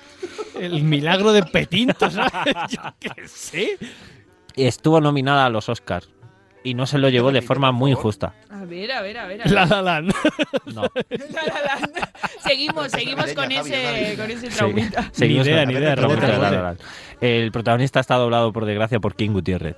El 0.58 0.84
milagro 0.84 1.32
de 1.32 1.42
Petinto, 1.42 2.10
¿sabes? 2.10 2.54
Yo 2.70 2.80
qué 3.00 3.26
sé. 3.26 3.78
Estuvo 4.54 5.00
nominada 5.00 5.46
a 5.46 5.50
los 5.50 5.68
Oscars 5.68 6.08
y 6.64 6.74
no 6.74 6.86
se 6.86 6.98
lo 6.98 7.08
llevó 7.08 7.32
de 7.32 7.42
forma 7.42 7.72
muy 7.72 7.90
injusta. 7.92 8.34
A 8.50 8.64
ver, 8.64 8.92
a 8.92 9.02
ver, 9.02 9.18
a 9.18 9.26
ver. 9.26 9.40
a 9.40 9.44
ver. 9.44 9.52
La 9.52 9.66
La 9.66 9.82
Land. 9.82 10.12
No. 10.74 10.82
La, 10.82 11.42
la, 11.46 11.80
la. 11.80 12.12
Seguimos, 12.40 12.90
seguimos 12.92 13.32
con 13.32 13.50
ese, 13.50 14.14
con 14.16 14.30
ese 14.30 14.50
Sí. 14.50 14.56
traumita. 14.56 15.08
Seguimos 15.12 15.46
Ni 15.46 15.52
idea, 15.52 15.64
con- 15.64 15.74
ni 15.74 15.78
idea, 15.80 15.96
la 15.96 16.38
La. 16.50 16.62
Land. 16.62 16.80
El 17.20 17.52
protagonista 17.52 18.00
está 18.00 18.16
doblado, 18.16 18.52
por 18.52 18.64
desgracia, 18.64 19.00
por 19.00 19.14
King 19.14 19.30
Gutiérrez. 19.30 19.76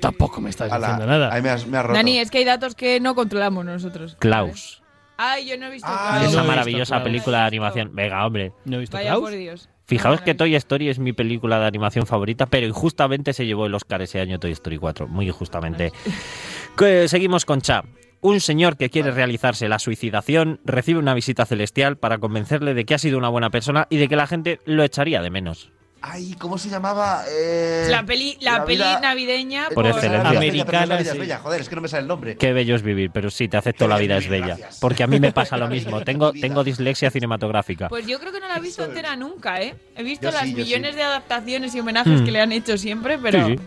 Tampoco 0.00 0.40
me 0.40 0.50
estás 0.50 0.70
Ala, 0.70 0.88
diciendo 0.88 1.06
nada. 1.06 1.32
Ahí 1.32 1.42
me 1.42 1.48
has, 1.50 1.66
me 1.66 1.78
has 1.78 1.84
roto. 1.84 1.94
Dani, 1.96 2.18
es 2.18 2.30
que 2.30 2.38
hay 2.38 2.44
datos 2.44 2.74
que 2.74 3.00
no 3.00 3.14
controlamos 3.14 3.64
nosotros. 3.64 4.16
Klaus. 4.18 4.82
Ay, 5.16 5.46
yo 5.48 5.56
no 5.58 5.66
he 5.66 5.70
visto 5.70 5.88
Ah, 5.90 5.96
Klaus. 5.96 6.12
no 6.12 6.28
Esa 6.28 6.28
visto 6.40 6.44
maravillosa 6.48 6.94
Klaus. 6.96 7.02
película 7.04 7.38
de 7.40 7.44
animación. 7.46 7.90
Venga, 7.94 8.26
hombre. 8.26 8.52
¿No 8.64 8.76
he 8.76 8.80
visto 8.80 8.96
Vaya 8.96 9.10
Klaus? 9.10 9.22
por 9.22 9.32
Dios. 9.32 9.68
Fijaos 9.86 10.18
No, 10.20 10.24
que 10.24 10.34
no, 10.34 10.38
Toy 10.38 10.54
Story 10.56 10.88
es 10.88 10.98
mi 10.98 11.12
película 11.12 11.60
de 11.60 11.66
animación 11.66 12.06
favorita, 12.06 12.46
pero 12.46 12.66
injustamente 12.66 13.32
se 13.32 13.46
llevó 13.46 13.66
el 13.66 13.74
Oscar 13.74 14.02
ese 14.02 14.20
año 14.20 14.38
Toy 14.40 14.50
Story 14.52 14.78
4. 14.78 15.06
Muy 15.08 15.28
injustamente. 15.28 15.92
Que- 16.76 17.08
Seguimos 17.08 17.44
con 17.44 17.60
Cha. 17.60 17.84
Un 18.20 18.40
señor 18.40 18.76
que 18.76 18.90
quiere 18.90 19.10
realizarse 19.12 19.68
la 19.68 19.78
suicidación 19.78 20.58
recibe 20.64 20.98
una 20.98 21.14
visita 21.14 21.46
celestial 21.46 21.96
para 21.98 22.18
convencerle 22.18 22.74
de 22.74 22.84
que 22.84 22.94
ha 22.94 22.98
sido 22.98 23.18
una 23.18 23.28
buena 23.28 23.50
persona 23.50 23.86
y 23.90 23.98
de 23.98 24.08
que 24.08 24.16
la 24.16 24.26
gente 24.26 24.58
lo 24.64 24.82
echaría 24.82 25.22
de 25.22 25.30
menos. 25.30 25.70
Ay, 26.02 26.34
¿cómo 26.38 26.56
se 26.58 26.68
llamaba? 26.68 27.24
Eh, 27.28 27.86
La 27.90 28.04
peli, 28.04 28.36
la 28.40 28.64
peli 28.64 28.76
vida- 28.78 29.00
navideña 29.00 29.68
Por 29.74 29.86
excelencia. 29.86 30.22
La 30.30 30.38
Americana, 30.38 30.86
La 30.86 30.96
vida 30.98 31.08
es 31.10 31.12
sí. 31.14 31.18
bella. 31.18 31.38
Joder, 31.38 31.60
es 31.62 31.68
que 31.68 31.74
no 31.74 31.80
me 31.80 31.88
sale 31.88 32.02
el 32.02 32.08
nombre. 32.08 32.36
Qué 32.36 32.52
bello 32.52 32.76
es 32.76 32.82
vivir, 32.82 33.10
pero 33.12 33.30
sí, 33.30 33.48
te 33.48 33.56
acepto, 33.56 33.88
la 33.88 33.96
vida 33.98 34.18
es 34.18 34.28
bella. 34.28 34.46
Gracias. 34.58 34.78
Porque 34.80 35.02
a 35.02 35.06
mí 35.06 35.18
me 35.18 35.32
pasa 35.32 35.56
lo 35.56 35.68
mismo. 35.68 36.02
Tengo, 36.02 36.32
tengo 36.32 36.62
dislexia 36.62 37.10
cinematográfica. 37.10 37.88
Pues 37.88 38.06
yo 38.06 38.20
creo 38.20 38.30
que 38.32 38.40
no 38.40 38.46
la 38.46 38.56
he 38.56 38.60
visto 38.60 38.84
entera 38.84 39.16
nunca, 39.16 39.60
¿eh? 39.62 39.74
He 39.96 40.02
visto 40.04 40.28
Yo 40.28 40.32
las 40.32 40.44
sí, 40.44 40.54
millones 40.54 40.90
sí. 40.90 40.96
de 40.96 41.02
adaptaciones 41.02 41.74
y 41.74 41.80
homenajes 41.80 42.20
Mm. 42.20 42.24
que 42.24 42.30
le 42.30 42.40
han 42.40 42.52
hecho 42.52 42.78
siempre, 42.78 43.18
pero... 43.18 43.46
Sí, 43.46 43.56
sí. 43.56 43.62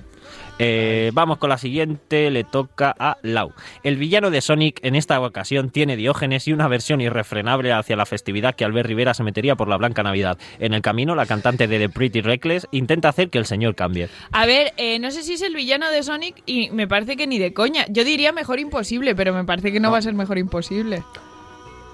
Eh, 0.60 1.12
vamos 1.14 1.38
con 1.38 1.50
la 1.50 1.58
siguiente, 1.58 2.30
le 2.30 2.44
toca 2.44 2.94
a 3.00 3.18
Lau. 3.22 3.54
El 3.84 3.96
villano 3.96 4.30
de 4.30 4.42
Sonic 4.42 4.80
en 4.84 4.96
esta 4.96 5.20
ocasión 5.22 5.70
tiene 5.70 5.96
Diógenes 5.96 6.48
y 6.50 6.54
una 6.54 6.68
versión 6.68 7.00
irrefrenable 7.00 7.72
hacia 7.72 7.96
la 7.96 8.06
festividad 8.06 8.56
que 8.56 8.66
Albert 8.66 8.88
Rivera 8.88 9.14
se 9.14 9.24
metería 9.24 9.56
por 9.56 9.70
la 9.70 9.78
Blanca 9.78 10.04
Navidad. 10.04 10.38
En 10.60 10.74
el 10.74 10.82
camino, 10.82 11.16
la 11.16 11.26
cantante 11.26 11.68
de 11.68 11.80
The 11.80 11.90
Pretty 11.90 12.20
Reckless 12.22 12.68
intenta 12.72 13.08
hacer 13.08 13.30
que 13.30 13.38
el 13.38 13.46
señor 13.46 13.76
cambie. 13.76 14.10
A 14.32 14.46
ver, 14.46 14.74
eh, 14.76 15.00
no 15.00 15.12
sé 15.12 15.24
si 15.24 15.34
es 15.34 15.42
el 15.42 15.56
villano 15.56 15.90
de 15.90 16.04
Sonic 16.04 16.44
y 16.46 16.70
me 16.72 16.88
parece 16.88 17.16
que 17.16 17.26
ni 17.26 17.40
de 17.40 17.54
coña. 17.54 17.86
Yo 17.88 18.04
diría 18.04 18.34
mejor 18.34 18.60
imposible, 18.60 19.16
pero 19.16 19.34
me 19.34 19.46
parece 19.46 19.72
que 19.72 19.80
no, 19.80 19.92
va 19.92 20.00
a 20.00 20.02
ser 20.02 20.14
mejor 20.14 20.38
imposible. 20.38 21.04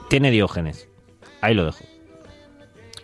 Tiene 0.10 0.32
Diógenes. 0.32 0.90
Ahí 1.42 1.54
lo 1.54 1.66
dejo. 1.66 1.95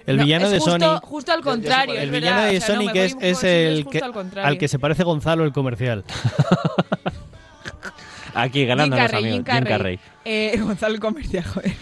El 0.05 0.17
No, 0.17 0.23
villano 0.23 0.45
es 0.45 0.51
de 0.51 0.57
justo, 0.59 0.71
Sonic. 0.79 1.03
Justo 1.03 1.31
al 1.31 1.41
contrario. 1.41 1.95
El 1.99 2.09
villano 2.11 2.41
de 2.43 2.57
o 2.57 2.61
sea, 2.61 2.75
no, 2.75 2.81
Sonic 2.81 2.95
es, 2.95 3.43
el 3.43 3.85
que, 3.87 4.01
al 4.41 4.57
que 4.57 4.67
se 4.67 4.79
parece 4.79 5.03
Gonzalo 5.03 5.43
el 5.43 5.53
comercial. 5.53 6.03
Aquí 8.33 8.59
Jim 8.59 8.67
ganándonos 8.69 9.05
Carrey, 9.11 9.23
amigos. 9.25 9.45
Jim 9.45 9.55
Jim 9.55 9.63
Carrey. 9.65 9.97
Carrey. 9.97 9.99
Eh, 10.23 10.57
Gonzalo 10.61 10.99
Comercial, 11.01 11.43
joder. 11.43 11.73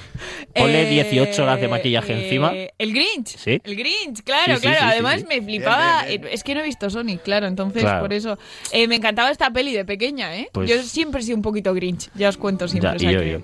Ponle 0.55 0.81
Eh, 0.87 1.03
18 1.11 1.43
horas 1.43 1.61
de 1.61 1.67
maquillaje 1.67 2.13
eh, 2.13 2.23
encima. 2.23 2.51
El 2.79 2.91
Grinch. 2.91 3.37
Sí. 3.37 3.61
El 3.63 3.75
Grinch, 3.75 4.23
claro, 4.23 4.55
Sí, 4.55 4.55
sí, 4.55 4.61
claro. 4.61 4.77
sí, 4.77 4.83
sí, 4.85 4.91
Además 4.91 5.19
sí. 5.21 5.25
me 5.29 5.41
flipaba. 5.43 6.05
Bien, 6.07 6.21
bien, 6.21 6.31
eh, 6.31 6.33
Es 6.33 6.43
que 6.43 6.55
no 6.55 6.61
he 6.61 6.63
visto 6.63 6.89
Sonic, 6.89 7.21
claro. 7.21 7.45
Entonces, 7.45 7.83
Claro. 7.83 8.01
por 8.01 8.13
eso. 8.13 8.39
Eh, 8.71 8.87
me 8.87 8.95
encantaba 8.95 9.29
esta 9.29 9.51
peli 9.51 9.73
de 9.73 9.85
pequeña, 9.85 10.35
¿eh? 10.35 10.49
Pues- 10.51 10.67
Yo 10.67 10.81
siempre 10.81 11.21
he 11.21 11.23
sido 11.23 11.35
un 11.37 11.43
poquito 11.43 11.71
Grinch. 11.75 12.09
Ya 12.15 12.29
os 12.29 12.37
cuento 12.37 12.67
siempre. 12.67 12.91
Ya, 12.91 12.95
o 12.95 12.99
sea 12.99 13.11
y 13.11 13.13
yo, 13.13 13.21
yo. 13.23 13.39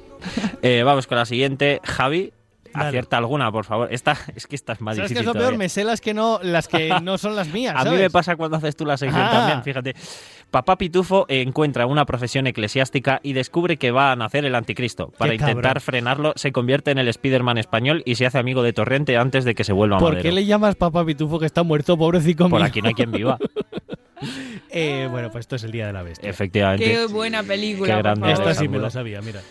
Eh, 0.64 0.82
vamos 0.84 1.06
con 1.06 1.20
la 1.20 1.26
siguiente. 1.28 1.82
Javi, 1.84 2.34
Dale. 2.76 2.90
acierta 2.90 3.18
alguna, 3.18 3.52
por 3.52 3.66
favor. 3.66 3.88
Esta, 3.92 4.18
es 4.36 4.48
que 4.48 4.56
esta 4.56 4.74
es 4.74 4.82
más 4.82 4.96
¿Sabes 4.96 5.10
qué 5.10 5.16
difícil 5.16 5.30
es 5.30 5.36
lo 5.36 5.40
peor? 5.40 5.58
Me 5.58 5.70
sé 5.70 5.84
las 5.84 6.02
que 6.02 6.14
no, 6.14 6.40
las 6.44 6.68
que 6.68 6.90
no 7.04 7.18
son 7.18 7.36
las 7.36 7.48
mías. 7.50 7.76
A 7.78 7.84
mí 7.86 7.96
me 7.98 8.10
pasa 8.10 8.36
cuando 8.36 8.58
haces 8.58 8.76
tú 8.76 8.86
la 8.86 8.98
sección 8.98 9.22
Ah. 9.24 9.32
también, 9.32 9.64
fíjate. 9.64 9.96
Papá 10.52 10.78
Pitufo 10.78 11.26
encuentra 11.28 11.86
una 11.86 12.06
profesión 12.06 12.48
eclesiástica 12.48 13.20
y 13.24 13.34
descubre 13.34 13.78
que 13.78 13.92
va 13.92 14.12
a 14.12 14.16
nacer 14.16 14.46
el 14.46 14.56
anticristo. 14.56 15.12
Para 15.18 15.30
Qué 15.32 15.36
intentar 15.36 15.64
cabrón. 15.64 15.82
frenarlo, 15.82 16.34
se 16.36 16.52
convierte 16.52 16.92
en 16.92 16.98
el 17.00 17.08
Spider-Man 17.10 17.58
español 17.58 18.04
y 18.06 18.16
se 18.16 18.26
hace 18.26 18.38
amigo 18.38 18.64
de 18.64 18.72
Torrente 18.72 19.18
antes 19.18 19.44
de 19.44 19.56
que 19.56 19.64
se 19.64 19.74
vuelva 19.74 19.98
¿Por 19.98 20.14
madero. 20.14 20.24
qué 20.24 20.32
le 20.32 20.46
llamas 20.46 20.76
papá 20.76 21.04
pitufo 21.06 21.40
que 21.40 21.46
está 21.46 21.64
muerto, 21.64 21.98
pobrecito 21.98 22.48
Por 22.48 22.60
mío? 22.60 22.68
aquí 22.68 22.82
no 22.82 22.88
hay 22.90 22.94
quien 22.94 23.12
viva. 23.12 23.38
Eh, 24.70 25.08
bueno, 25.12 25.30
pues 25.30 25.42
esto 25.44 25.56
es 25.58 25.64
el 25.64 25.72
día 25.72 25.88
de 25.88 25.94
la 25.94 26.02
bestia. 26.04 26.30
Efectivamente. 26.30 26.84
Qué 26.86 27.06
buena 27.08 27.44
película. 27.44 27.88
Qué 27.88 27.94
por 27.96 28.04
grande. 28.04 28.32
Esta 28.32 28.54
sí 28.54 28.68
me 28.68 28.78
la 28.80 28.90
sabía, 28.90 29.22
mira. 29.22 29.42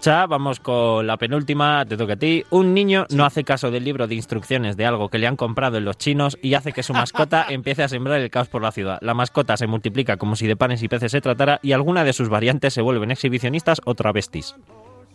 Cha, 0.00 0.26
vamos 0.26 0.60
con 0.60 1.08
la 1.08 1.16
penúltima, 1.16 1.84
te 1.84 1.96
toca 1.96 2.12
a 2.12 2.16
ti. 2.16 2.44
Un 2.50 2.72
niño 2.72 3.06
no 3.10 3.24
hace 3.24 3.42
caso 3.42 3.72
del 3.72 3.82
libro 3.82 4.06
de 4.06 4.14
instrucciones 4.14 4.76
de 4.76 4.86
algo 4.86 5.08
que 5.08 5.18
le 5.18 5.26
han 5.26 5.34
comprado 5.34 5.76
en 5.76 5.84
los 5.84 5.98
chinos 5.98 6.38
y 6.40 6.54
hace 6.54 6.72
que 6.72 6.84
su 6.84 6.92
mascota 6.92 7.46
empiece 7.48 7.82
a 7.82 7.88
sembrar 7.88 8.20
el 8.20 8.30
caos 8.30 8.48
por 8.48 8.62
la 8.62 8.70
ciudad. 8.70 8.98
La 9.00 9.14
mascota 9.14 9.56
se 9.56 9.66
multiplica 9.66 10.16
como 10.16 10.36
si 10.36 10.46
de 10.46 10.54
panes 10.54 10.84
y 10.84 10.88
peces 10.88 11.10
se 11.10 11.20
tratara 11.20 11.58
y 11.64 11.72
alguna 11.72 12.04
de 12.04 12.12
sus 12.12 12.28
variantes 12.28 12.74
se 12.74 12.80
vuelven 12.80 13.10
exhibicionistas 13.10 13.80
o 13.84 13.96
travestis. 13.96 14.54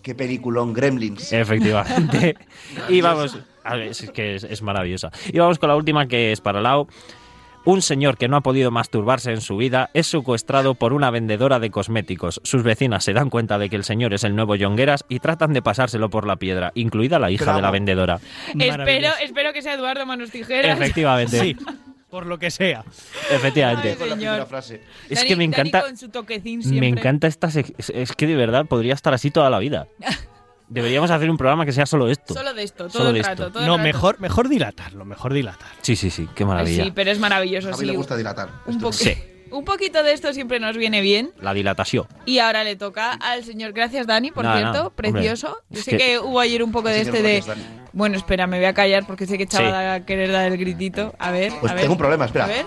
Qué 0.01 0.15
peliculón, 0.15 0.73
Gremlins. 0.73 1.31
Efectivamente. 1.31 2.35
y 2.89 2.99
vamos, 2.99 3.39
a 3.63 3.75
ver, 3.75 3.87
es 3.87 4.11
que 4.11 4.35
es, 4.35 4.43
es 4.43 4.61
maravillosa. 4.61 5.11
Y 5.31 5.39
vamos 5.39 5.59
con 5.59 5.69
la 5.69 5.77
última 5.77 6.07
que 6.07 6.33
es 6.33 6.41
para 6.41 6.59
Lau. 6.59 6.87
Un 7.65 7.81
señor 7.81 8.17
que 8.17 8.27
no 8.27 8.35
ha 8.35 8.41
podido 8.41 8.71
masturbarse 8.71 9.31
en 9.31 9.39
su 9.39 9.55
vida 9.55 9.89
es 9.93 10.07
secuestrado 10.07 10.75
por 10.75 10.91
una 10.91 11.09
vendedora 11.11 11.59
de 11.59 11.71
cosméticos. 11.71 12.41
Sus 12.43 12.61
vecinas 12.61 13.05
se 13.05 13.13
dan 13.13 13.29
cuenta 13.29 13.57
de 13.57 13.69
que 13.69 13.77
el 13.77 13.85
señor 13.85 14.13
es 14.13 14.25
el 14.25 14.35
nuevo 14.35 14.55
Yongueras 14.55 15.05
y 15.07 15.19
tratan 15.19 15.53
de 15.53 15.61
pasárselo 15.61 16.09
por 16.09 16.27
la 16.27 16.35
piedra, 16.35 16.71
incluida 16.75 17.19
la 17.19 17.31
hija 17.31 17.55
de 17.55 17.61
la 17.61 17.71
vendedora. 17.71 18.19
Espero, 18.59 19.09
espero 19.21 19.53
que 19.53 19.61
sea 19.61 19.75
Eduardo 19.75 20.05
Manos 20.05 20.29
Tijeras. 20.31 20.77
Efectivamente. 20.77 21.39
Sí, 21.39 21.55
por 22.09 22.25
lo 22.25 22.37
que 22.37 22.51
sea. 22.51 22.83
Efectivamente. 23.31 23.97
Ay, 23.97 24.09
señor. 24.09 24.47
Es 25.09 25.21
Dani- 25.23 25.27
que 25.27 25.35
me 25.37 25.43
Dani 25.43 25.45
encanta. 25.45 25.81
con 25.83 25.95
su 25.97 26.09
toquecín 26.09 26.61
Me 26.79 26.89
encanta 26.89 27.27
esta 27.27 27.47
es 27.47 28.11
que 28.15 28.27
de 28.27 28.35
verdad 28.35 28.65
podría 28.65 28.93
estar 28.93 29.13
así 29.13 29.31
toda 29.31 29.49
la 29.49 29.59
vida. 29.59 29.87
Deberíamos 30.73 31.11
hacer 31.11 31.29
un 31.29 31.37
programa 31.37 31.65
que 31.65 31.71
sea 31.71 31.85
solo 31.85 32.09
esto. 32.09 32.33
Solo 32.33 32.53
de 32.53 32.63
esto, 32.63 32.87
todo 32.87 32.89
Solo 32.89 33.09
el 33.09 33.15
de 33.15 33.21
rato. 33.23 33.31
esto. 33.43 33.51
todo 33.53 33.59
el 33.63 33.67
No, 33.67 33.77
rato. 33.77 33.83
mejor, 33.83 34.19
mejor 34.19 34.49
dilatarlo, 34.49 35.05
mejor 35.05 35.33
dilatar. 35.33 35.67
Sí, 35.81 35.95
sí, 35.95 36.09
sí, 36.09 36.27
qué 36.35 36.43
Ay, 36.43 36.47
maravilla. 36.47 36.83
sí, 36.85 36.91
pero 36.93 37.11
es 37.11 37.19
maravilloso. 37.19 37.67
A 37.69 37.71
mí 37.71 37.77
sí. 37.77 37.85
le 37.85 37.95
gusta 37.95 38.15
dilatar. 38.17 38.49
un, 38.65 38.79
po- 38.79 38.91
Sí. 38.91 39.13
un 39.51 39.65
poquito 39.65 40.01
de 40.01 40.13
esto 40.13 40.33
siempre 40.33 40.59
nos 40.59 40.75
viene 40.75 41.01
bien. 41.01 41.31
La 41.39 41.53
dilatación. 41.53 42.07
Y 42.25 42.39
ahora 42.39 42.63
le 42.63 42.75
toca 42.75 43.11
al 43.13 43.43
señor. 43.43 43.71
Gracias, 43.73 44.07
Dani, 44.07 44.31
por 44.31 44.43
Nada, 44.45 44.57
cierto. 44.57 44.73
nada, 44.77 44.89
precioso. 44.89 45.47
hombre. 45.47 45.63
Yo 45.69 45.81
sé 45.83 45.91
que- 45.91 45.97
que... 45.97 46.19
hubo 46.19 46.39
ayer 46.39 46.63
un 46.63 46.71
poco 46.71 46.89
de 46.89 47.01
este 47.01 47.21
de. 47.21 47.41
gracias. 47.41 47.57
Bueno, 47.93 48.17
espera, 48.17 48.47
me 48.47 48.57
voy 48.57 48.65
a 48.65 48.73
callar 48.73 49.05
porque 49.05 49.27
sé 49.27 49.37
que 49.37 49.45
Chava 49.45 49.65
Sí. 49.67 49.71
va 49.71 49.93
a 49.93 49.99
querer 50.05 50.31
dar 50.31 50.51
el 50.51 50.57
gritito. 50.57 51.13
A 51.19 51.29
ver. 51.29 51.53
Pues 51.59 51.71
a 51.71 51.75
ver. 51.75 51.81
tengo 51.83 51.93
un 51.93 51.99
problema, 51.99 52.25
espera. 52.25 52.45
A 52.45 52.47
ver. 52.47 52.65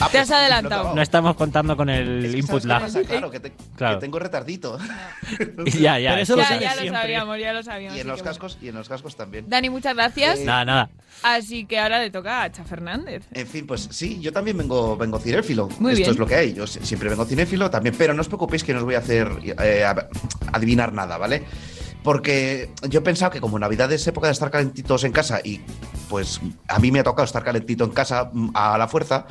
Ah, 0.00 0.08
Te 0.10 0.18
has 0.18 0.28
pues, 0.28 0.38
adelantado. 0.38 0.84
lo 0.90 0.94
No 0.94 1.02
estamos 1.02 1.36
contando 1.36 1.76
con 1.76 1.88
el 1.90 2.24
Es 2.24 2.32
que 2.32 2.38
input 2.38 2.62
¿sabes 2.62 2.92
qué 2.92 2.98
lag. 3.00 3.06
Claro, 3.06 3.30
que, 3.30 3.40
te- 3.40 3.52
Claro. 3.76 3.96
que 3.96 4.00
tengo 4.00 4.18
retardito. 4.18 4.78
ya, 5.78 5.98
ya. 5.98 6.10
Pero 6.10 6.22
eso 6.22 6.36
lo 6.36 6.42
Ya, 6.42 6.48
sabes 6.48 6.62
ya 6.62 6.74
lo 6.84 6.90
sabíamos, 6.92 7.38
ya 7.38 7.52
lo 7.52 7.62
sabíamos. 7.62 7.96
y 7.98 8.00
en 8.00 8.06
los 8.08 8.16
bueno. 8.20 8.30
cascos, 8.30 8.58
y 8.62 8.68
en 8.68 8.74
los 8.76 8.88
cascos 8.88 9.16
también. 9.16 9.44
Dani, 9.48 9.68
muchas 9.70 9.94
gracias. 9.94 10.38
Eh, 10.40 10.44
Nada, 10.44 10.64
nada. 10.64 10.90
Así 11.22 11.66
que 11.66 11.78
ahora 11.78 11.98
le 12.00 12.10
toca 12.10 12.42
a 12.44 12.50
Cha 12.52 12.64
Fernández. 12.64 13.24
En 13.32 13.46
fin, 13.46 13.66
pues 13.66 13.88
sí, 13.90 14.20
yo 14.20 14.32
también 14.32 14.56
vengo, 14.56 14.96
vengo 14.96 15.18
cinéfilo. 15.18 15.68
Muy 15.78 15.92
Esto 15.92 16.00
bien. 16.02 16.10
es 16.12 16.18
lo 16.18 16.26
que 16.26 16.34
hay. 16.36 16.54
Yo 16.54 16.66
si- 16.66 16.80
siempre 16.80 17.08
vengo 17.10 17.24
cinéfilo 17.26 17.70
también, 17.70 17.94
pero 17.98 18.14
no 18.14 18.22
os 18.22 18.28
preocupéis 18.28 18.64
que 18.64 18.72
no 18.72 18.78
os 18.78 18.84
voy 18.86 18.94
a 18.94 18.98
hacer 18.98 19.28
eh, 19.62 19.84
adivinar 20.52 20.92
nada, 20.94 21.18
¿vale? 21.18 21.44
Porque 22.02 22.70
yo 22.88 23.00
he 23.00 23.02
pensado 23.02 23.30
que 23.30 23.40
como 23.42 23.58
Navidad 23.58 23.92
es 23.92 24.06
época 24.06 24.28
de 24.28 24.32
estar 24.32 24.50
calentitos 24.50 25.04
en 25.04 25.12
casa 25.12 25.40
y 25.44 25.60
pues 26.08 26.40
a 26.68 26.78
mí 26.78 26.90
me 26.90 27.00
ha 27.00 27.04
tocado 27.04 27.26
estar 27.26 27.44
calentito 27.44 27.84
en 27.84 27.90
casa 27.90 28.30
mm, 28.32 28.50
a 28.54 28.78
la 28.78 28.88
fuerza, 28.88 29.26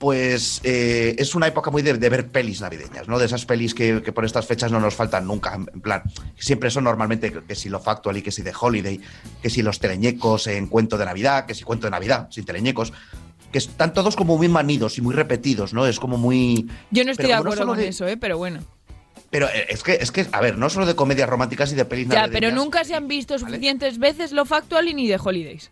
pues 0.00 0.62
eh, 0.64 1.14
es 1.18 1.34
una 1.34 1.46
época 1.46 1.70
muy 1.70 1.82
de, 1.82 1.92
de 1.92 2.08
ver 2.08 2.28
pelis 2.28 2.62
navideñas, 2.62 3.06
¿no? 3.06 3.18
De 3.18 3.26
esas 3.26 3.44
pelis 3.44 3.74
que, 3.74 4.00
que 4.02 4.12
por 4.12 4.24
estas 4.24 4.46
fechas 4.46 4.72
no 4.72 4.80
nos 4.80 4.94
faltan 4.94 5.26
nunca. 5.26 5.52
En 5.54 5.80
plan, 5.82 6.02
siempre 6.38 6.70
son 6.70 6.84
normalmente 6.84 7.30
que, 7.46 7.54
si 7.54 7.68
lo 7.68 7.80
factual 7.80 8.16
y 8.16 8.22
que 8.22 8.30
si 8.32 8.40
de 8.40 8.54
holiday, 8.58 8.98
que 9.42 9.50
si 9.50 9.60
los 9.62 9.78
teleñecos 9.78 10.46
en 10.46 10.68
cuento 10.68 10.96
de 10.96 11.04
Navidad, 11.04 11.44
que 11.44 11.54
si 11.54 11.64
cuento 11.64 11.86
de 11.86 11.90
Navidad, 11.90 12.28
sin 12.30 12.46
teleñecos 12.46 12.94
que 13.52 13.58
están 13.58 13.92
todos 13.92 14.16
como 14.16 14.38
muy 14.38 14.48
manidos 14.48 14.96
y 14.96 15.02
muy 15.02 15.14
repetidos, 15.14 15.74
¿no? 15.74 15.86
Es 15.86 16.00
como 16.00 16.16
muy... 16.16 16.66
Yo 16.90 17.04
no 17.04 17.10
estoy 17.10 17.26
de 17.26 17.32
no 17.34 17.38
acuerdo 17.40 17.56
solo 17.58 17.72
con 17.72 17.78
de- 17.80 17.88
eso, 17.88 18.08
¿eh? 18.08 18.16
Pero 18.16 18.38
bueno. 18.38 18.60
Pero 19.28 19.48
eh, 19.48 19.66
es 19.68 19.82
que, 19.82 19.98
es 20.00 20.10
que, 20.10 20.26
a 20.32 20.40
ver, 20.40 20.56
no 20.56 20.70
solo 20.70 20.86
de 20.86 20.94
comedias 20.96 21.28
románticas 21.28 21.70
y 21.72 21.74
de 21.74 21.84
pelis 21.84 22.08
Ya, 22.08 22.22
navideñas. 22.22 22.40
pero 22.40 22.54
nunca 22.56 22.84
se 22.84 22.94
han 22.94 23.06
visto 23.06 23.38
suficientes 23.38 23.98
veces 23.98 24.32
lo 24.32 24.46
factual 24.46 24.88
y 24.88 24.94
ni 24.94 25.06
de 25.08 25.18
holidays. 25.22 25.68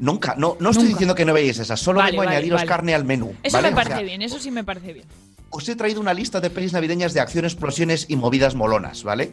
Nunca, 0.00 0.34
no, 0.36 0.56
no 0.60 0.70
estoy 0.70 0.84
Nunca. 0.84 0.94
diciendo 0.96 1.14
que 1.14 1.24
no 1.24 1.32
veáis 1.32 1.58
esas, 1.58 1.78
solo 1.80 1.98
Vale, 2.00 2.10
vengo 2.12 2.22
a 2.22 2.26
vale, 2.26 2.36
añadiros 2.36 2.58
vale. 2.60 2.68
carne 2.68 2.94
al 2.94 3.04
menú. 3.04 3.34
Eso 3.42 3.56
¿vale? 3.56 3.68
me 3.68 3.72
O 3.74 3.76
parece 3.76 3.94
sea, 3.96 4.02
bien, 4.04 4.22
eso 4.22 4.38
sí 4.38 4.50
me 4.50 4.64
parece 4.64 4.92
bien. 4.92 5.06
Os 5.50 5.68
he 5.68 5.76
traído 5.76 6.00
una 6.00 6.12
lista 6.12 6.40
de 6.40 6.50
pelis 6.50 6.72
navideñas 6.72 7.14
de 7.14 7.20
acción, 7.20 7.44
explosiones 7.44 8.06
y 8.08 8.16
movidas 8.16 8.56
molonas, 8.56 9.04
¿vale? 9.04 9.30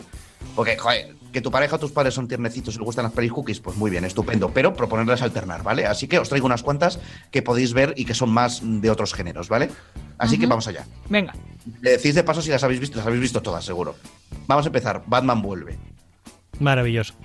Porque, 0.55 0.77
joder, 0.77 1.15
que 1.33 1.41
tu 1.41 1.49
pareja 1.49 1.77
o 1.77 1.79
tus 1.79 1.91
padres 1.91 2.13
son 2.13 2.27
tiernecitos 2.27 2.75
y 2.75 2.77
les 2.77 2.85
gustan 2.85 3.03
las 3.05 3.13
pelis 3.13 3.31
cookies, 3.31 3.59
pues 3.59 3.75
muy 3.75 3.89
bien, 3.89 4.05
estupendo, 4.05 4.51
pero 4.53 4.75
proponerles 4.75 5.23
alternar, 5.23 5.63
¿vale? 5.63 5.87
Así 5.87 6.07
que 6.07 6.19
os 6.19 6.29
traigo 6.29 6.45
unas 6.45 6.61
cuantas 6.61 6.99
que 7.31 7.41
podéis 7.41 7.73
ver 7.73 7.95
y 7.97 8.05
que 8.05 8.13
son 8.13 8.29
más 8.29 8.61
de 8.63 8.89
otros 8.91 9.15
géneros, 9.15 9.49
¿vale? 9.49 9.71
Así 10.19 10.37
que 10.37 10.45
vamos 10.45 10.67
allá. 10.67 10.85
Venga. 11.09 11.33
Le 11.81 11.91
decís 11.91 12.13
de 12.13 12.23
paso 12.23 12.43
si 12.43 12.51
las 12.51 12.63
habéis 12.63 12.79
visto, 12.81 12.97
las 12.97 13.07
habéis 13.07 13.21
visto 13.21 13.41
todas, 13.41 13.65
seguro. 13.65 13.95
Vamos 14.45 14.65
a 14.65 14.69
empezar. 14.69 15.01
Batman 15.07 15.41
vuelve. 15.41 15.79
Maravilloso. 16.59 17.15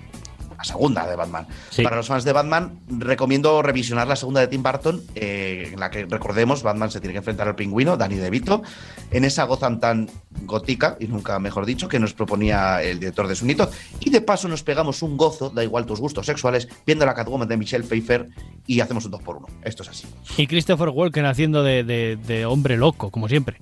La 0.57 0.63
segunda 0.63 1.05
de 1.07 1.15
Batman. 1.15 1.45
Sí. 1.69 1.83
Para 1.83 1.95
los 1.97 2.07
fans 2.07 2.23
de 2.23 2.33
Batman, 2.33 2.79
recomiendo 2.89 3.61
revisionar 3.61 4.07
la 4.07 4.15
segunda 4.15 4.41
de 4.41 4.47
Tim 4.47 4.63
Burton, 4.63 5.01
eh, 5.13 5.69
en 5.73 5.79
la 5.79 5.91
que 5.91 6.05
recordemos, 6.05 6.63
Batman 6.63 6.89
se 6.89 6.99
tiene 6.99 7.13
que 7.13 7.19
enfrentar 7.19 7.47
al 7.47 7.55
pingüino, 7.55 7.95
Danny 7.95 8.15
DeVito, 8.15 8.63
en 9.11 9.23
esa 9.23 9.43
Gotham 9.43 9.79
tan 9.79 10.09
gótica, 10.43 10.97
y 10.99 11.07
nunca 11.07 11.37
mejor 11.39 11.65
dicho, 11.65 11.87
que 11.87 11.99
nos 11.99 12.13
proponía 12.13 12.81
el 12.81 12.99
director 12.99 13.27
de 13.27 13.35
Sunito. 13.35 13.69
Y 13.99 14.09
de 14.09 14.21
paso 14.21 14.47
nos 14.47 14.63
pegamos 14.63 15.01
un 15.03 15.15
gozo, 15.15 15.49
da 15.51 15.63
igual 15.63 15.85
tus 15.85 15.99
gustos 15.99 16.25
sexuales, 16.25 16.67
viendo 16.85 17.05
la 17.05 17.13
Catwoman 17.13 17.47
de 17.47 17.57
Michelle 17.57 17.83
Pfeiffer 17.83 18.27
y 18.65 18.79
hacemos 18.79 19.05
un 19.05 19.11
2 19.11 19.21
por 19.21 19.37
1 19.37 19.47
Esto 19.63 19.83
es 19.83 19.89
así. 19.89 20.07
Y 20.37 20.47
Christopher 20.47 20.89
Walken 20.89 21.25
haciendo 21.25 21.61
de, 21.63 21.83
de- 21.83 22.15
de 22.17 22.45
hombre 22.47 22.77
loco, 22.77 23.11
como 23.11 23.27
siempre. 23.29 23.57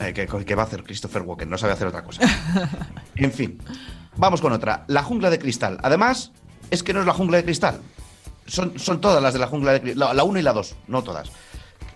Eh, 0.00 0.12
¿qué, 0.12 0.26
qué 0.44 0.54
va 0.54 0.62
a 0.64 0.66
hacer 0.66 0.82
Christopher 0.82 1.22
Walken? 1.22 1.48
No 1.48 1.56
sabe 1.56 1.72
hacer 1.72 1.86
otra 1.86 2.02
cosa. 2.02 2.22
en 3.16 3.32
fin, 3.32 3.58
vamos 4.16 4.40
con 4.40 4.52
otra. 4.52 4.84
La 4.88 5.02
jungla 5.02 5.30
de 5.30 5.38
cristal. 5.38 5.78
Además, 5.82 6.32
es 6.70 6.82
que 6.82 6.92
no 6.92 7.00
es 7.00 7.06
la 7.06 7.12
jungla 7.14 7.38
de 7.38 7.44
cristal. 7.44 7.80
Son, 8.46 8.78
son 8.78 9.00
todas 9.00 9.22
las 9.22 9.32
de 9.34 9.38
la 9.40 9.46
jungla 9.46 9.72
de 9.72 9.80
cristal. 9.80 10.16
La 10.16 10.24
1 10.24 10.38
y 10.38 10.42
la 10.42 10.52
2, 10.52 10.74
no 10.88 11.02
todas. 11.02 11.30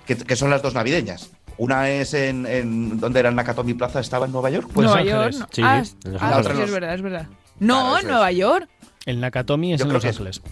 Que, 0.06 0.16
que 0.16 0.36
son 0.36 0.50
las 0.50 0.62
dos 0.62 0.74
navideñas. 0.74 1.30
Una 1.58 1.88
es 1.90 2.12
en, 2.14 2.46
en 2.46 3.00
donde 3.00 3.18
era 3.20 3.30
en 3.30 3.34
Nakatomi 3.34 3.74
Plaza, 3.74 3.98
estaba 4.00 4.26
en 4.26 4.32
Nueva 4.32 4.50
York. 4.50 4.68
Pues 4.72 4.84
Nueva 4.86 5.00
Ángeles. 5.00 5.38
York. 5.38 5.40
no. 5.40 5.54
Sí, 5.54 5.62
ah, 5.64 5.82
sí, 5.84 5.94
en 6.04 6.12
Los 6.12 6.22
ah, 6.22 6.36
Ángeles. 6.36 6.56
sí, 6.58 6.62
es 6.64 6.70
verdad, 6.70 6.94
es 6.94 7.02
verdad. 7.02 7.26
No, 7.58 7.90
Claro, 7.92 8.08
Nueva 8.08 8.30
es. 8.30 8.36
York. 8.36 8.68
El 9.06 9.20
Nakatomi 9.20 9.72
es 9.72 9.80
Yo 9.80 9.86
en 9.86 9.92
Los 9.94 10.04
Ángeles. 10.04 10.42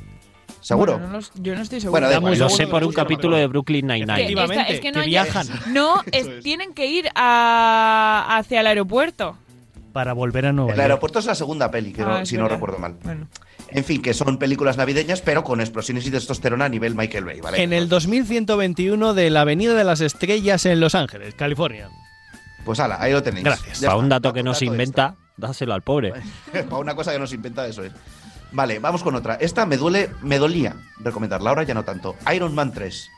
¿Seguro? 0.60 0.92
Bueno, 0.94 1.08
no 1.08 1.12
los- 1.18 1.30
yo 1.34 1.54
no 1.54 1.60
estoy 1.60 1.78
seguro. 1.82 2.00
Bueno, 2.00 2.34
Lo 2.36 2.48
sé 2.48 2.66
por 2.66 2.80
no 2.80 2.88
un 2.88 2.94
capítulo 2.94 3.36
de. 3.36 3.46
Brooklyn 3.48 3.86
Que 3.86 3.98
Nine-Nine. 4.06 4.64
Es 4.70 4.80
que 4.80 4.92
no, 4.92 5.02
que 5.02 5.06
viajan. 5.08 5.46
No, 5.74 6.02
es. 6.10 6.42
tienen 6.42 6.72
que 6.72 6.86
ir 6.86 7.10
a- 7.14 8.38
hacia 8.38 8.60
el 8.60 8.66
aeropuerto. 8.66 9.36
Para 9.94 10.12
volver 10.12 10.44
a 10.46 10.52
Nueva 10.52 10.72
El 10.72 10.76
York. 10.76 10.82
aeropuerto 10.82 11.18
es 11.20 11.24
la 11.26 11.34
segunda 11.34 11.70
peli, 11.70 11.92
que 11.92 12.02
no- 12.02 12.16
Ah, 12.16 12.26
si 12.26 12.36
no 12.36 12.48
recuerdo 12.48 12.78
mal. 12.78 12.96
Bueno. 13.02 13.28
En 13.68 13.84
fin, 13.84 14.02
que 14.02 14.12
son 14.12 14.36
películas 14.38 14.76
navideñas, 14.76 15.22
pero 15.22 15.42
con 15.44 15.60
explosiones 15.60 16.04
y 16.06 16.10
testosterona 16.10 16.66
a 16.66 16.68
nivel 16.68 16.94
Michael 16.94 17.24
Bay, 17.24 17.40
¿vale? 17.40 17.62
En 17.62 17.72
el 17.72 17.88
2121 17.88 19.14
de 19.14 19.30
la 19.30 19.40
Avenida 19.42 19.74
de 19.74 19.84
las 19.84 20.00
Estrellas 20.02 20.66
en 20.66 20.80
Los 20.80 20.94
Ángeles, 20.94 21.34
California. 21.34 21.88
Pues 22.64 22.80
ala, 22.80 22.96
ahí 23.00 23.12
lo 23.12 23.22
tenéis. 23.22 23.44
Gracias. 23.44 23.80
Ya 23.80 23.88
Para 23.88 23.98
un 24.00 24.08
dato 24.08 24.32
que 24.34 24.42
no 24.42 24.52
se 24.54 24.64
inventa, 24.66 25.14
dáselo 25.36 25.72
al 25.74 25.82
pobre. 25.82 26.12
Para 26.52 26.76
una 26.78 26.94
cosa 26.94 27.12
que 27.12 27.18
nos 27.18 27.32
inventa, 27.32 27.66
eso 27.66 27.84
es. 27.84 27.92
Vale, 28.52 28.78
vamos 28.80 29.02
con 29.02 29.14
otra. 29.14 29.34
Esta 29.36 29.64
me 29.66 29.76
duele, 29.76 30.10
me 30.22 30.38
dolía 30.38 30.74
recomendarla, 31.00 31.50
ahora 31.50 31.62
ya 31.64 31.74
no 31.74 31.84
tanto. 31.84 32.16
Iron 32.34 32.54
Man 32.54 32.72
3. 32.72 33.08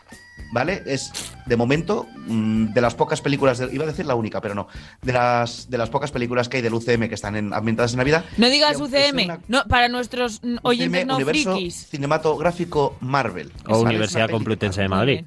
¿Vale? 0.53 0.83
Es, 0.87 1.11
de 1.45 1.57
momento, 1.57 2.07
mm, 2.29 2.67
de 2.73 2.81
las 2.81 2.95
pocas 2.95 3.21
películas, 3.21 3.59
de- 3.59 3.75
iba 3.75 3.85
a 3.85 3.87
decir 3.87 4.07
la 4.07 4.15
única, 4.15 4.41
pero 4.41 4.55
no. 4.55 4.69
De 5.03 5.13
las, 5.13 5.69
de 5.69 5.77
las 5.79 5.91
pocas 5.91 6.11
películas 6.13 6.49
que 6.49 6.59
hay 6.59 6.63
del 6.63 6.73
UCM 6.75 7.09
que 7.09 7.15
están 7.17 7.35
en, 7.37 7.53
ambientadas 7.53 7.93
en 7.93 7.99
Navidad. 7.99 8.25
No 8.37 8.49
digas 8.49 8.81
UCM, 8.81 9.25
una- 9.25 9.41
no, 9.49 9.65
para 9.65 9.89
nuestros 9.89 10.41
oyentes 10.63 11.01
UCM, 11.03 11.07
no 11.09 11.15
Universo 11.17 11.53
frikis. 11.55 11.87
Cinematográfico 11.89 12.97
Marvel. 13.01 13.53
O. 13.67 13.79
Universidad 13.81 14.31
Complutense 14.31 14.83
de 14.83 14.89
Madrid. 14.89 15.25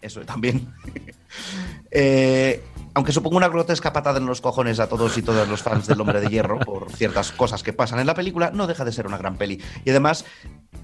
Eso 0.00 0.20
también. 0.22 0.66
Eh, 1.90 2.62
aunque 2.96 3.12
supongo 3.12 3.36
una 3.36 3.48
grotesca 3.48 3.92
patada 3.92 4.18
en 4.18 4.24
los 4.24 4.40
cojones 4.40 4.80
a 4.80 4.88
todos 4.88 5.18
y 5.18 5.22
todas 5.22 5.46
los 5.46 5.62
fans 5.62 5.86
del 5.86 6.00
Hombre 6.00 6.18
de 6.18 6.28
Hierro 6.28 6.58
por 6.60 6.90
ciertas 6.90 7.30
cosas 7.30 7.62
que 7.62 7.74
pasan 7.74 7.98
en 7.98 8.06
la 8.06 8.14
película, 8.14 8.50
no 8.54 8.66
deja 8.66 8.86
de 8.86 8.92
ser 8.92 9.06
una 9.06 9.18
gran 9.18 9.36
peli. 9.36 9.62
Y 9.84 9.90
además, 9.90 10.24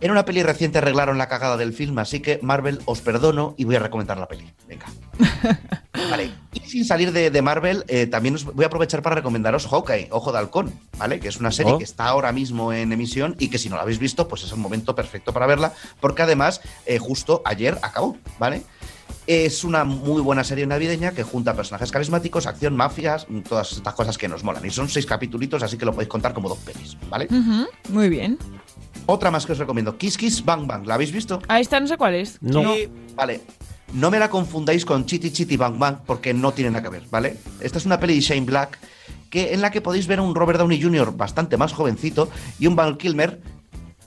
en 0.03 0.11
una 0.11 0.27
peli 0.27 0.43
reciente 0.43 0.77
arreglaron 0.77 1.17
la 1.17 1.29
cagada 1.29 1.57
del 1.57 1.73
film, 1.73 1.99
así 1.99 2.21
que 2.21 2.39
Marvel 2.43 2.81
os 2.85 3.01
perdono 3.01 3.55
y 3.57 3.65
voy 3.65 3.77
a 3.77 3.79
recomendar 3.79 4.19
la 4.19 4.29
peli. 4.29 4.53
Venga. 4.69 4.85
Vale. 6.11 6.35
Y 6.53 6.61
sin 6.69 6.85
salir 6.85 7.13
de, 7.13 7.31
de 7.31 7.41
Marvel, 7.43 7.85
eh, 7.89 8.07
también 8.07 8.35
os 8.35 8.45
voy 8.45 8.65
a 8.65 8.67
aprovechar 8.67 9.01
para 9.01 9.17
recomendaros 9.17 9.67
Hawkeye, 9.67 10.09
Ojo 10.11 10.33
de 10.33 10.39
Halcón, 10.39 10.79
¿vale? 10.99 11.19
Que 11.19 11.29
es 11.29 11.39
una 11.39 11.51
serie 11.51 11.73
Oh. 11.73 11.79
que 11.79 11.85
está 11.85 12.05
ahora 12.05 12.31
mismo 12.33 12.75
en 12.75 12.93
emisión 12.93 13.37
y 13.39 13.49
que 13.49 13.57
si 13.57 13.71
no 13.71 13.77
la 13.77 13.83
habéis 13.83 13.99
visto, 13.99 14.29
pues 14.29 14.45
es 14.45 14.53
el 14.53 14.59
momento 14.59 14.95
perfecto 14.95 15.33
para 15.33 15.47
verla, 15.47 15.73
porque 16.01 16.21
además, 16.23 16.61
eh, 16.85 16.99
justo 16.99 17.41
ayer 17.47 17.79
acabó, 17.83 18.19
¿vale? 18.39 18.65
Es 19.27 19.63
una 19.63 19.85
muy 19.85 20.21
buena 20.21 20.43
serie 20.43 20.67
navideña 20.67 21.13
que 21.13 21.23
junta 21.23 21.55
personajes 21.55 21.93
carismáticos, 21.93 22.47
acción, 22.47 22.75
mafias, 22.75 23.27
todas 23.49 23.73
estas 23.73 23.95
cosas 23.95 24.19
que 24.19 24.29
nos 24.29 24.43
molan. 24.43 24.67
Y 24.67 24.71
son 24.71 24.89
seis 24.89 25.07
capítulos, 25.07 25.63
así 25.63 25.79
que 25.79 25.85
lo 25.85 25.93
podéis 25.93 26.09
contar 26.09 26.35
como 26.35 26.49
dos 26.49 26.59
pelis, 26.59 26.97
¿vale? 27.09 27.29
Muy 27.89 28.09
bien. 28.09 28.37
Otra 29.07 29.31
más 29.31 29.47
que 29.47 29.53
os 29.53 29.59
recomiendo, 29.59 29.97
Kiss 29.97 30.17
Kiss 30.17 30.45
Bang 30.45 30.67
Bang. 30.67 30.87
¿La 30.87 30.95
habéis 30.95 31.13
visto? 31.13 31.41
Ahí 31.49 31.63
está, 31.63 31.79
no 31.79 31.87
sé 31.87 31.97
cuál 31.97 32.15
es. 32.15 32.39
Sí, 32.45 32.89
Vale. 33.15 33.41
No 33.93 34.11
me 34.11 34.19
la 34.19 34.31
confundáis 34.31 34.87
con 34.87 35.05
Chitty 35.05 35.31
Chitty 35.31 35.57
Bang 35.57 35.79
Bang 35.79 35.99
porque 36.07 36.33
no 36.33 36.53
tiene 36.53 36.71
nada 36.71 36.83
que 36.83 36.89
ver, 36.89 37.03
¿vale? 37.11 37.37
Esta 37.61 37.77
es 37.77 37.85
una 37.85 38.01
peli 38.01 38.15
de 38.15 38.21
Shane 38.23 38.47
Black 38.47 38.79
que, 39.29 39.53
en 39.53 39.61
la 39.61 39.71
que 39.71 39.83
podéis 39.83 40.07
ver 40.07 40.21
a 40.21 40.23
un 40.23 40.35
Robert 40.35 40.59
Downey 40.59 40.81
Jr. 40.81 41.15
bastante 41.15 41.59
más 41.59 41.73
jovencito 41.73 42.31
y 42.59 42.67
un 42.69 42.75
Val 42.75 42.97
Kilmer 42.97 43.41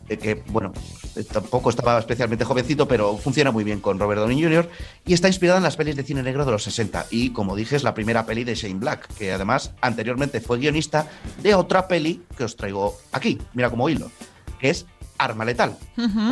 que, 0.07 0.43
bueno, 0.47 0.71
eh, 1.15 1.23
tampoco 1.23 1.69
estaba 1.69 1.97
especialmente 1.99 2.45
jovencito, 2.45 2.87
pero 2.87 3.17
funciona 3.17 3.51
muy 3.51 3.63
bien 3.63 3.79
con 3.79 3.99
Robert 3.99 4.21
Downey 4.21 4.41
Jr. 4.41 4.69
y 5.05 5.13
está 5.13 5.27
inspirada 5.27 5.57
en 5.57 5.63
las 5.63 5.75
pelis 5.75 5.95
de 5.95 6.03
cine 6.03 6.23
negro 6.23 6.45
de 6.45 6.51
los 6.51 6.63
60. 6.63 7.07
Y, 7.09 7.31
como 7.31 7.55
dije, 7.55 7.75
es 7.75 7.83
la 7.83 7.93
primera 7.93 8.25
peli 8.25 8.43
de 8.43 8.55
Shane 8.55 8.79
Black, 8.79 9.07
que 9.15 9.31
además 9.31 9.71
anteriormente 9.81 10.41
fue 10.41 10.59
guionista 10.59 11.07
de 11.41 11.55
otra 11.55 11.87
peli 11.87 12.23
que 12.37 12.43
os 12.43 12.55
traigo 12.55 12.97
aquí, 13.11 13.39
mira 13.53 13.69
como 13.69 13.89
hilo, 13.89 14.11
que 14.59 14.69
es 14.69 14.85
Arma 15.17 15.45
Letal. 15.45 15.77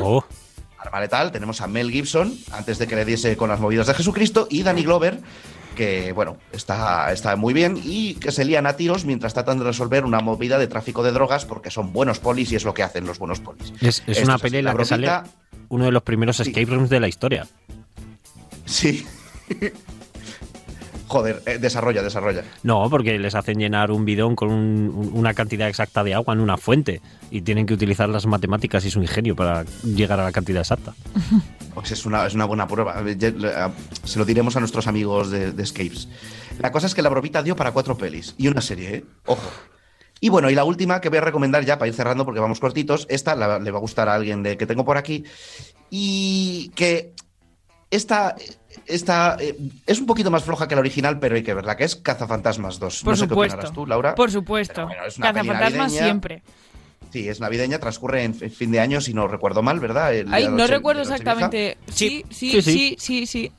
Oh. 0.02 0.24
Arma 0.78 1.00
Letal, 1.00 1.32
tenemos 1.32 1.62
a 1.62 1.68
Mel 1.68 1.92
Gibson, 1.92 2.38
antes 2.52 2.78
de 2.78 2.88
que 2.88 2.96
le 2.96 3.06
diese 3.06 3.38
con 3.38 3.50
las 3.50 3.60
movidas 3.60 3.88
de 3.88 3.94
Jesucristo, 3.94 4.48
y 4.50 4.64
Danny 4.64 4.84
Glover, 4.84 5.20
que, 5.74 6.12
bueno, 6.14 6.38
está, 6.52 7.12
está 7.12 7.36
muy 7.36 7.54
bien, 7.54 7.80
y 7.84 8.16
que 8.16 8.32
se 8.32 8.46
lían 8.46 8.66
a 8.66 8.76
tiros 8.76 9.06
mientras 9.06 9.34
tratan 9.34 9.60
de 9.60 9.66
resolver 9.66 10.06
una 10.06 10.20
movida 10.20 10.58
de 10.58 10.68
tráfico 10.68 11.04
de 11.04 11.12
drogas, 11.12 11.46
porque 11.46 11.70
son 11.70 11.94
buenos 11.94 12.20
polis 12.20 12.52
y 12.52 12.56
es 12.56 12.64
lo 12.64 12.74
que 12.74 12.84
hacen 12.84 13.06
los 13.06 13.20
buenos 13.20 13.40
polis. 13.40 13.74
Es, 13.82 14.04
es 14.08 14.24
una 14.24 14.38
peli 14.38 14.58
en 14.58 14.66
la 14.66 14.76
que 14.76 14.86
sale 14.86 15.10
uno 15.70 15.86
de 15.86 15.92
los 15.92 16.04
primeros 16.04 16.40
escape 16.40 16.66
rooms 16.66 16.90
de 16.90 17.00
la 17.00 17.08
historia. 17.08 17.48
Sí. 18.66 19.06
Joder, 21.14 21.44
eh, 21.46 21.60
desarrolla, 21.60 22.02
desarrolla. 22.02 22.44
No, 22.64 22.90
porque 22.90 23.20
les 23.20 23.36
hacen 23.36 23.60
llenar 23.60 23.92
un 23.92 24.04
bidón 24.04 24.36
con 24.36 24.50
un- 24.52 24.90
un- 24.96 25.12
una 25.14 25.36
cantidad 25.36 25.68
exacta 25.70 26.04
de 26.04 26.16
agua 26.16 26.34
en 26.34 26.40
una 26.40 26.58
fuente 26.58 27.02
y 27.30 27.42
tienen 27.42 27.68
que 27.68 27.76
utilizar 27.76 28.10
las 28.10 28.26
matemáticas 28.26 28.84
y 28.86 28.90
su 28.90 29.00
ingenio 29.00 29.36
para 29.36 29.64
llegar 29.84 30.20
a 30.20 30.24
la 30.24 30.32
cantidad 30.32 30.62
exacta. 30.62 30.96
Pues 31.76 31.92
es 31.92 32.06
una, 32.06 32.26
es 32.28 32.34
una 32.36 32.46
buena 32.46 32.68
prueba. 32.68 33.02
Eh, 33.04 33.18
eh, 33.20 33.34
Se 34.04 34.20
lo 34.20 34.26
diremos 34.26 34.56
a 34.56 34.60
nuestros 34.60 34.86
amigos 34.88 35.32
de, 35.32 35.52
de 35.52 35.64
Escapes. 35.64 36.08
La 36.60 36.72
cosa 36.72 36.86
es 36.88 36.94
que 36.96 37.02
la 37.02 37.10
bromita 37.10 37.42
dio 37.42 37.56
para 37.56 37.72
cuatro 37.72 37.98
pelis 37.98 38.36
y 38.38 38.48
una 38.48 38.62
serie, 38.62 38.96
¿eh? 38.96 39.06
Ojo. 39.26 39.52
Y 40.20 40.30
bueno, 40.30 40.50
y 40.52 40.56
la 40.56 40.64
última 40.66 41.02
que 41.02 41.10
voy 41.10 41.18
a 41.18 41.22
recomendar 41.22 41.66
ya 41.66 41.78
para 41.80 41.90
ir 41.90 41.96
cerrando 41.96 42.26
porque 42.26 42.40
vamos 42.40 42.60
cortitos, 42.60 43.06
esta 43.10 43.36
la- 43.36 43.58
le 43.60 43.72
va 43.72 43.78
a 43.80 43.82
gustar 43.82 44.08
a 44.08 44.14
alguien 44.16 44.42
de, 44.44 44.56
que 44.56 44.66
tengo 44.68 44.86
por 44.86 44.98
aquí 44.98 45.24
y 45.90 46.70
que 46.76 47.14
esta, 47.96 48.36
esta 48.86 49.38
eh, 49.40 49.58
es 49.86 50.00
un 50.00 50.06
poquito 50.06 50.32
más 50.32 50.44
floja 50.44 50.68
que 50.68 50.76
la 50.76 50.82
original, 50.82 51.20
pero 51.20 51.36
hay 51.36 51.44
que 51.44 51.54
verla, 51.54 51.78
que 51.78 51.84
es 51.84 51.96
Cazafantasmas 51.96 52.80
2. 52.80 53.04
Por 53.04 53.12
no 53.14 53.16
sé 53.18 53.24
qué 53.26 53.30
supuesto. 53.30 53.56
opinarás 53.58 53.74
tú, 53.74 53.86
Laura. 53.86 54.16
Por 54.16 54.32
supuesto. 54.32 54.88
es 55.08 55.18
una 55.18 55.34
peli 55.34 55.48
Cazafantasmas 55.48 55.92
siempre. 55.92 56.44
Sí, 57.12 57.30
es 57.30 57.40
navideña, 57.40 57.78
transcurre 57.78 58.24
en 58.24 58.34
fin 58.34 58.72
de 58.72 58.80
año, 58.80 59.00
si 59.00 59.14
no 59.14 59.28
recuerdo 59.28 59.62
mal, 59.62 59.80
¿verdad? 59.80 60.16
El 60.16 60.34
Ay, 60.34 60.48
no 60.48 60.66
recuerdo 60.66 61.04
exactamente. 61.04 61.78
Sí, 61.88 62.26
sí, 62.32 62.52
Sí, 62.54 62.62
sí, 62.62 62.62
sí. 62.62 62.96
sí, 62.98 63.28
sí. 63.28 63.52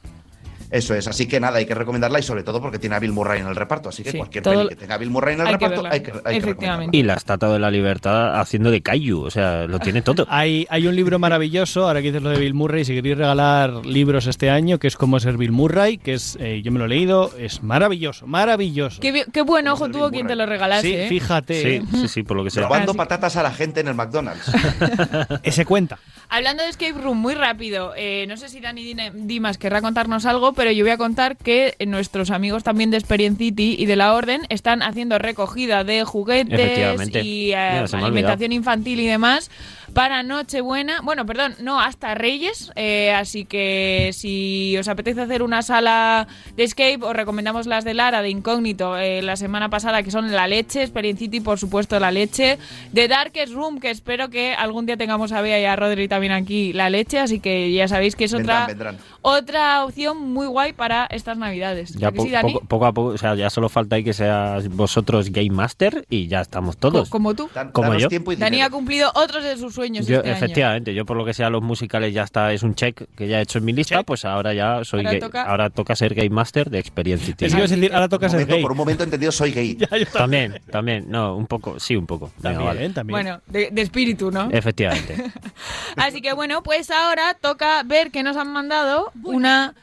Eso 0.71 0.95
es, 0.95 1.07
así 1.09 1.27
que 1.27 1.41
nada, 1.41 1.59
hay 1.59 1.67
que 1.67 1.75
recomendarla 1.75 2.19
y 2.19 2.23
sobre 2.23 2.43
todo 2.43 2.61
porque 2.61 2.79
tiene 2.79 2.97
a 2.97 2.99
Bill 2.99 3.13
Murray 3.13 3.41
en 3.41 3.47
el 3.47 3.57
reparto. 3.57 3.89
Así 3.89 4.03
que 4.03 4.13
Sí, 4.13 4.19
cualquier 4.19 4.45
peli 4.45 4.69
que 4.69 4.77
tenga 4.77 4.95
a 4.95 4.99
Bill 4.99 5.11
Murray 5.11 5.35
en 5.35 5.41
el 5.41 5.47
hay 5.47 5.53
que 5.55 5.59
reparto 5.59 5.83
verla, 5.83 5.95
hay 5.95 6.03
que, 6.03 6.13
hay 6.25 6.41
que 6.41 6.47
recomendarla. 6.47 6.89
Y 6.93 7.03
la 7.03 7.15
Estatua 7.15 7.53
de 7.53 7.59
la 7.59 7.71
Libertad 7.71 8.41
haciendo 8.41 8.71
de 8.71 8.81
Kaiju, 8.81 9.23
o 9.23 9.31
sea, 9.31 9.67
lo 9.67 9.79
tiene 9.79 10.03
todo. 10.03 10.27
Hay, 10.35 10.67
hay 10.69 10.87
un 10.87 10.97
libro 10.97 11.19
maravilloso, 11.19 11.87
ahora 11.87 12.01
que 12.01 12.09
dices 12.09 12.23
lo 12.23 12.31
de 12.31 12.39
Bill 12.39 12.55
Murray, 12.55 12.85
si 12.85 12.95
queréis 12.95 13.17
regalar 13.17 13.87
libros 13.87 14.27
este 14.27 14.51
año, 14.51 14.79
que 14.79 14.89
es 14.89 14.97
Cómo 14.97 15.21
ser 15.21 15.37
Bill 15.37 15.53
Murray, 15.53 15.99
que 15.99 16.15
es, 16.15 16.37
eh, 16.41 16.61
yo 16.65 16.73
me 16.73 16.79
lo 16.79 16.87
he 16.87 16.89
leído, 16.89 17.31
es 17.39 17.63
maravilloso, 17.63 18.27
maravilloso. 18.27 19.01
Qué, 19.01 19.25
qué 19.33 19.43
buen 19.43 19.69
ojo 19.69 19.89
tuvo 19.91 20.11
quien 20.11 20.27
te 20.27 20.35
lo 20.35 20.47
regalase. 20.47 20.89
Sí, 20.89 20.95
¿eh? 20.95 21.09
fíjate. 21.09 21.63
Sí, 21.63 21.87
sí, 21.93 22.09
sí, 22.09 22.23
por 22.23 22.37
lo 22.37 22.45
que 22.45 22.51
sea. 22.51 22.65
Robando 22.65 22.95
patatas 22.95 23.37
a 23.37 23.43
la 23.43 23.53
gente 23.53 23.81
en 23.81 23.89
el 23.89 23.95
McDonald's. 23.95 24.51
Ese 25.43 25.65
cuenta. 25.65 25.99
Hablando 26.29 26.63
de 26.63 26.71
Escape 26.71 27.01
Room, 27.01 27.19
muy 27.19 27.35
rápido, 27.35 27.93
eh, 27.97 28.27
no 28.27 28.37
sé 28.37 28.49
si 28.49 28.61
Dani 28.61 28.95
Dimas 29.15 29.59
querrá 29.59 29.81
contarnos 29.83 30.27
algo, 30.27 30.53
pero 30.53 30.64
yo 30.73 30.85
voy 30.85 30.93
a 30.93 30.97
contar 30.97 31.37
que 31.37 31.75
nuestros 31.87 32.31
amigos 32.31 32.65
también 32.65 32.91
de 32.91 32.97
Experience 32.97 33.39
City 33.39 33.77
y 33.79 33.87
de 33.87 33.97
la 33.97 34.15
Orden 34.15 34.43
están 34.49 34.83
haciendo 34.83 35.19
recogida 35.19 35.85
de 35.85 36.05
juguetes 36.05 37.15
y 37.15 37.53
eh, 37.53 37.85
alimentación 37.93 38.53
infantil 38.53 39.01
y 39.01 39.07
demás 39.07 39.51
para 39.95 40.23
Nochebuena, 40.25 41.01
bueno, 41.03 41.25
perdón, 41.25 41.55
no, 41.61 41.81
hasta 41.81 42.15
Reyes, 42.17 42.73
eh, 42.75 43.13
así 43.13 43.45
que 43.45 44.11
si 44.13 44.77
os 44.77 44.89
apetece 44.89 45.21
hacer 45.23 45.43
una 45.43 45.63
sala 45.63 46.27
de 46.57 46.65
Escape, 46.65 46.99
os 47.03 47.15
recomendamos 47.15 47.67
las 47.67 47.85
de 47.85 47.95
Lara, 47.95 48.21
de 48.21 48.29
Incógnito, 48.31 48.99
eh, 48.99 49.23
la 49.23 49.37
semana 49.37 49.69
pasada, 49.71 50.03
que 50.03 50.11
son 50.11 50.33
La 50.33 50.49
Leche, 50.49 50.83
Experience 50.83 51.21
City, 51.21 51.39
por 51.39 51.61
supuesto, 51.61 52.01
La 52.01 52.11
Leche, 52.11 52.59
de 52.93 53.07
Darkest 53.09 53.53
Room, 53.55 53.79
que 53.79 53.91
espero 53.91 54.31
que 54.31 54.53
algún 54.55 54.85
día 54.85 54.97
tengamos 54.97 55.31
a 55.31 55.41
Bea 55.43 55.61
y 55.61 55.65
a 55.65 55.77
Rodri 55.77 56.09
también 56.09 56.33
aquí, 56.33 56.73
La 56.73 56.91
Leche, 56.91 57.21
así 57.21 57.39
que 57.39 57.73
ya 57.73 57.87
sabéis 57.87 58.17
que 58.17 58.25
es 58.25 58.35
otra, 58.35 58.67
Vendrán, 58.67 58.97
vendrán. 58.97 58.99
otra 59.23 59.85
opción 59.85 60.19
muy 60.33 60.49
guay 60.49 60.73
para 60.73 61.07
estas 61.07 61.39
Navidades. 61.39 61.95
Ya 61.95 62.09
¿A 62.09 62.11
que 62.11 62.17
po- 62.17 62.25
sí, 62.25 62.31
Dani? 62.31 62.53
poco, 62.53 62.67
poco 62.67 62.87
a 62.87 62.93
poco, 62.93 63.09
o 63.11 63.19
sea, 63.19 63.37
ya 63.37 63.49
solo 63.49 63.69
falta 63.69 63.95
ahí 63.95 64.03
que 64.03 64.13
seas 64.13 64.69
vosotros 64.71 65.31
Game 65.31 65.51
Master 65.51 66.05
y 66.11 66.27
ya 66.27 66.41
estamos 66.41 66.77
todos. 66.79 67.09
Co- 67.09 67.13
como 67.13 67.35
tú. 67.37 67.49
Como 67.73 67.95
yo. 67.95 68.09
tiempo 68.09 68.33
y 68.33 68.37
Dani 68.37 68.61
ha 68.61 68.71
cumplido 68.71 69.13
otros 69.15 69.45
de 69.45 69.57
sus 69.57 69.73
sueños 69.73 69.84
Yo, 69.93 70.17
este 70.17 70.29
año. 70.29 70.37
efectivamente, 70.37 70.95
yo 70.95 71.05
por 71.05 71.17
lo 71.17 71.25
que 71.25 71.35
sea 71.35 71.51
los 71.51 71.63
musicales 71.63 72.13
ya 72.15 72.23
está, 72.23 72.53
es 72.53 72.63
un 72.63 72.75
check 72.75 73.03
que 73.17 73.29
ya 73.29 73.39
he 73.39 73.43
hecho 73.43 73.59
en 73.59 73.65
mi 73.65 73.73
lista, 73.73 74.03
pues 74.03 74.25
ahora 74.25 74.53
ya 74.55 74.85
soy 74.85 75.01
Ahora 75.01 75.11
gay- 75.13 75.21
toca- 75.21 75.43
ahora 75.43 75.71
toca 75.71 75.97
ser 75.97 76.15
Game 76.15 76.31
Master 76.31 76.71
de 76.71 76.79
Experience 76.79 77.25
City. 77.27 77.45
Eso 77.47 77.57
iba 77.57 77.65
a 77.67 77.69
decir, 77.69 77.93
ahora 77.95 78.09
toca 78.09 78.27
Un 78.27 78.31
ser 78.31 78.41
momento, 78.41 78.55
gay. 78.55 78.63
por 78.63 78.73
un 78.73 78.79
momento 78.79 79.03
he 79.03 79.05
entendido 79.07 79.33
soy 79.33 79.53
gay. 79.53 79.75
También, 80.13 80.61
también, 80.71 81.05
no, 81.09 81.37
un 81.37 81.47
poco, 81.47 81.79
sí, 81.81 81.97
un 81.97 82.07
poco. 82.07 82.33
Venga, 82.39 82.59
También, 82.59 82.67
vale. 82.67 82.91
también. 82.91 83.15
Bueno, 83.15 83.41
de, 83.47 83.71
de 83.71 83.83
espíritu, 83.83 84.31
¿no? 84.31 84.49
Efectivamente. 84.51 85.17
Así 85.97 86.21
que 86.23 86.33
bueno, 86.33 86.63
pues 86.63 86.91
ahora 86.91 87.35
toca 87.41 87.83
ver 87.85 88.11
que 88.11 88.23
nos 88.23 88.37
han 88.37 88.53
mandado 88.53 89.11
una 89.23 89.75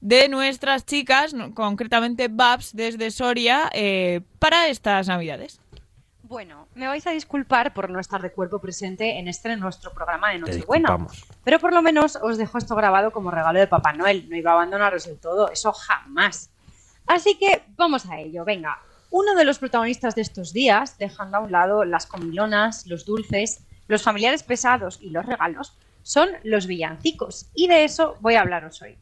de 0.00 0.28
nuestras 0.28 0.86
chicas, 0.86 1.34
concretamente 1.54 2.28
Babs 2.28 2.76
desde 2.76 3.10
Soria, 3.10 3.70
eh, 3.72 4.20
para 4.38 4.68
estas 4.68 5.08
navidades. 5.08 5.58
Bueno, 6.34 6.66
me 6.74 6.88
vais 6.88 7.06
a 7.06 7.12
disculpar 7.12 7.72
por 7.72 7.88
no 7.88 8.00
estar 8.00 8.20
de 8.20 8.32
cuerpo 8.32 8.58
presente 8.58 9.20
en 9.20 9.28
este 9.28 9.56
nuestro 9.56 9.92
programa 9.92 10.32
de 10.32 10.40
Nochebuena. 10.40 11.06
Pero 11.44 11.60
por 11.60 11.72
lo 11.72 11.80
menos 11.80 12.16
os 12.16 12.38
dejo 12.38 12.58
esto 12.58 12.74
grabado 12.74 13.12
como 13.12 13.30
regalo 13.30 13.60
de 13.60 13.68
Papá 13.68 13.92
Noel. 13.92 14.28
No 14.28 14.34
iba 14.34 14.50
a 14.50 14.54
abandonaros 14.54 15.06
del 15.06 15.20
todo, 15.20 15.48
eso 15.52 15.72
jamás. 15.72 16.50
Así 17.06 17.38
que 17.38 17.62
vamos 17.76 18.06
a 18.10 18.18
ello, 18.18 18.44
venga. 18.44 18.80
Uno 19.10 19.36
de 19.36 19.44
los 19.44 19.60
protagonistas 19.60 20.16
de 20.16 20.22
estos 20.22 20.52
días, 20.52 20.98
dejando 20.98 21.36
a 21.36 21.40
un 21.40 21.52
lado 21.52 21.84
las 21.84 22.06
comilonas, 22.06 22.84
los 22.88 23.04
dulces, 23.04 23.62
los 23.86 24.02
familiares 24.02 24.42
pesados 24.42 24.98
y 25.00 25.10
los 25.10 25.24
regalos, 25.24 25.78
son 26.02 26.30
los 26.42 26.66
villancicos. 26.66 27.46
Y 27.54 27.68
de 27.68 27.84
eso 27.84 28.16
voy 28.20 28.34
a 28.34 28.40
hablaros 28.40 28.82
hoy. 28.82 28.98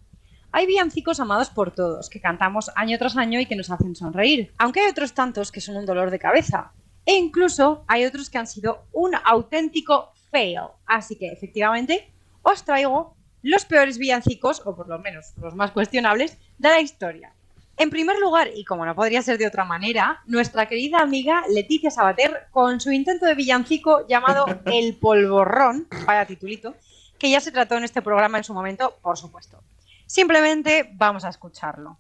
Hay 0.50 0.66
villancicos 0.66 1.18
amados 1.18 1.48
por 1.48 1.70
todos, 1.70 2.10
que 2.10 2.20
cantamos 2.20 2.70
año 2.74 2.98
tras 2.98 3.16
año 3.16 3.40
y 3.40 3.46
que 3.46 3.56
nos 3.56 3.70
hacen 3.70 3.96
sonreír, 3.96 4.52
aunque 4.58 4.80
hay 4.80 4.90
otros 4.90 5.14
tantos 5.14 5.50
que 5.50 5.62
son 5.62 5.76
un 5.76 5.86
dolor 5.86 6.10
de 6.10 6.18
cabeza. 6.18 6.72
E 7.05 7.14
incluso 7.14 7.84
hay 7.88 8.05
otros 8.05 8.30
que 8.30 8.38
han 8.38 8.46
sido 8.46 8.84
un 8.92 9.14
auténtico 9.24 10.12
fail. 10.30 10.68
Así 10.86 11.16
que 11.16 11.28
efectivamente 11.28 12.11
os 12.42 12.64
traigo 12.64 13.14
los 13.42 13.64
peores 13.64 13.98
villancicos, 13.98 14.62
o 14.64 14.74
por 14.74 14.88
lo 14.88 14.98
menos 14.98 15.32
los 15.36 15.55
más 15.55 15.72
cuestionables, 15.72 16.38
de 16.59 16.68
la 16.68 16.80
historia. 16.80 17.32
En 17.76 17.90
primer 17.90 18.18
lugar, 18.18 18.48
y 18.55 18.64
como 18.64 18.86
no 18.86 18.94
podría 18.94 19.22
ser 19.22 19.38
de 19.38 19.46
otra 19.46 19.64
manera, 19.64 20.22
nuestra 20.26 20.66
querida 20.66 20.98
amiga 21.00 21.42
Leticia 21.48 21.90
Sabater 21.90 22.46
con 22.50 22.80
su 22.80 22.92
intento 22.92 23.26
de 23.26 23.34
villancico 23.34 24.07
llamado 24.07 24.46
El 24.66 24.96
Polvorrón, 24.96 25.88
vaya 26.07 26.26
titulito, 26.26 26.76
que 27.18 27.30
ya 27.30 27.40
se 27.40 27.50
trató 27.50 27.76
en 27.76 27.84
este 27.84 28.03
programa 28.03 28.38
en 28.38 28.44
su 28.44 28.55
momento, 28.55 28.98
por 29.03 29.16
supuesto. 29.16 29.59
Simplemente 30.07 30.90
vamos 30.94 31.24
a 31.24 31.30
escucharlo. 31.30 31.98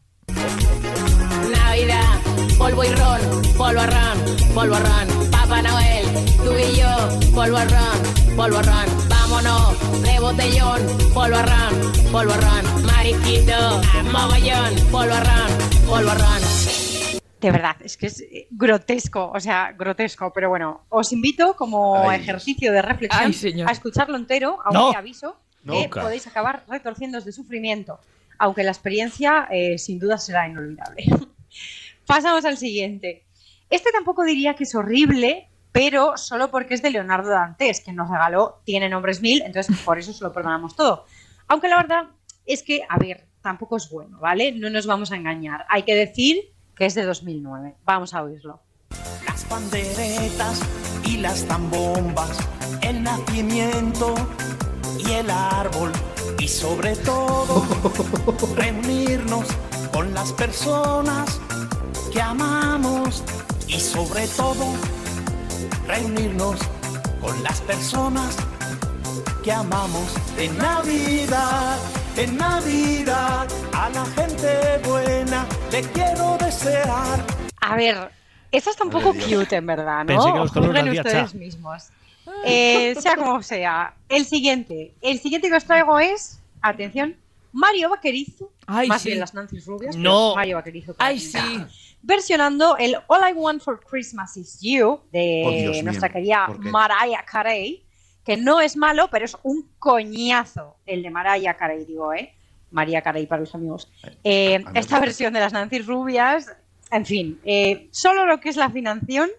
Navidad, 1.50 2.20
polvo 2.62 2.84
y 2.84 2.90
ron, 2.90 3.20
polvo 3.58 3.80
a 3.80 3.86
ron, 3.86 4.18
polvo 4.54 4.76
a 4.76 4.78
ron. 4.78 5.30
Papá 5.32 5.62
Noel, 5.62 6.06
tú 6.36 6.52
y 6.56 6.78
yo, 6.78 7.34
polvo 7.34 7.56
a 7.56 7.64
ron, 7.64 8.36
polvo 8.36 8.58
a 8.58 8.62
ron. 8.62 9.08
Vámonos, 9.08 10.02
de 10.02 10.20
botellón, 10.20 10.80
polvo 11.12 11.36
a 11.38 11.42
ron, 11.42 11.92
polvo 12.12 12.32
a 12.32 12.36
ron. 12.36 12.86
Mariquito, 12.86 13.52
a 13.52 14.02
mogollón, 14.04 14.76
polvo 14.92 15.12
a 15.12 15.24
ron, 15.24 15.58
polvo 15.88 16.10
a 16.10 16.14
ron. 16.14 16.42
De 17.40 17.50
verdad, 17.50 17.74
es 17.80 17.96
que 17.96 18.06
es 18.06 18.20
eh, 18.20 18.46
grotesco, 18.52 19.32
o 19.34 19.40
sea, 19.40 19.72
grotesco. 19.76 20.32
Pero 20.32 20.48
bueno, 20.48 20.86
os 20.88 21.12
invito 21.12 21.56
como 21.56 22.08
Ay. 22.08 22.20
ejercicio 22.20 22.70
de 22.70 22.80
reflexión 22.80 23.32
Ay, 23.58 23.64
a 23.66 23.72
escucharlo 23.72 24.16
entero, 24.16 24.60
aunque 24.64 24.78
No. 24.78 24.96
aviso 24.96 25.36
que 25.68 25.90
cara. 25.90 26.04
podéis 26.06 26.28
acabar 26.28 26.62
retorciéndoos 26.68 27.24
de 27.24 27.32
sufrimiento, 27.32 27.98
aunque 28.38 28.62
la 28.62 28.70
experiencia 28.70 29.48
eh, 29.50 29.78
sin 29.78 29.98
duda 29.98 30.16
será 30.16 30.46
inolvidable. 30.48 31.06
Pasamos 32.06 32.44
al 32.44 32.56
siguiente. 32.56 33.26
Este 33.70 33.90
tampoco 33.90 34.24
diría 34.24 34.54
que 34.54 34.64
es 34.64 34.74
horrible, 34.74 35.48
pero 35.72 36.16
solo 36.16 36.50
porque 36.50 36.74
es 36.74 36.82
de 36.82 36.90
Leonardo 36.90 37.30
Dantes, 37.30 37.80
que 37.80 37.92
nos 37.92 38.10
regaló 38.10 38.60
Tiene 38.64 38.88
nombres 38.88 39.22
mil, 39.22 39.42
entonces 39.42 39.76
por 39.78 39.98
eso 39.98 40.12
se 40.12 40.22
lo 40.22 40.32
perdonamos 40.32 40.76
todo. 40.76 41.06
Aunque 41.48 41.68
la 41.68 41.76
verdad 41.76 42.10
es 42.44 42.62
que, 42.62 42.82
a 42.88 42.98
ver, 42.98 43.26
tampoco 43.40 43.76
es 43.76 43.88
bueno, 43.90 44.18
¿vale? 44.18 44.52
No 44.52 44.70
nos 44.70 44.86
vamos 44.86 45.12
a 45.12 45.16
engañar. 45.16 45.64
Hay 45.68 45.84
que 45.84 45.94
decir 45.94 46.52
que 46.76 46.86
es 46.86 46.94
de 46.94 47.02
2009. 47.02 47.76
Vamos 47.84 48.14
a 48.14 48.22
oírlo. 48.22 48.62
Las 49.26 49.44
panderetas 49.44 50.60
y 51.04 51.18
las 51.18 51.46
zambombas, 51.46 52.38
el 52.82 53.02
nacimiento 53.02 54.14
y 54.98 55.12
el 55.12 55.30
árbol 55.30 55.92
y 56.38 56.48
sobre 56.48 56.96
todo 56.96 57.64
reunirnos 58.56 59.46
con 59.92 60.12
las 60.14 60.32
personas 60.32 61.40
que 62.12 62.20
amamos 62.20 63.24
y 63.68 63.80
sobre 63.80 64.26
todo 64.28 64.66
reunirnos 65.86 66.60
con 67.20 67.42
las 67.42 67.60
personas 67.62 68.36
que 69.42 69.50
amamos 69.50 70.12
en 70.36 70.56
Navidad, 70.58 71.78
en 72.16 72.36
Navidad 72.36 73.48
a 73.72 73.88
la 73.90 74.04
gente 74.06 74.78
buena 74.86 75.46
le 75.70 75.82
quiero 75.82 76.36
desear 76.38 77.24
A 77.60 77.76
ver, 77.76 78.10
esta 78.50 78.70
está 78.70 78.84
un 78.84 78.90
poco 78.90 79.14
cute, 79.14 79.56
en 79.56 79.66
verdad, 79.66 80.04
¿no? 80.04 80.06
Pensé 80.06 80.32
que 80.32 80.38
Juzguen 80.38 80.88
ustedes 80.90 81.32
Cha. 81.32 81.38
mismos. 81.38 81.88
Eh, 82.44 82.94
sea 83.00 83.16
como 83.16 83.42
sea. 83.42 83.94
El 84.08 84.26
siguiente. 84.26 84.92
El 85.00 85.18
siguiente 85.18 85.48
que 85.48 85.56
os 85.56 85.64
traigo 85.64 85.98
es, 85.98 86.40
atención, 86.60 87.16
Mario 87.52 87.90
Vaquerizo. 87.90 88.50
Ay, 88.66 88.88
más 88.88 89.02
sí. 89.02 89.08
bien 89.08 89.20
las 89.20 89.34
Nancy 89.34 89.60
Rubias. 89.60 89.96
No. 89.96 90.32
pero 90.32 90.36
Mario 90.36 90.56
Vaquerizo. 90.56 90.94
Ay, 90.98 91.18
sí. 91.18 91.38
Versionando 92.02 92.76
el 92.76 92.96
All 93.06 93.30
I 93.30 93.32
Want 93.32 93.62
for 93.62 93.80
Christmas 93.80 94.36
is 94.36 94.58
You 94.60 95.00
de 95.12 95.78
Oh, 95.78 95.82
nuestra 95.84 96.08
querida. 96.08 96.48
Mariah 96.58 97.24
Carey, 97.24 97.84
que 98.24 98.36
no 98.36 98.60
es 98.60 98.76
malo, 98.76 99.08
pero 99.10 99.24
es 99.24 99.36
un 99.42 99.70
coñazo 99.78 100.76
el 100.86 101.02
de 101.02 101.10
Mariah 101.10 101.56
Carey, 101.56 101.84
digo, 101.84 102.12
¿eh? 102.12 102.34
María 102.70 103.02
Carey 103.02 103.26
para 103.26 103.40
los 103.40 103.54
amigos. 103.54 103.90
Eh, 104.24 104.64
esta 104.74 104.98
versión 104.98 105.32
de 105.32 105.40
las 105.40 105.52
Nancy 105.52 105.80
Rubias, 105.80 106.50
en 106.90 107.06
fin, 107.06 107.40
eh, 107.44 107.88
solo 107.92 108.26
lo 108.26 108.40
que 108.40 108.48
es 108.48 108.56
la 108.56 108.66
afinación 108.66 109.30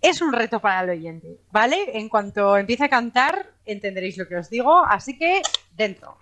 es 0.00 0.20
un 0.20 0.32
reto 0.32 0.60
para 0.60 0.82
el 0.82 0.90
oyente, 0.90 1.40
¿vale? 1.50 1.96
En 1.98 2.08
cuanto 2.08 2.56
empiece 2.56 2.84
a 2.84 2.88
cantar, 2.88 3.52
entenderéis 3.64 4.16
lo 4.16 4.28
que 4.28 4.36
os 4.36 4.50
digo, 4.50 4.84
así 4.84 5.16
que 5.18 5.42
dentro. 5.76 6.18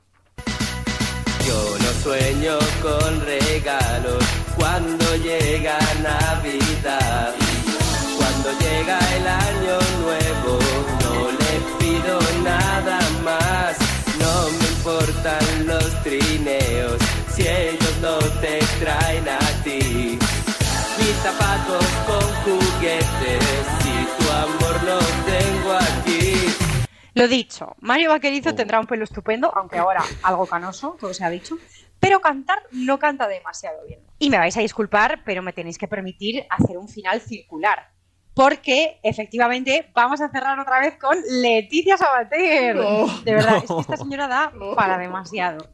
Sueño 2.02 2.58
con 2.82 3.20
regalos 3.20 4.24
cuando 4.56 5.16
llega 5.16 5.78
Navidad. 6.02 7.34
Cuando 8.16 8.48
llega 8.60 8.98
el 9.16 9.26
año 9.26 9.78
nuevo, 10.02 10.58
no 11.02 11.30
le 11.32 11.54
pido 11.78 12.18
nada 12.42 12.98
más. 13.24 13.76
No 14.18 14.50
me 14.58 14.66
importan 14.68 15.66
los 15.66 16.02
trineos 16.02 16.98
si 17.34 17.42
ellos 17.42 17.94
no 18.00 18.18
te 18.40 18.58
traen 18.80 19.28
a 19.28 19.64
ti. 19.64 20.18
Mis 20.98 21.16
zapatos 21.22 21.84
con 22.06 22.24
juguetes, 22.44 23.44
si 23.82 24.24
tu 24.24 24.32
amor. 24.32 24.65
Lo 27.16 27.28
dicho, 27.28 27.74
Mario 27.80 28.10
Vaquerizo 28.10 28.54
tendrá 28.54 28.78
un 28.78 28.86
pelo 28.86 29.04
estupendo, 29.04 29.50
aunque 29.56 29.78
ahora 29.78 30.04
algo 30.22 30.44
canoso, 30.44 30.98
todo 31.00 31.14
se 31.14 31.24
ha 31.24 31.30
dicho, 31.30 31.56
pero 31.98 32.20
cantar 32.20 32.58
no 32.72 32.98
canta 32.98 33.26
demasiado 33.26 33.86
bien. 33.86 34.00
Y 34.18 34.28
me 34.28 34.36
vais 34.36 34.54
a 34.54 34.60
disculpar, 34.60 35.24
pero 35.24 35.40
me 35.40 35.54
tenéis 35.54 35.78
que 35.78 35.88
permitir 35.88 36.44
hacer 36.50 36.76
un 36.76 36.90
final 36.90 37.22
circular. 37.22 37.88
Porque 38.34 39.00
efectivamente 39.02 39.90
vamos 39.94 40.20
a 40.20 40.28
cerrar 40.28 40.60
otra 40.60 40.78
vez 40.78 40.98
con 40.98 41.16
Leticia 41.40 41.96
Sabater. 41.96 42.76
No, 42.76 43.06
de 43.22 43.32
verdad, 43.32 43.62
es 43.64 43.70
que 43.70 43.80
esta 43.80 43.96
señora 43.96 44.28
da 44.28 44.52
para 44.74 44.98
demasiado. 44.98 45.70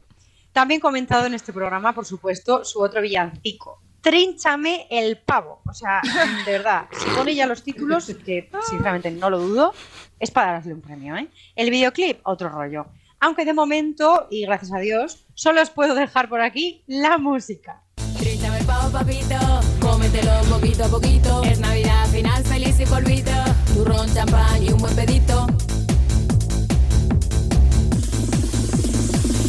También 0.53 0.79
comentado 0.79 1.27
en 1.27 1.35
este 1.35 1.53
programa, 1.53 1.93
por 1.93 2.07
supuesto, 2.07 2.65
su 2.65 2.81
otro 2.81 3.01
villancico. 3.01 3.83
Trínchame 4.01 4.87
el 4.91 5.19
pavo. 5.19 5.61
O 5.69 5.75
sea, 5.75 6.03
de 6.47 6.53
verdad, 6.53 6.87
si 6.93 7.11
pone 7.11 7.35
ya 7.35 7.47
los 7.47 7.65
títulos, 7.65 8.07
que 8.25 8.49
sinceramente 8.69 9.11
no 9.11 9.29
lo 9.29 9.39
dudo, 9.39 9.75
es 10.23 10.31
para 10.31 10.53
darle 10.53 10.73
un 10.73 10.81
premio, 10.81 11.17
¿eh? 11.17 11.29
El 11.57 11.71
videoclip, 11.71 12.21
otro 12.23 12.49
rollo. 12.49 12.87
Aunque 13.19 13.45
de 13.45 13.53
momento, 13.53 14.29
y 14.31 14.43
gracias 14.47 14.73
a 14.73 14.79
Dios, 14.79 15.27
solo 15.35 15.61
os 15.61 15.71
puedo 15.71 15.97
dejar 15.97 16.29
por 16.29 16.41
aquí 16.41 16.85
la 16.87 17.19
música. 17.19 17.83
Trínchame 18.19 18.59
el 18.59 18.65
pavo, 18.65 18.93
papito, 18.93 19.37
cómetelo 19.81 20.33
poquito 20.49 20.85
a 20.85 20.89
poquito. 20.89 21.43
Es 21.43 21.59
Navidad, 21.59 22.07
final 22.07 22.45
feliz 22.45 22.79
y 22.79 22.87
polvito. 22.87 23.33
Turrón, 23.75 24.15
champán 24.15 24.63
y 24.63 24.71
un 24.71 24.79
buen 24.79 24.95
pedito. 24.95 25.47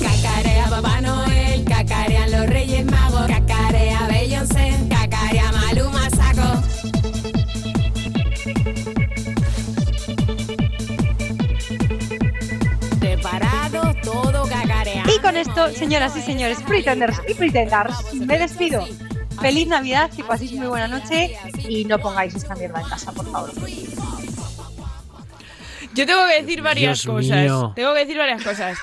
Cacarea 0.02 0.70
Papá 0.72 1.02
Noel, 1.02 1.66
cacarean 1.66 2.32
los 2.32 2.48
Reyes 2.48 2.86
Magos, 2.86 3.28
cacarea 3.28 4.08
Beyoncé, 4.08 4.93
con 15.24 15.38
esto, 15.38 15.70
señoras 15.70 16.18
y 16.18 16.22
señores, 16.22 16.62
pretenders 16.62 17.18
y 17.28 17.34
pretenders, 17.34 18.14
me 18.14 18.38
despido. 18.38 18.86
Feliz 19.40 19.68
Navidad, 19.68 20.12
que 20.12 20.22
paséis 20.22 20.52
muy 20.52 20.68
buena 20.68 20.88
noche 20.88 21.38
y 21.68 21.86
no 21.86 21.98
pongáis 21.98 22.36
esta 22.36 22.54
mierda 22.56 22.82
en 22.82 22.90
casa, 22.90 23.12
por 23.14 23.32
favor. 23.32 23.52
Yo 25.96 26.06
tengo 26.06 26.22
que 26.28 26.42
decir 26.42 26.62
varias 26.62 27.04
Dios 27.04 27.14
cosas. 27.16 27.42
mío. 27.42 27.74
Tengo 27.76 27.94
que 27.94 28.00
decir 28.00 28.18
varias 28.18 28.44
cosas. 28.44 28.78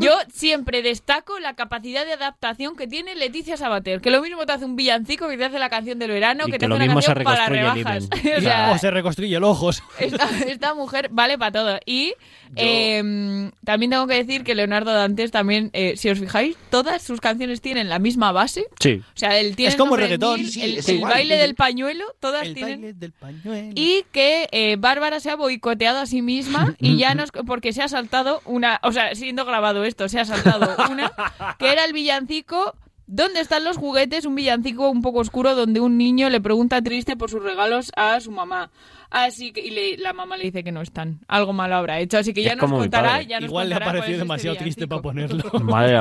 Yo 0.00 0.12
siempre 0.32 0.82
destaco 0.82 1.38
la 1.38 1.54
capacidad 1.54 2.04
de 2.06 2.12
adaptación 2.14 2.74
que 2.76 2.86
tiene 2.86 3.14
Leticia 3.14 3.56
Sabater. 3.56 4.00
Que 4.00 4.10
lo 4.10 4.20
mismo 4.22 4.46
te 4.46 4.52
hace 4.52 4.64
un 4.64 4.74
villancico 4.76 5.28
que 5.28 5.36
te 5.36 5.44
hace 5.44 5.58
la 5.58 5.68
canción 5.68 5.98
del 5.98 6.10
verano, 6.10 6.44
Y 6.44 6.46
que, 6.46 6.52
que 6.52 6.58
te 6.60 6.68
lo 6.68 6.74
hace 6.76 6.84
una 6.88 7.00
se 7.02 7.06
canción 7.14 7.24
para 7.24 7.46
rebajas. 7.48 8.08
O 8.38 8.40
sea, 8.40 8.72
O 8.72 8.78
se 8.78 8.90
reconstruye 8.90 9.36
el 9.36 9.44
ojos. 9.44 9.82
esta, 9.98 10.28
esta 10.46 10.74
mujer 10.74 11.08
vale 11.12 11.36
para 11.38 11.52
todo. 11.52 11.78
Y 11.86 12.14
eh, 12.56 13.50
también 13.64 13.90
tengo 13.90 14.06
que 14.06 14.14
decir 14.14 14.44
que 14.44 14.54
Leonardo 14.54 14.92
Dantes 14.92 15.30
también, 15.30 15.70
eh, 15.72 15.94
si 15.96 16.08
os 16.08 16.18
fijáis, 16.18 16.56
todas 16.70 17.02
sus 17.02 17.20
canciones 17.20 17.60
tienen 17.60 17.88
la 17.88 17.98
misma 17.98 18.32
base. 18.32 18.66
Sí. 18.80 19.02
O 19.06 19.16
sea, 19.18 19.38
él 19.38 19.56
tiene 19.56 19.70
Es 19.70 19.76
como 19.76 19.96
reggaetón. 19.96 20.40
mil, 20.40 20.50
Sí, 20.50 20.62
el, 20.62 20.78
es 20.78 20.88
el 20.88 20.96
igual. 20.96 21.12
baile 21.12 21.36
del 21.36 21.54
pañuelo, 21.54 22.04
todas 22.20 22.46
El 22.46 22.54
tienen. 22.54 22.80
baile 22.80 22.92
del 22.94 23.12
pañuelo. 23.12 23.72
Y 23.74 24.04
que 24.12 24.48
eh, 24.52 24.76
Bárbara 24.78 25.20
se 25.20 25.30
ha 25.30 25.36
boicoteado 25.36 25.98
a 26.00 26.06
sí 26.06 26.22
misma 26.22 26.53
y 26.78 26.96
ya 26.96 27.14
nos 27.14 27.30
porque 27.30 27.72
se 27.72 27.82
ha 27.82 27.88
saltado 27.88 28.40
una, 28.44 28.80
o 28.82 28.92
sea, 28.92 29.14
siendo 29.14 29.44
grabado 29.44 29.84
esto, 29.84 30.08
se 30.08 30.20
ha 30.20 30.24
saltado 30.24 30.74
una 30.90 31.12
que 31.58 31.72
era 31.72 31.84
el 31.84 31.92
villancico 31.92 32.74
¿Dónde 33.06 33.40
están 33.40 33.64
los 33.64 33.76
juguetes? 33.76 34.24
Un 34.24 34.34
villancico 34.34 34.88
un 34.88 35.02
poco 35.02 35.18
oscuro 35.18 35.54
donde 35.54 35.78
un 35.78 35.98
niño 35.98 36.30
le 36.30 36.40
pregunta 36.40 36.80
triste 36.80 37.18
por 37.18 37.28
sus 37.28 37.42
regalos 37.42 37.92
a 37.96 38.18
su 38.20 38.30
mamá. 38.30 38.70
Así 39.10 39.52
que 39.52 39.60
y 39.60 39.68
le- 39.72 39.98
la 39.98 40.14
mamá 40.14 40.38
le 40.38 40.44
dice 40.44 40.64
que 40.64 40.72
no 40.72 40.80
están. 40.80 41.20
Algo 41.28 41.52
malo 41.52 41.74
habrá 41.74 42.00
hecho, 42.00 42.16
así 42.16 42.32
que 42.32 42.42
ya 42.42 42.52
Es 42.52 42.56
nos 42.56 42.70
contará. 42.70 43.10
padre. 43.10 43.26
Ya 43.26 43.40
nos 43.40 43.50
Igual 43.50 43.68
le 43.68 43.74
ha 43.74 43.80
parecido 43.80 44.04
es 44.04 44.10
este 44.12 44.18
demasiado 44.22 44.56
triste 44.56 44.88
para 44.88 45.02
ponerlo. 45.02 45.44
Madre. 45.60 45.92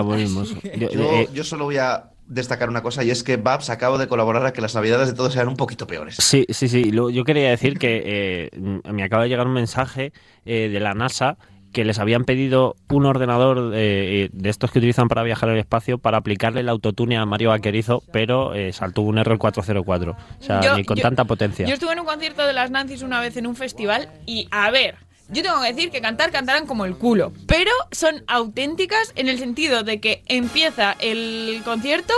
Yo- 0.78 0.90
Yo, 0.92 1.12
eh, 1.12 1.30
yo 1.34 1.44
solo 1.44 1.66
voy 1.66 1.76
a 1.76 2.06
destacar 2.34 2.70
una 2.70 2.82
cosa 2.82 3.04
y 3.04 3.12
es 3.12 3.24
que 3.24 3.38
Babs 3.38 3.70
acabo 3.70 3.98
de 3.98 4.08
colaborar 4.08 4.46
a 4.46 4.54
que 4.54 4.62
las 4.62 4.76
navidades 4.76 5.08
de 5.10 5.14
todos 5.16 5.34
sean 5.34 5.48
un 5.48 5.56
poquito 5.58 5.88
peores. 5.88 6.16
Sí, 6.20 6.46
sí, 6.50 6.68
sí. 6.68 6.92
Yo 6.92 7.24
quería 7.24 7.50
decir 7.50 7.78
que 7.78 8.02
eh, 8.06 8.50
me 8.92 9.04
acaba 9.04 9.24
de 9.24 9.30
llegar 9.30 9.48
un 9.48 9.54
mensaje 9.54 10.12
eh, 10.46 10.70
de 10.70 10.80
la 10.80 10.94
NASA 10.94 11.38
que 11.72 11.84
les 11.86 11.98
habían 11.98 12.24
pedido 12.24 12.76
un 12.90 13.08
ordenador 13.08 13.72
eh, 13.74 14.30
de 14.32 14.50
estos 14.52 14.70
que 14.70 14.78
utilizan 14.78 15.08
para 15.08 15.24
viajar 15.24 15.50
al 15.50 15.58
espacio 15.58 15.98
para 15.98 16.20
aplicarle 16.20 16.60
el 16.60 16.70
autotune 16.70 17.18
a 17.18 17.26
Mario 17.26 17.50
Vaquerizo, 17.50 18.04
pero 18.12 18.54
eh, 18.54 18.72
saltó 18.74 19.02
un 19.02 19.18
error 19.18 19.40
404. 19.40 20.12
O 20.12 20.44
sea, 20.44 20.62
Yo- 20.62 20.78
ni 20.78 20.84
con 20.84 20.98
yo- 20.98 21.02
tanta 21.02 21.26
potencia. 21.26 21.66
Yo 21.66 21.74
estuve 21.74 21.94
en 21.94 22.00
un 22.02 22.06
concierto 22.06 22.46
de 22.46 22.54
las 22.54 22.70
Nancy's 22.70 23.02
una 23.02 23.20
vez 23.22 23.38
en 23.38 23.48
un 23.48 23.56
festival 23.56 24.08
y, 24.28 24.48
a 24.52 24.70
ver, 24.70 24.98
yo 25.30 25.44
tengo 25.44 25.62
que 25.62 25.74
decir 25.74 25.92
que 25.92 26.02
cantar 26.02 26.32
cantarán 26.32 26.68
como 26.68 26.86
el 26.86 26.96
culo, 26.96 27.34
pero 27.48 27.72
son 27.92 28.24
auténticas 28.28 29.12
en 29.16 29.30
el 29.30 29.40
sentido 29.40 29.84
de 29.84 30.00
que 30.00 30.24
empieza 30.28 30.96
el 31.00 31.62
concierto 31.64 32.14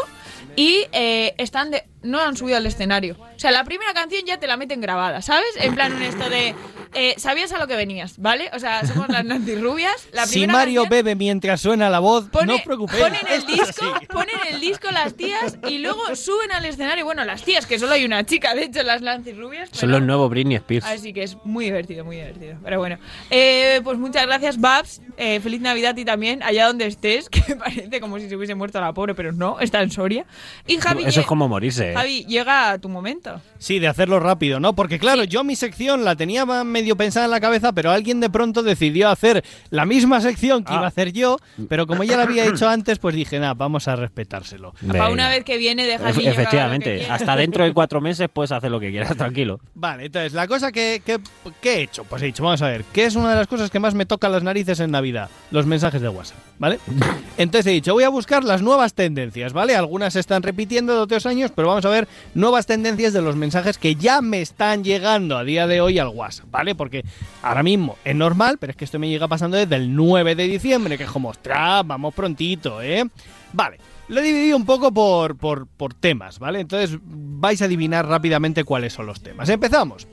y 0.56 0.88
eh, 0.92 1.36
están 1.38 1.72
de... 1.72 1.84
no 2.06 2.20
han 2.20 2.38
subido 2.38 2.58
al 2.58 2.66
escenario. 2.66 3.16
O 3.20 3.40
sea, 3.40 3.52
la 3.52 3.64
primera 3.64 3.94
canción 3.94 4.24
ya 4.26 4.40
te 4.40 4.48
la 4.48 4.58
meten 4.58 4.82
grabada, 4.82 5.22
¿sabes? 5.22 5.48
En 5.60 5.76
plan 5.76 5.94
un 5.94 6.02
esto 6.02 6.30
de... 6.30 6.56
eh, 6.94 7.16
sabías 7.18 7.52
a 7.54 7.58
lo 7.60 7.68
que 7.68 7.76
venías, 7.76 8.18
¿vale? 8.20 8.50
O 8.54 8.60
sea, 8.60 8.86
somos 8.86 9.10
las 9.10 9.26
Nancy 9.26 9.56
Rubias. 9.56 10.08
La 10.14 10.26
Si 10.26 10.48
Mario 10.48 10.84
canción- 10.84 10.90
bebe 11.06 11.16
mientras 11.16 11.62
suena 11.62 11.90
la 11.90 12.00
voz, 12.00 12.30
Pone- 12.30 12.46
no 12.48 12.56
os 12.56 12.62
preocupéis. 12.62 13.04
Ponen 13.04 13.22
el 13.30 13.46
disco, 13.46 13.86
ponen 14.12 14.36
el 14.52 14.62
disco 14.62 14.90
las 14.92 15.16
tías 15.16 15.58
y 15.68 15.80
luego 15.80 16.16
suben 16.16 16.52
al 16.54 16.66
escenario. 16.66 17.04
Bueno, 17.06 17.26
las 17.26 17.44
tías, 17.44 17.66
que 17.66 17.78
solo 17.80 17.94
hay 17.94 18.06
una 18.06 18.26
chica, 18.26 18.54
de 18.56 18.64
hecho, 18.66 18.84
las 18.84 19.02
Nancy 19.02 19.34
Rubias. 19.34 19.70
Son 19.72 19.82
pero- 19.90 20.00
los 20.00 20.02
nuevos 20.04 20.30
Britney 20.30 20.56
Spears. 20.58 20.86
Así 20.86 21.12
que 21.12 21.24
es 21.24 21.38
muy 21.44 21.66
divertido, 21.66 22.06
muy 22.06 22.18
divertido. 22.18 22.56
Pero 22.64 22.80
bueno, 22.80 22.98
Eh, 23.30 23.82
pues 23.84 23.98
muchas 23.98 24.26
gracias, 24.26 24.60
Babs. 24.60 25.02
Eh, 25.18 25.40
feliz 25.42 25.62
Navidad 25.62 25.96
y 25.98 26.06
también, 26.06 26.44
allá 26.44 26.68
donde 26.68 26.86
estés, 26.88 27.30
que 27.30 27.56
parece 27.56 28.00
como 28.00 28.20
si 28.20 28.30
se 28.30 28.36
hubiese 28.36 28.56
muerto 28.56 28.80
la 28.80 28.94
pobre, 28.94 29.16
pero 29.16 29.32
no, 29.32 29.60
está 29.60 29.82
en 29.82 29.92
Soria. 29.92 30.26
Y 30.68 30.78
Javi, 30.78 31.04
Eso 31.06 31.22
es 31.22 31.26
como 31.26 31.48
morirse. 31.48 31.94
¿Eh? 31.96 32.02
Javi, 32.02 32.26
llega 32.26 32.72
a 32.72 32.78
tu 32.80 32.90
momento. 32.90 33.42
Sí, 33.58 33.80
de 33.80 33.88
hacerlo 33.88 34.20
rápido, 34.20 34.60
¿no? 34.60 34.74
Porque 34.76 35.00
claro, 35.00 35.24
yo 35.24 35.44
mi 35.44 35.56
sección 35.56 36.04
la 36.06 36.16
tenía 36.16 36.46
medio 36.46 36.96
pensada 36.96 37.26
en 37.26 37.32
la 37.32 37.40
cabeza, 37.40 37.72
pero 37.74 37.92
alguien 37.92 38.20
de 38.20 38.30
pronto 38.30 38.64
decidió 38.64 39.10
hacer 39.10 39.44
la 39.70 39.86
misma 39.86 40.22
sección 40.22 40.64
que 40.64 40.74
Ah. 40.74 40.76
iba 40.78 40.86
a 40.86 40.90
hacer 40.90 41.12
yo, 41.14 41.38
pero 41.70 41.88
como 41.88 42.04
ya 42.04 42.18
la 42.18 42.24
había 42.24 42.46
hecho 42.46 42.68
antes, 42.70 43.00
pues 43.00 43.16
dije, 43.16 43.40
nada, 43.40 43.54
vamos 43.54 43.88
a 43.88 43.96
respetárselo. 43.96 44.74
Para 44.88 45.10
una 45.10 45.30
vez 45.30 45.44
que 45.44 45.58
viene, 45.58 45.86
deja 45.86 46.12
que 46.12 46.28
Efectivamente, 46.30 47.08
hasta 47.10 47.36
dentro 47.36 47.64
de 47.64 47.74
cuatro 47.74 48.02
meses 48.02 48.28
puedes 48.32 48.52
hacer 48.52 48.70
lo 48.72 48.80
que 48.80 48.92
quieras, 48.92 49.16
tranquilo. 49.18 49.60
Vale, 49.74 50.06
entonces, 50.06 50.34
la 50.34 50.48
cosa 50.48 50.72
que, 50.72 51.02
que- 51.06 51.20
que 51.62 51.76
he 51.76 51.82
hecho, 51.82 52.04
pues 52.04 52.22
he 52.22 52.26
dicho, 52.28 52.44
vamos 52.44 52.62
a 52.62 52.68
ver, 52.70 52.84
¿qué 52.94 53.06
es 53.06 53.16
una 53.16 53.30
de 53.32 53.36
las 53.38 53.48
cosas 53.48 53.70
que 53.72 53.80
más 53.80 53.94
me 53.96 54.06
tocan 54.06 54.32
las 54.32 54.44
narices 54.44 54.80
en 54.80 54.92
Navidad? 54.92 55.30
Los 55.52 55.66
mensajes 55.66 56.02
de 56.02 56.10
WhatsApp, 56.10 56.38
¿vale? 56.60 56.80
Entonces 57.38 57.68
he 57.68 57.76
dicho, 57.76 57.94
voy 57.94 58.04
a 58.04 58.10
buscar 58.10 58.44
las 58.44 58.62
nuevas 58.62 58.94
tendencias, 58.94 59.54
¿vale? 59.54 59.76
Algunas 59.76 60.14
se 60.14 60.20
están 60.20 60.44
repitiendo 60.44 60.94
de 60.94 61.00
otros 61.00 61.26
años, 61.26 61.52
pero 61.56 61.68
vamos 61.68 61.86
a 61.86 61.90
ver 61.90 62.08
nuevas 62.34 62.66
tendencias 62.66 63.14
de 63.14 63.22
los 63.22 63.36
mensajes 63.36 63.78
que 63.78 63.96
ya 63.96 64.22
me 64.22 64.42
están 64.42 64.84
llegando 64.84 65.38
a 65.38 65.44
día 65.44 65.68
de 65.68 65.82
hoy 65.82 66.00
al 66.00 66.10
WhatsApp, 66.10 66.50
¿vale? 66.52 66.76
Porque 66.76 67.04
ahora 67.42 67.64
mismo 67.64 67.98
es 68.06 68.16
normal, 68.16 68.58
pero 68.60 68.72
es 68.72 68.78
que 68.78 68.86
esto 68.86 69.00
me 69.00 69.10
llega 69.10 69.28
pasando 69.28 69.58
desde 69.58 69.76
el 69.76 69.96
9 69.96 70.36
de 70.36 70.48
diciembre, 70.48 70.98
que 70.98 71.04
es 71.04 71.12
como, 71.12 71.30
ostras, 71.30 71.86
vamos 71.86 72.14
prontito, 72.14 72.82
¿eh? 72.82 73.06
Vale. 73.54 73.78
Lo 74.08 74.20
he 74.20 74.24
dividido 74.24 74.56
un 74.56 74.66
poco 74.66 74.94
por, 74.94 75.36
por, 75.36 75.66
por 75.66 75.96
temas, 75.96 76.38
¿vale? 76.38 76.60
Entonces 76.60 77.00
vais 77.02 77.60
a 77.62 77.66
adivinar 77.66 78.08
rápidamente 78.08 78.64
cuáles 78.64 78.94
son 78.94 79.08
los 79.08 79.22
temas. 79.22 79.50
Empezamos. 79.50 80.08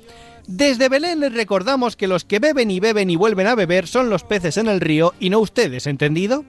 Desde 0.46 0.88
Belén 0.88 1.20
les 1.20 1.32
recordamos 1.32 1.96
que 1.96 2.08
los 2.08 2.24
que 2.24 2.38
beben 2.38 2.70
y 2.70 2.80
beben 2.80 3.10
y 3.10 3.16
vuelven 3.16 3.46
a 3.46 3.54
beber 3.54 3.86
son 3.86 4.10
los 4.10 4.24
peces 4.24 4.56
en 4.56 4.68
el 4.68 4.80
río 4.80 5.14
y 5.20 5.30
no 5.30 5.38
ustedes, 5.40 5.86
¿entendido? 5.86 6.44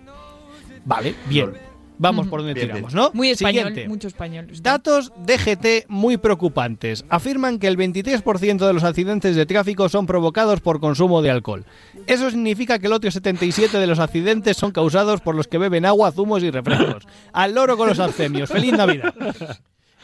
Vale, 0.85 1.15
bien. 1.27 1.53
Vamos 1.99 2.27
por 2.27 2.39
donde 2.39 2.55
Bien, 2.55 2.67
tiramos, 2.67 2.93
bien. 2.93 3.03
¿no? 3.03 3.11
Muy 3.13 3.29
español, 3.29 3.67
Siguiente. 3.67 3.87
mucho 3.87 4.07
español. 4.07 4.47
Datos 4.61 5.13
DGT 5.25 5.87
muy 5.87 6.17
preocupantes. 6.17 7.05
Afirman 7.07 7.59
que 7.59 7.67
el 7.67 7.77
23% 7.77 8.65
de 8.65 8.73
los 8.73 8.83
accidentes 8.83 9.35
de 9.35 9.45
tráfico 9.45 9.87
son 9.89 10.05
provocados 10.05 10.59
por 10.59 10.79
consumo 10.79 11.21
de 11.21 11.29
alcohol. 11.29 11.65
Eso 12.07 12.29
significa 12.31 12.79
que 12.79 12.87
el 12.87 12.93
otro 12.93 13.09
77% 13.11 13.79
de 13.79 13.87
los 13.87 13.99
accidentes 13.99 14.57
son 14.57 14.71
causados 14.71 15.21
por 15.21 15.35
los 15.35 15.47
que 15.47 15.59
beben 15.59 15.85
agua, 15.85 16.11
zumos 16.11 16.43
y 16.43 16.49
refrescos. 16.49 17.07
Al 17.31 17.53
loro 17.53 17.77
con 17.77 17.87
los 17.87 17.99
abstemios. 17.99 18.49
¡Feliz 18.49 18.73
Navidad! 18.73 19.13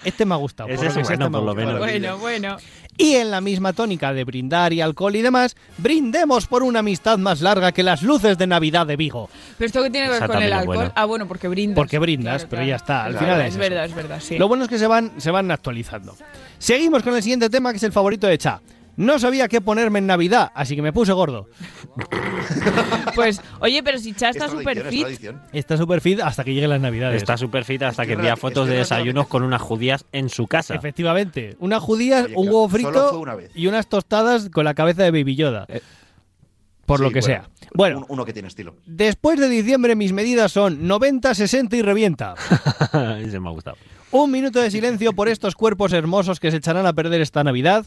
Este 0.04 0.26
me 0.26 0.34
ha 0.36 0.38
gustado. 0.38 0.70
Ese 0.70 0.86
por 0.86 0.96
lo 0.96 1.02
es 1.02 1.08
bueno, 1.08 1.10
este 1.12 1.18
me 1.18 1.26
ha 1.26 1.30
por 1.30 1.44
lo 1.44 1.56
menos. 1.56 1.80
Bueno, 1.80 2.18
bueno. 2.20 2.58
Y 3.02 3.16
en 3.16 3.32
la 3.32 3.40
misma 3.40 3.72
tónica 3.72 4.14
de 4.14 4.26
brindar 4.26 4.74
y 4.74 4.82
alcohol 4.82 5.16
y 5.16 5.22
demás, 5.22 5.56
brindemos 5.78 6.48
por 6.48 6.64
una 6.64 6.80
amistad 6.80 7.18
más 7.18 7.40
larga 7.40 7.72
que 7.72 7.82
las 7.82 8.04
luces 8.04 8.38
de 8.38 8.46
Navidad 8.46 8.86
de 8.86 8.98
Vigo. 8.98 9.30
Pero 9.58 9.68
esto 9.68 9.82
que 9.82 9.90
tiene 9.90 10.08
que 10.08 10.20
ver 10.20 10.28
con 10.28 10.44
el 10.44 10.52
alcohol. 10.52 10.92
Ah, 10.96 11.06
bueno, 11.06 11.26
porque 11.26 11.48
brindas. 11.48 11.76
Porque 11.76 11.98
brindas, 11.98 12.42
Claro, 12.42 12.50
pero 12.50 12.60
claro. 12.60 12.70
ya 12.70 12.76
está. 12.76 13.06
Al 13.06 13.12
Claro, 13.14 13.26
final 13.26 13.42
es 13.42 13.48
es, 13.54 13.58
verdad, 13.58 13.86
es 13.86 13.96
verdad, 13.96 14.20
sí. 14.20 14.38
Lo 14.38 14.50
bueno 14.50 14.66
es 14.66 14.70
que 14.70 14.78
se 14.78 14.86
van, 14.86 15.14
se 15.16 15.32
van 15.32 15.50
actualizando. 15.50 16.14
Seguimos 16.58 17.02
con 17.02 17.16
el 17.16 17.24
siguiente 17.24 17.50
tema, 17.50 17.72
que 17.72 17.78
es 17.78 17.84
el 17.84 17.94
favorito 17.94 18.28
de 18.28 18.38
Cha. 18.38 18.62
No 19.00 19.18
sabía 19.18 19.48
qué 19.48 19.62
ponerme 19.62 20.00
en 20.00 20.08
Navidad, 20.08 20.52
así 20.54 20.76
que 20.76 20.82
me 20.82 20.92
puse 20.92 21.14
gordo. 21.14 21.48
Pues, 23.16 23.42
oye, 23.60 23.82
pero 23.84 23.98
si 23.98 24.14
Cha 24.14 24.30
está 24.30 24.46
es 24.46 24.52
fit. 24.90 25.08
Está 25.52 25.76
súper 25.78 26.00
fit 26.00 26.20
hasta 26.22 26.44
que 26.44 26.54
lleguen 26.54 26.70
las 26.70 26.80
Navidades. 26.80 27.18
Está 27.22 27.36
súper 27.38 27.66
fit 27.66 27.82
hasta 27.82 28.06
que 28.06 28.14
envía 28.14 28.38
fotos 28.38 28.68
de 28.68 28.76
desayunos 28.76 29.28
con 29.28 29.44
unas 29.44 29.62
judías 29.62 30.06
en 30.14 30.30
su 30.30 30.48
casa. 30.48 30.76
Efectivamente. 30.76 31.58
Una 31.60 31.80
judía, 31.80 32.24
Oye, 32.26 32.36
un 32.36 32.48
huevo 32.48 32.70
frito 32.70 33.20
una 33.20 33.36
y 33.54 33.68
unas 33.68 33.88
tostadas 33.88 34.50
con 34.50 34.64
la 34.64 34.74
cabeza 34.74 35.04
de 35.04 35.12
Baby 35.12 35.36
Yoda. 35.36 35.66
Por 36.86 37.02
lo 37.02 37.10
que 37.10 37.20
bueno, 37.20 37.26
sea. 37.26 37.50
Bueno, 37.74 37.98
un- 38.00 38.06
uno 38.10 38.26
que 38.26 38.34
tiene 38.34 38.48
estilo. 38.48 38.76
después 38.86 39.40
de 39.40 39.50
diciembre 39.50 39.96
mis 39.96 40.14
medidas 40.14 40.52
son 40.52 40.88
90, 40.88 41.36
60 41.36 41.76
y 41.76 41.82
revienta. 41.82 42.36
Ese 43.20 43.40
me 43.40 43.50
ha 43.50 43.52
gustado. 43.52 43.78
Un 44.12 44.32
minuto 44.32 44.60
de 44.62 44.72
silencio 44.72 45.14
por 45.14 45.28
estos 45.30 45.56
cuerpos 45.56 45.94
hermosos 45.94 46.40
que 46.40 46.52
se 46.52 46.58
echarán 46.58 46.86
a 46.86 46.94
perder 46.94 47.22
esta 47.22 47.44
Navidad. 47.44 47.86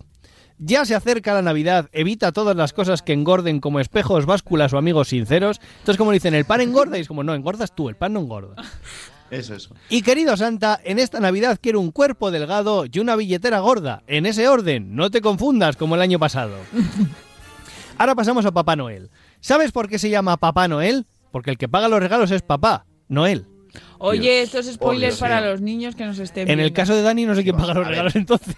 Ya 0.64 0.84
se 0.84 0.94
acerca 0.94 1.34
la 1.34 1.42
Navidad, 1.42 1.88
evita 1.90 2.30
todas 2.30 2.54
las 2.54 2.72
cosas 2.72 3.02
que 3.02 3.12
engorden 3.12 3.58
como 3.58 3.80
espejos, 3.80 4.26
básculas 4.26 4.72
o 4.72 4.78
amigos 4.78 5.08
sinceros. 5.08 5.60
Entonces, 5.80 5.96
como 5.96 6.12
dicen, 6.12 6.34
el 6.34 6.44
pan 6.44 6.60
engorda 6.60 6.96
y 6.96 7.00
es 7.00 7.08
como, 7.08 7.24
no, 7.24 7.34
engordas 7.34 7.74
tú, 7.74 7.88
el 7.88 7.96
pan 7.96 8.12
no 8.12 8.20
engorda. 8.20 8.54
Eso, 9.32 9.54
eso. 9.54 9.74
Y 9.88 10.02
querido 10.02 10.36
Santa, 10.36 10.78
en 10.84 10.98
esta 10.98 11.18
Navidad 11.18 11.58
quiero 11.58 11.80
un 11.80 11.90
cuerpo 11.90 12.30
delgado 12.30 12.84
y 12.84 12.98
una 12.98 13.16
billetera 13.16 13.60
gorda. 13.60 14.02
En 14.06 14.26
ese 14.26 14.46
orden, 14.46 14.94
no 14.94 15.10
te 15.10 15.22
confundas 15.22 15.76
como 15.78 15.94
el 15.94 16.02
año 16.02 16.18
pasado. 16.18 16.54
Ahora 17.98 18.14
pasamos 18.14 18.44
a 18.44 18.52
Papá 18.52 18.76
Noel. 18.76 19.08
¿Sabes 19.40 19.72
por 19.72 19.88
qué 19.88 19.98
se 19.98 20.10
llama 20.10 20.36
Papá 20.36 20.68
Noel? 20.68 21.06
Porque 21.30 21.50
el 21.50 21.56
que 21.56 21.66
paga 21.66 21.88
los 21.88 22.00
regalos 22.00 22.30
es 22.30 22.42
Papá, 22.42 22.84
Noel. 23.08 23.46
Oye, 23.98 24.42
estos 24.42 24.66
spoilers 24.66 25.14
Dios 25.14 25.20
para 25.20 25.40
los 25.40 25.62
niños 25.62 25.94
que 25.94 26.04
nos 26.04 26.18
estén 26.18 26.42
En 26.42 26.58
el 26.60 26.64
viendo. 26.66 26.74
caso 26.74 26.94
de 26.94 27.00
Dani 27.00 27.24
no 27.24 27.34
sé 27.34 27.42
quién 27.42 27.56
paga 27.56 27.72
los 27.72 27.86
regalos 27.86 28.14
entonces. 28.16 28.54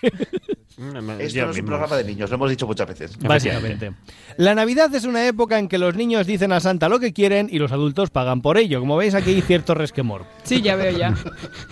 Esto 0.76 1.44
no 1.46 1.50
es 1.52 1.58
un 1.58 1.66
programa 1.66 1.96
de 1.96 2.04
niños, 2.04 2.30
lo 2.30 2.36
hemos 2.36 2.50
dicho 2.50 2.66
muchas 2.66 2.88
veces. 2.88 3.18
Básicamente. 3.18 3.92
La 4.36 4.54
Navidad 4.54 4.92
es 4.94 5.04
una 5.04 5.26
época 5.26 5.58
en 5.58 5.68
que 5.68 5.78
los 5.78 5.94
niños 5.94 6.26
dicen 6.26 6.50
a 6.52 6.58
Santa 6.60 6.88
lo 6.88 6.98
que 6.98 7.12
quieren 7.12 7.48
y 7.50 7.58
los 7.58 7.70
adultos 7.70 8.10
pagan 8.10 8.42
por 8.42 8.58
ello. 8.58 8.80
Como 8.80 8.96
veis 8.96 9.14
aquí 9.14 9.30
hay 9.30 9.40
cierto 9.40 9.74
resquemor. 9.74 10.24
Sí, 10.42 10.62
ya 10.62 10.74
veo 10.74 10.96
ya. 10.96 11.14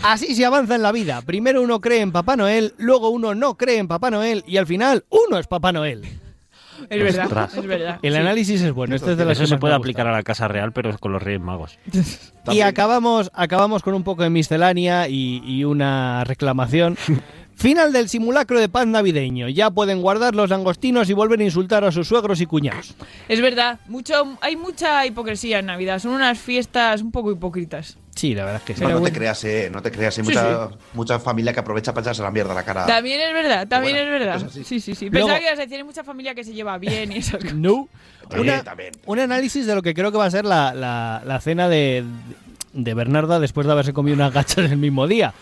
Así 0.03 0.35
se 0.35 0.45
avanza 0.47 0.77
en 0.77 0.83
la 0.83 0.93
vida. 0.93 1.21
Primero 1.23 1.63
uno 1.63 1.81
cree 1.81 2.01
en 2.01 2.13
Papá 2.13 2.37
Noel, 2.37 2.75
luego 2.79 3.11
uno 3.11 3.35
no 3.35 3.57
cree 3.57 3.79
en 3.79 3.89
Papá 3.89 4.11
Noel 4.11 4.45
y 4.47 4.57
al 4.57 4.67
final 4.67 5.05
uno 5.11 5.39
es 5.39 5.49
Papá 5.49 5.73
Noel. 5.73 6.03
Es 6.91 7.03
verdad, 7.03 7.27
Ostras. 7.27 7.57
es 7.57 7.67
verdad. 7.67 7.99
El 8.03 8.13
sí. 8.13 8.19
análisis 8.19 8.61
es 8.61 8.73
bueno. 8.73 8.95
Este 8.97 9.13
es 9.13 9.17
de 9.17 9.25
las 9.25 9.39
Eso 9.39 9.47
se 9.47 9.59
puede 9.59 9.75
aplicar 9.75 10.07
a 10.07 10.13
la 10.13 10.23
Casa 10.23 10.49
Real, 10.49 10.73
pero 10.73 10.97
con 10.99 11.13
los 11.13 11.23
Reyes 11.23 11.41
Magos. 11.41 11.79
Y 12.51 12.61
acabamos, 12.61 13.31
acabamos 13.35 13.83
con 13.83 13.95
un 13.95 14.03
poco 14.03 14.23
de 14.25 14.31
miscelánea 14.31 15.09
y, 15.09 15.43
y 15.45 15.65
una 15.65 16.25
reclamación. 16.25 16.97
Final 17.63 17.93
del 17.93 18.09
simulacro 18.09 18.59
de 18.59 18.69
paz 18.69 18.89
navideño. 18.89 19.49
Ya 19.49 19.71
pueden 19.71 20.03
guardar 20.03 20.35
los 20.35 20.51
langostinos 20.51 21.09
y 21.09 21.13
volver 21.13 21.39
a 21.39 21.45
insultar 21.45 21.85
a 21.85 21.93
sus 21.93 22.09
suegros 22.09 22.41
y 22.41 22.47
cuñados. 22.47 22.95
Es 23.29 23.41
verdad, 23.41 23.79
mucho, 23.87 24.37
hay 24.41 24.57
mucha 24.57 25.07
hipocresía 25.07 25.61
en 25.61 25.67
Navidad. 25.67 26.01
Son 26.01 26.11
unas 26.13 26.39
fiestas 26.41 27.03
un 27.03 27.13
poco 27.13 27.31
hipócritas. 27.31 27.97
Sí, 28.17 28.35
la 28.35 28.45
verdad 28.45 28.61
es 28.61 28.67
que 28.67 28.75
sí. 28.75 28.81
No, 28.83 28.91
no 28.91 29.01
te 29.03 29.13
creas, 29.13 29.45
eh, 29.45 29.71
no 29.73 29.81
te 29.81 29.93
creas. 29.93 30.19
Hay 30.19 30.25
Sí, 30.25 30.31
mucha, 30.31 30.71
mucha 30.93 31.19
familia 31.21 31.53
que 31.53 31.61
aprovecha 31.61 31.93
para 31.95 32.03
echarse 32.03 32.21
la 32.23 32.33
mierda 32.33 32.51
a 32.51 32.55
la 32.57 32.65
cara. 32.65 32.85
También 32.85 33.21
es 33.21 33.33
verdad, 33.33 33.69
también 33.69 33.95
Bueno, 33.97 34.13
es 34.17 34.21
verdad. 34.21 34.51
Sí, 34.65 34.81
sí, 34.81 34.95
sí. 34.97 35.09
Luego- 35.09 35.29
Pensaba 35.29 35.39
que 35.39 35.45
ibas 35.47 35.59
a 35.59 35.63
decir, 35.63 35.77
hay 35.77 35.85
mucha 35.85 36.03
familia 36.03 36.35
que 36.35 36.43
se 36.43 36.53
lleva 36.53 36.77
bien 36.79 37.13
y 37.13 37.19
esas 37.19 37.37
cosas. 37.43 37.55
No. 37.55 37.89
Una- 38.37 38.65
también. 38.65 38.93
un 39.07 39.19
análisis 39.21 39.67
de 39.67 39.75
lo 39.77 39.83
que 39.83 39.95
creo 39.95 40.11
que 40.11 40.19
va 40.19 40.25
a 40.27 40.31
ser 40.33 40.45
la, 40.45 40.75
la- 40.75 41.23
la 41.25 41.41
cena 41.41 41.69
de, 41.69 42.03
de 42.73 42.95
Bernarda 42.95 43.39
después 43.39 43.67
de 43.69 43.73
haberse 43.73 43.93
comido 43.93 44.17
unas 44.17 44.33
gachas 44.33 44.69
el 44.71 44.79
mismo 44.79 45.07
día. 45.07 45.33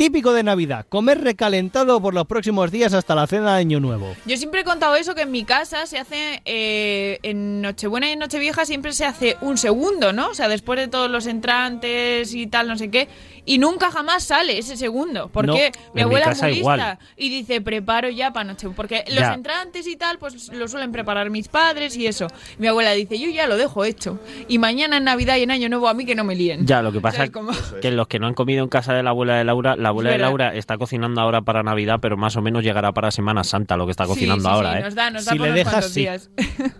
Típico 0.00 0.32
de 0.32 0.42
Navidad, 0.42 0.86
comer 0.88 1.20
recalentado 1.20 2.00
por 2.00 2.14
los 2.14 2.26
próximos 2.26 2.70
días 2.70 2.94
hasta 2.94 3.14
la 3.14 3.26
cena 3.26 3.56
de 3.56 3.60
Año 3.60 3.80
Nuevo. 3.80 4.16
Yo 4.24 4.38
siempre 4.38 4.62
he 4.62 4.64
contado 4.64 4.96
eso, 4.96 5.14
que 5.14 5.20
en 5.20 5.30
mi 5.30 5.44
casa 5.44 5.84
se 5.84 5.98
hace, 5.98 6.40
eh, 6.46 7.18
en 7.22 7.60
Nochebuena 7.60 8.08
y 8.08 8.12
en 8.12 8.18
Nochevieja 8.18 8.64
siempre 8.64 8.94
se 8.94 9.04
hace 9.04 9.36
un 9.42 9.58
segundo, 9.58 10.14
¿no? 10.14 10.30
O 10.30 10.34
sea, 10.34 10.48
después 10.48 10.80
de 10.80 10.88
todos 10.88 11.10
los 11.10 11.26
entrantes 11.26 12.32
y 12.32 12.46
tal, 12.46 12.66
no 12.66 12.78
sé 12.78 12.90
qué. 12.90 13.08
Y 13.50 13.58
nunca 13.58 13.90
jamás 13.90 14.22
sale 14.22 14.58
ese 14.58 14.76
segundo. 14.76 15.28
Porque 15.32 15.46
No, 15.48 15.54
mi 15.54 15.60
en 15.62 15.72
mi 15.94 16.00
abuela 16.02 16.30
es 16.30 16.40
muy 16.42 16.52
igual. 16.52 16.78
lista 16.78 16.98
y 17.16 17.28
dice, 17.30 17.60
preparo 17.60 18.08
ya 18.08 18.32
para 18.32 18.44
noche. 18.44 18.68
Porque 18.76 19.02
los 19.08 19.18
Ya. 19.18 19.34
entrantes 19.34 19.86
y 19.88 19.96
tal, 19.96 20.18
pues 20.18 20.52
lo 20.52 20.68
suelen 20.68 20.92
preparar 20.92 21.30
mis 21.30 21.48
padres 21.48 21.96
y 21.96 22.06
eso. 22.06 22.28
Mi 22.58 22.68
abuela 22.68 22.92
dice, 22.92 23.18
yo 23.18 23.28
ya 23.28 23.48
lo 23.48 23.56
dejo 23.56 23.84
hecho. 23.84 24.20
Y 24.46 24.58
mañana 24.58 24.98
en 24.98 25.04
Navidad 25.04 25.36
y 25.36 25.42
en 25.42 25.50
Año 25.50 25.68
Nuevo 25.68 25.88
a 25.88 25.94
mí 25.94 26.04
que 26.06 26.14
no 26.14 26.22
me 26.22 26.36
líen. 26.36 26.64
Ya, 26.66 26.80
lo 26.80 26.92
que 26.92 27.00
pasa 27.00 27.16
¿Sabes 27.16 27.30
es 27.30 27.34
cómo? 27.34 27.50
que 27.82 27.90
los 27.90 28.06
que 28.06 28.20
no 28.20 28.28
han 28.28 28.34
comido 28.34 28.62
en 28.62 28.68
casa 28.68 28.94
de 28.94 29.02
la 29.02 29.10
abuela 29.10 29.34
de 29.36 29.42
Laura, 29.44 29.74
la 29.74 29.88
abuela 29.88 30.10
de. 30.10 30.18
Laura 30.18 30.54
está 30.54 30.78
cocinando 30.78 31.20
ahora 31.20 31.42
para 31.42 31.62
Navidad, 31.64 31.98
pero 32.00 32.16
más 32.16 32.36
o 32.36 32.42
menos 32.42 32.62
llegará 32.62 32.92
para 32.92 33.10
Semana 33.10 33.42
Santa 33.42 33.76
lo 33.76 33.86
que 33.86 33.90
está 33.90 34.04
Sí, 34.04 34.10
cocinando 34.10 34.42
sí, 34.44 34.48
sí, 34.48 34.54
ahora, 34.54 34.78
¿eh? 34.78 34.82
nos 34.84 34.94
da, 34.94 35.10
nos 35.10 35.24
da 35.24 35.32
Si 35.32 35.38
por 35.38 35.48
le 35.48 35.52
dejas, 35.54 35.86
sí. 35.88 36.00
días. 36.02 36.30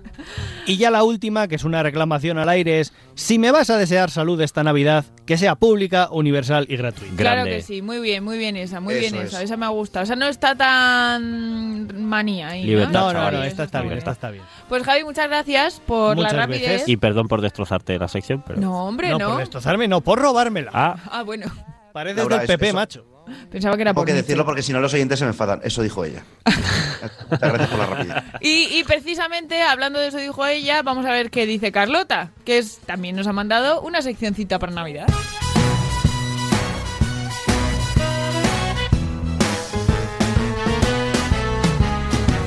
Y 0.66 0.76
ya 0.76 0.90
la 0.90 1.02
última, 1.02 1.48
que 1.48 1.54
es 1.56 1.64
una 1.64 1.82
reclamación 1.82 2.38
al 2.38 2.48
aire, 2.48 2.80
es 2.80 2.92
si 3.14 3.38
me 3.38 3.50
vas 3.50 3.70
a 3.70 3.78
desear 3.78 4.10
salud 4.10 4.40
esta 4.40 4.62
Navidad, 4.62 5.04
que 5.26 5.36
sea 5.38 5.56
pública, 5.56 6.08
universal 6.12 6.59
y 6.68 6.76
gratuita. 6.76 7.16
Claro 7.16 7.44
que 7.44 7.62
sí, 7.62 7.82
muy 7.82 7.98
bien, 8.00 8.22
muy 8.24 8.38
bien 8.38 8.56
esa, 8.56 8.80
muy 8.80 8.94
bien 8.94 9.14
Eso 9.14 9.22
esa, 9.24 9.38
es. 9.38 9.44
esa 9.44 9.56
me 9.56 9.66
ha 9.66 9.70
gustado. 9.70 10.02
O 10.02 10.06
sea, 10.06 10.16
no 10.16 10.26
está 10.26 10.54
tan 10.54 12.02
manía 12.08 12.48
ahí, 12.48 12.62
¿no? 12.62 12.66
Libertad, 12.68 12.92
No, 13.00 13.12
no, 13.12 13.30
no, 13.30 13.42
esta 13.44 13.64
está 13.64 13.80
bien, 13.82 13.98
esta 13.98 14.12
está 14.12 14.30
bien. 14.30 14.44
Pues 14.68 14.82
Javi, 14.84 15.04
muchas 15.04 15.28
gracias 15.28 15.80
por 15.80 16.16
Muchas 16.16 16.32
la 16.32 16.38
rapidez. 16.46 16.84
Y 16.88 16.96
perdón 16.96 17.28
por 17.28 17.40
destrozarte 17.40 17.98
la 17.98 18.08
sección, 18.08 18.42
pero... 18.46 18.60
No, 18.60 18.84
hombre, 18.86 19.10
no. 19.10 19.18
no. 19.18 19.28
por 19.30 19.38
destrozarme, 19.38 19.88
no, 19.88 20.00
por 20.00 20.18
robármela. 20.18 20.70
Ah, 20.74 20.96
Ah, 21.10 21.22
bueno. 21.22 21.46
Pareces 21.92 22.18
Laura, 22.18 22.36
del 22.38 22.44
es- 22.44 22.50
PP, 22.56 22.66
eso- 22.68 22.76
macho. 22.76 23.06
Pensaba 23.50 23.76
que 23.76 23.82
era 23.82 23.90
Tengo 23.92 24.00
por 24.00 24.06
que 24.06 24.12
mí. 24.12 24.18
decirlo 24.22 24.44
porque 24.44 24.60
si 24.62 24.72
no 24.72 24.80
los 24.80 24.92
oyentes 24.92 25.18
se 25.18 25.24
me 25.24 25.30
enfadan. 25.30 25.60
Eso 25.62 25.82
dijo 25.82 26.04
ella. 26.04 26.24
Muchas 27.30 27.52
gracias 27.52 27.68
por 27.68 27.78
la 27.78 27.86
rapidez. 27.86 28.16
Y, 28.40 28.78
y 28.78 28.82
precisamente 28.84 29.62
hablando 29.62 30.00
de 30.00 30.08
eso 30.08 30.16
dijo 30.18 30.44
ella, 30.46 30.82
vamos 30.82 31.06
a 31.06 31.12
ver 31.12 31.30
qué 31.30 31.46
dice 31.46 31.70
Carlota, 31.70 32.30
que 32.44 32.58
es 32.58 32.78
también 32.86 33.14
nos 33.14 33.28
ha 33.28 33.32
mandado 33.32 33.82
una 33.82 34.02
seccioncita 34.02 34.58
para 34.58 34.72
Navidad. 34.72 35.06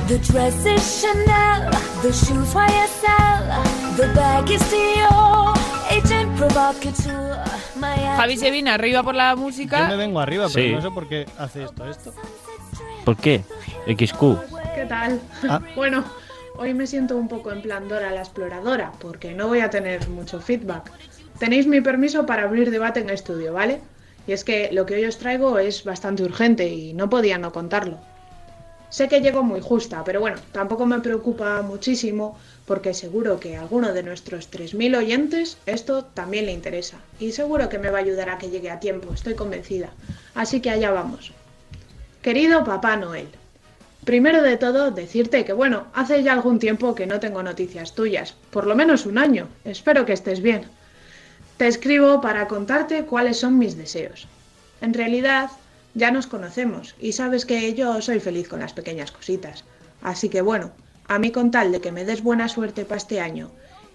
The 0.08 0.18
dress 0.18 0.66
is 0.66 1.00
Chanel, 1.00 1.70
the 2.02 2.12
shoes 2.12 2.52
YSL, 2.54 3.96
the 3.96 4.06
bag 4.14 4.50
is 4.50 4.60
Dior, 4.70 5.54
agent 5.90 6.36
provocateur. 6.36 7.40
My 7.76 7.96
Javi 8.16 8.36
se 8.36 8.50
viene 8.50 8.70
arriba 8.70 9.02
por 9.02 9.14
la 9.14 9.30
Yo 9.30 9.36
me 9.36 9.42
música. 9.44 9.96
vengo 9.96 10.20
arriba, 10.20 10.46
pero 10.52 10.66
Sí. 10.68 10.72
no 10.74 10.82
sé 10.82 10.90
por 10.90 11.08
qué 11.08 11.26
hace 11.38 11.64
esto, 11.64 11.86
esto. 11.88 12.12
¿por 13.04 13.16
qué? 13.16 13.42
XQ. 13.86 14.36
¿Qué 14.74 14.84
tal? 14.86 15.20
Ah. 15.48 15.60
Bueno, 15.76 16.04
hoy 16.56 16.74
me 16.74 16.86
siento 16.86 17.16
un 17.16 17.28
poco 17.28 17.50
en 17.52 17.62
plan 17.62 17.88
Dora 17.88 18.10
la 18.10 18.20
exploradora, 18.20 18.92
porque 19.00 19.32
no 19.34 19.48
voy 19.48 19.60
a 19.60 19.70
tener 19.70 20.08
mucho 20.10 20.38
feedback. 20.40 20.90
Tenéis 21.38 21.66
mi 21.66 21.80
permiso 21.80 22.26
para 22.26 22.42
abrir 22.44 22.70
debate 22.70 23.00
en 23.00 23.08
estudio, 23.10 23.54
¿vale? 23.54 23.80
Y 24.26 24.32
es 24.32 24.44
que 24.44 24.68
lo 24.72 24.84
que 24.86 24.94
hoy 24.96 25.04
os 25.06 25.18
traigo 25.18 25.58
es 25.58 25.82
bastante 25.84 26.22
urgente 26.22 26.68
y 26.68 26.92
no 26.94 27.08
podía 27.08 27.38
no 27.38 27.52
contarlo. 27.52 27.98
Sé 28.94 29.08
que 29.08 29.20
llego 29.20 29.42
muy 29.42 29.60
justa, 29.60 30.04
pero 30.04 30.20
bueno, 30.20 30.36
tampoco 30.52 30.86
me 30.86 31.00
preocupa 31.00 31.62
muchísimo 31.62 32.38
porque 32.64 32.94
seguro 32.94 33.40
que 33.40 33.56
a 33.56 33.62
alguno 33.62 33.92
de 33.92 34.04
nuestros 34.04 34.52
3.000 34.52 34.96
oyentes 34.96 35.58
esto 35.66 36.04
también 36.04 36.46
le 36.46 36.52
interesa. 36.52 36.98
Y 37.18 37.32
seguro 37.32 37.68
que 37.68 37.80
me 37.80 37.90
va 37.90 37.98
a 37.98 38.02
ayudar 38.02 38.30
a 38.30 38.38
que 38.38 38.50
llegue 38.50 38.70
a 38.70 38.78
tiempo, 38.78 39.12
estoy 39.12 39.34
convencida. 39.34 39.90
Así 40.36 40.60
que 40.60 40.70
allá 40.70 40.92
vamos. 40.92 41.32
Querido 42.22 42.62
Papá 42.62 42.94
Noel, 42.96 43.26
Primero 44.04 44.42
de 44.42 44.58
todo, 44.58 44.92
decirte 44.92 45.44
que 45.44 45.54
bueno, 45.54 45.88
hace 45.92 46.22
ya 46.22 46.32
algún 46.32 46.60
tiempo 46.60 46.94
que 46.94 47.08
no 47.08 47.18
tengo 47.18 47.42
noticias 47.42 47.96
tuyas, 47.96 48.36
por 48.52 48.64
lo 48.64 48.76
menos 48.76 49.06
un 49.06 49.18
año. 49.18 49.48
Espero 49.64 50.06
que 50.06 50.12
estés 50.12 50.40
bien. 50.40 50.66
Te 51.56 51.66
escribo 51.66 52.20
para 52.20 52.46
contarte 52.46 53.06
cuáles 53.06 53.40
son 53.40 53.58
mis 53.58 53.76
deseos. 53.76 54.28
En 54.80 54.94
realidad, 54.94 55.50
ya 55.94 56.10
nos 56.10 56.26
conocemos 56.26 56.94
y 57.00 57.12
sabes 57.12 57.46
que 57.46 57.74
yo 57.74 58.00
soy 58.02 58.20
feliz 58.20 58.48
con 58.48 58.60
las 58.60 58.72
pequeñas 58.72 59.12
cositas. 59.12 59.64
Así 60.02 60.28
que 60.28 60.42
bueno, 60.42 60.72
a 61.08 61.18
mí 61.18 61.30
con 61.30 61.50
tal 61.50 61.72
de 61.72 61.80
que 61.80 61.92
me 61.92 62.04
des 62.04 62.22
buena 62.22 62.48
suerte 62.48 62.84
para 62.84 62.98
este 62.98 63.20
año 63.20 63.50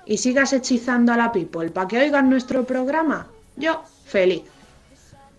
y 0.05 0.17
sigas 0.17 0.53
hechizando 0.53 1.11
a 1.11 1.17
la 1.17 1.31
people 1.31 1.69
para 1.69 1.87
que 1.87 1.99
oigan 1.99 2.29
nuestro 2.29 2.65
programa, 2.65 3.27
yo 3.57 3.83
feliz. 4.05 4.43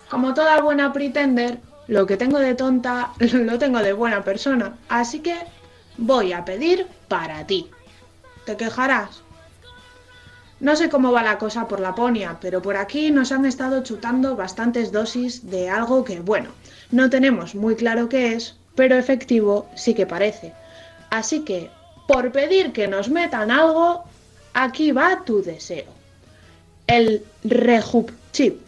Como 0.09 0.35
toda 0.35 0.61
buena 0.61 0.93
pretender, 0.93 1.59
lo 1.87 2.07
que 2.07 2.17
tengo 2.17 2.39
de 2.39 2.55
tonta 2.55 3.13
lo 3.19 3.59
tengo 3.59 3.81
de 3.81 3.93
buena 3.93 4.23
persona, 4.23 4.77
así 4.89 5.21
que 5.21 5.37
voy 5.97 6.33
a 6.33 6.45
pedir 6.45 6.87
para 7.09 7.47
ti. 7.47 7.69
¿Te 8.45 8.57
quejarás? 8.57 9.23
No 10.61 10.77
sé 10.77 10.91
cómo 10.91 11.11
va 11.11 11.23
la 11.23 11.39
cosa 11.39 11.67
por 11.67 11.81
Laponia, 11.81 12.37
pero 12.41 12.61
por 12.61 12.77
aquí 12.77 13.11
nos 13.11 13.33
han 13.33 13.47
estado 13.47 13.83
chutando 13.83 14.37
bastantes 14.37 14.93
dosis 14.93 15.51
de 15.51 15.71
algo 15.71 16.05
que, 16.05 16.21
bueno, 16.21 16.51
no 16.91 17.09
tenemos 17.09 17.55
muy 17.55 17.77
claro 17.77 18.11
qué 18.11 18.35
es, 18.35 18.57
pero 18.75 18.97
efectivo 18.97 19.67
sí 19.75 19.95
que 19.95 20.07
parece. 20.07 20.53
Así 21.09 21.41
que, 21.41 21.71
por 22.07 22.31
pedir 22.31 22.73
que 22.73 22.89
nos 22.89 23.09
metan 23.09 23.51
algo, 23.51 24.05
aquí 24.53 24.93
va 24.93 25.25
tu 25.25 25.43
deseo. 25.43 25.93
El 26.87 27.25
Rejup 27.43 28.11
Chip, 28.33 28.61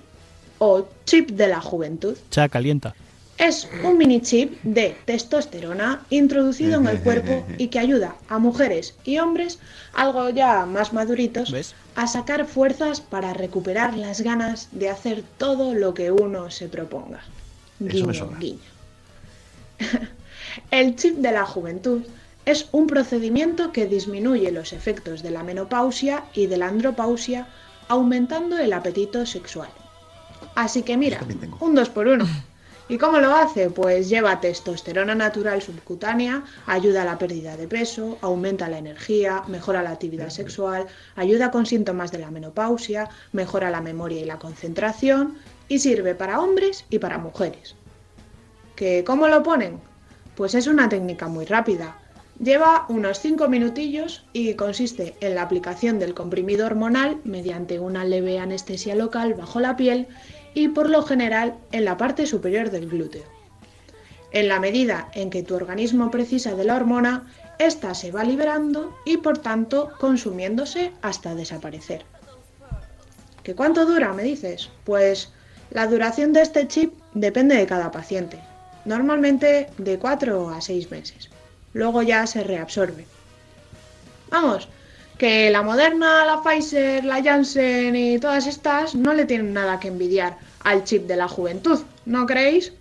o 0.58 0.86
chip 1.04 1.30
de 1.30 1.48
la 1.48 1.60
juventud. 1.60 2.16
Cha, 2.30 2.48
calienta. 2.48 2.94
Es 3.42 3.68
un 3.82 3.98
mini 3.98 4.20
chip 4.20 4.62
de 4.62 4.96
testosterona 5.04 6.06
introducido 6.10 6.78
en 6.78 6.86
el 6.86 7.00
cuerpo 7.00 7.44
y 7.58 7.66
que 7.68 7.80
ayuda 7.80 8.14
a 8.28 8.38
mujeres 8.38 8.94
y 9.04 9.18
hombres, 9.18 9.58
algo 9.94 10.30
ya 10.30 10.64
más 10.64 10.92
maduritos, 10.92 11.52
a 11.96 12.06
sacar 12.06 12.46
fuerzas 12.46 13.00
para 13.00 13.34
recuperar 13.34 13.96
las 13.96 14.20
ganas 14.20 14.68
de 14.70 14.90
hacer 14.90 15.24
todo 15.38 15.74
lo 15.74 15.92
que 15.92 16.12
uno 16.12 16.52
se 16.52 16.68
proponga. 16.68 17.18
Eso 17.18 17.26
me 17.80 17.90
Guiño, 17.90 18.14
sobra. 18.14 18.38
guiño. 18.38 18.60
El 20.70 20.94
chip 20.94 21.16
de 21.16 21.32
la 21.32 21.44
juventud 21.44 22.02
es 22.46 22.68
un 22.70 22.86
procedimiento 22.86 23.72
que 23.72 23.86
disminuye 23.86 24.52
los 24.52 24.72
efectos 24.72 25.20
de 25.20 25.32
la 25.32 25.42
menopausia 25.42 26.26
y 26.32 26.46
de 26.46 26.58
la 26.58 26.68
andropausia, 26.68 27.48
aumentando 27.88 28.56
el 28.56 28.72
apetito 28.72 29.26
sexual. 29.26 29.70
Así 30.54 30.84
que 30.84 30.96
mira, 30.96 31.18
un 31.58 31.74
2 31.74 31.88
por 31.88 32.06
1 32.06 32.24
¿Y 32.92 32.98
cómo 32.98 33.20
lo 33.20 33.34
hace? 33.34 33.70
Pues 33.70 34.10
lleva 34.10 34.38
testosterona 34.38 35.14
natural 35.14 35.62
subcutánea, 35.62 36.44
ayuda 36.66 37.00
a 37.00 37.04
la 37.06 37.16
pérdida 37.16 37.56
de 37.56 37.66
peso, 37.66 38.18
aumenta 38.20 38.68
la 38.68 38.76
energía, 38.76 39.44
mejora 39.48 39.82
la 39.82 39.92
actividad 39.92 40.28
sexual, 40.28 40.84
ayuda 41.16 41.50
con 41.50 41.64
síntomas 41.64 42.12
de 42.12 42.18
la 42.18 42.30
menopausia, 42.30 43.08
mejora 43.32 43.70
la 43.70 43.80
memoria 43.80 44.20
y 44.20 44.26
la 44.26 44.38
concentración 44.38 45.38
y 45.68 45.78
sirve 45.78 46.14
para 46.14 46.38
hombres 46.38 46.84
y 46.90 46.98
para 46.98 47.16
mujeres. 47.16 47.76
¿Que 48.76 49.04
¿Cómo 49.04 49.26
lo 49.26 49.42
ponen? 49.42 49.80
Pues 50.34 50.54
es 50.54 50.66
una 50.66 50.90
técnica 50.90 51.28
muy 51.28 51.46
rápida. 51.46 51.96
Lleva 52.42 52.84
unos 52.90 53.20
5 53.20 53.48
minutillos 53.48 54.26
y 54.34 54.52
consiste 54.52 55.16
en 55.20 55.36
la 55.36 55.42
aplicación 55.42 55.98
del 55.98 56.12
comprimido 56.12 56.66
hormonal 56.66 57.16
mediante 57.24 57.80
una 57.80 58.04
leve 58.04 58.38
anestesia 58.38 58.94
local 58.94 59.32
bajo 59.32 59.60
la 59.60 59.76
piel 59.76 60.08
y 60.54 60.68
por 60.68 60.88
lo 60.88 61.02
general 61.02 61.56
en 61.72 61.84
la 61.84 61.96
parte 61.96 62.26
superior 62.26 62.70
del 62.70 62.88
glúteo. 62.88 63.24
En 64.32 64.48
la 64.48 64.60
medida 64.60 65.08
en 65.14 65.30
que 65.30 65.42
tu 65.42 65.54
organismo 65.54 66.10
precisa 66.10 66.54
de 66.54 66.64
la 66.64 66.76
hormona, 66.76 67.26
ésta 67.58 67.94
se 67.94 68.10
va 68.10 68.24
liberando 68.24 68.96
y 69.04 69.18
por 69.18 69.38
tanto 69.38 69.90
consumiéndose 69.98 70.92
hasta 71.02 71.34
desaparecer. 71.34 72.04
¿Qué 73.42 73.54
cuánto 73.54 73.84
dura? 73.84 74.12
Me 74.12 74.22
dices. 74.22 74.70
Pues 74.84 75.30
la 75.70 75.86
duración 75.86 76.32
de 76.32 76.42
este 76.42 76.66
chip 76.68 76.94
depende 77.14 77.56
de 77.56 77.66
cada 77.66 77.90
paciente. 77.90 78.38
Normalmente 78.84 79.68
de 79.78 79.98
4 79.98 80.50
a 80.50 80.60
6 80.60 80.90
meses. 80.90 81.28
Luego 81.72 82.02
ya 82.02 82.26
se 82.26 82.42
reabsorbe. 82.42 83.06
Vamos, 84.30 84.68
que 85.22 85.50
la 85.50 85.62
Moderna, 85.62 86.24
la 86.24 86.42
Pfizer, 86.42 87.04
la 87.04 87.22
Janssen 87.22 87.94
y 87.94 88.18
todas 88.18 88.48
estas 88.48 88.96
no 88.96 89.14
le 89.14 89.24
tienen 89.24 89.52
nada 89.52 89.78
que 89.78 89.86
envidiar 89.86 90.36
al 90.64 90.82
chip 90.82 91.06
de 91.06 91.14
la 91.14 91.28
juventud, 91.28 91.78
¿no 92.06 92.26
creéis? 92.26 92.72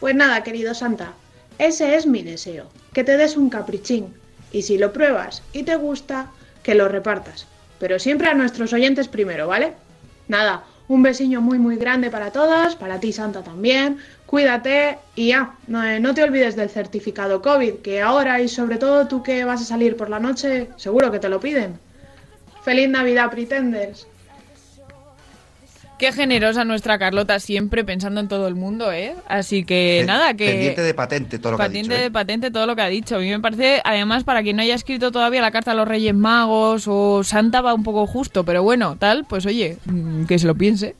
Pues 0.00 0.16
nada, 0.16 0.42
querido 0.42 0.74
Santa, 0.74 1.12
ese 1.58 1.94
es 1.94 2.08
mi 2.08 2.22
deseo, 2.22 2.66
que 2.92 3.04
te 3.04 3.16
des 3.16 3.36
un 3.36 3.50
caprichín 3.50 4.12
y 4.50 4.62
si 4.62 4.78
lo 4.78 4.92
pruebas 4.92 5.44
y 5.52 5.62
te 5.62 5.76
gusta, 5.76 6.32
que 6.64 6.74
lo 6.74 6.88
repartas. 6.88 7.46
Pero 7.78 8.00
siempre 8.00 8.26
a 8.26 8.34
nuestros 8.34 8.72
oyentes 8.72 9.06
primero, 9.06 9.46
¿vale? 9.46 9.74
Nada, 10.26 10.64
un 10.88 11.04
besiño 11.04 11.40
muy 11.40 11.60
muy 11.60 11.76
grande 11.76 12.10
para 12.10 12.32
todas, 12.32 12.74
para 12.74 12.98
ti 12.98 13.12
Santa 13.12 13.44
también, 13.44 13.98
cuídate 14.34 14.98
y 15.14 15.28
ya, 15.28 15.54
no, 15.68 15.84
eh, 15.84 16.00
no 16.00 16.12
te 16.12 16.24
olvides 16.24 16.56
del 16.56 16.68
certificado 16.68 17.40
COVID, 17.40 17.74
que 17.84 18.02
ahora 18.02 18.40
y 18.40 18.48
sobre 18.48 18.78
todo 18.78 19.06
tú 19.06 19.22
que 19.22 19.44
vas 19.44 19.62
a 19.62 19.64
salir 19.64 19.96
por 19.96 20.10
la 20.10 20.18
noche, 20.18 20.70
seguro 20.76 21.12
que 21.12 21.20
te 21.20 21.28
lo 21.28 21.38
piden. 21.38 21.78
Feliz 22.64 22.88
Navidad, 22.88 23.30
Pretenders. 23.30 24.08
Qué 26.00 26.10
generosa 26.10 26.64
nuestra 26.64 26.98
Carlota, 26.98 27.38
siempre 27.38 27.84
pensando 27.84 28.20
en 28.20 28.26
todo 28.26 28.48
el 28.48 28.56
mundo, 28.56 28.90
¿eh? 28.90 29.14
Así 29.28 29.64
que 29.64 30.02
nada, 30.04 30.34
que... 30.34 30.48
Pendiente 30.48 30.82
de 30.82 30.94
patente 30.94 31.38
todo 31.38 31.52
lo 31.52 31.58
que 31.58 31.62
ha 31.62 31.68
dicho. 31.68 31.92
¿eh? 31.92 31.98
de 32.00 32.10
patente 32.10 32.50
todo 32.50 32.66
lo 32.66 32.74
que 32.74 32.82
ha 32.82 32.88
dicho. 32.88 33.14
A 33.14 33.18
mí 33.20 33.30
me 33.30 33.38
parece, 33.38 33.82
además, 33.84 34.24
para 34.24 34.42
quien 34.42 34.56
no 34.56 34.62
haya 34.62 34.74
escrito 34.74 35.12
todavía 35.12 35.42
la 35.42 35.52
carta 35.52 35.70
a 35.70 35.74
los 35.74 35.86
Reyes 35.86 36.12
Magos 36.12 36.86
o 36.88 37.22
Santa 37.22 37.60
va 37.60 37.72
un 37.72 37.84
poco 37.84 38.08
justo, 38.08 38.44
pero 38.44 38.64
bueno, 38.64 38.96
tal, 38.98 39.26
pues 39.26 39.46
oye, 39.46 39.78
mm, 39.84 40.24
que 40.24 40.40
se 40.40 40.48
lo 40.48 40.56
piense. 40.56 40.96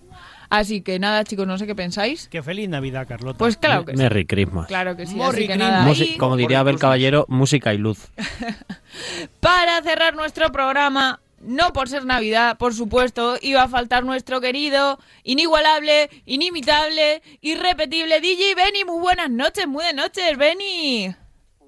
Así 0.57 0.83
que 0.83 0.99
nada, 1.01 1.25
chicos, 1.25 1.47
no 1.49 1.59
sé 1.59 1.67
qué 1.67 1.75
pensáis. 1.75 2.29
Qué 2.29 2.41
feliz 2.43 2.69
Navidad, 2.69 3.07
Carlota. 3.09 3.39
Pues 3.39 3.57
claro 3.57 3.85
que 3.85 3.93
sí. 3.93 3.99
Merry 3.99 4.25
Christmas. 4.25 4.69
Claro 4.69 4.97
que 4.97 5.05
sí. 5.07 5.17
Merry 5.17 5.29
Así 5.29 5.41
que 5.41 5.47
Christmas. 5.55 5.71
nada, 5.73 5.87
Musi- 5.89 6.15
y 6.15 6.17
como 6.17 6.37
diría 6.37 6.61
Abel 6.61 6.79
Caballero, 6.79 7.25
música 7.29 7.75
y 7.75 7.79
luz. 7.79 8.09
para 9.41 9.83
cerrar 9.83 10.15
nuestro 10.15 10.51
programa, 10.53 11.21
no 11.41 11.73
por 11.73 11.89
ser 11.89 12.05
Navidad, 12.05 12.57
por 12.57 12.73
supuesto, 12.73 13.37
iba 13.43 13.63
a 13.63 13.69
faltar 13.69 14.05
nuestro 14.05 14.41
querido, 14.41 14.99
inigualable, 15.25 16.09
inimitable, 16.25 17.23
irrepetible 17.41 18.21
DJ 18.21 18.55
Benny. 18.55 18.85
Muy 18.85 19.01
buenas 19.01 19.31
noches, 19.31 19.67
muy 19.67 19.85
de 19.85 19.93
noches, 19.95 20.37
Benny. 20.39 21.15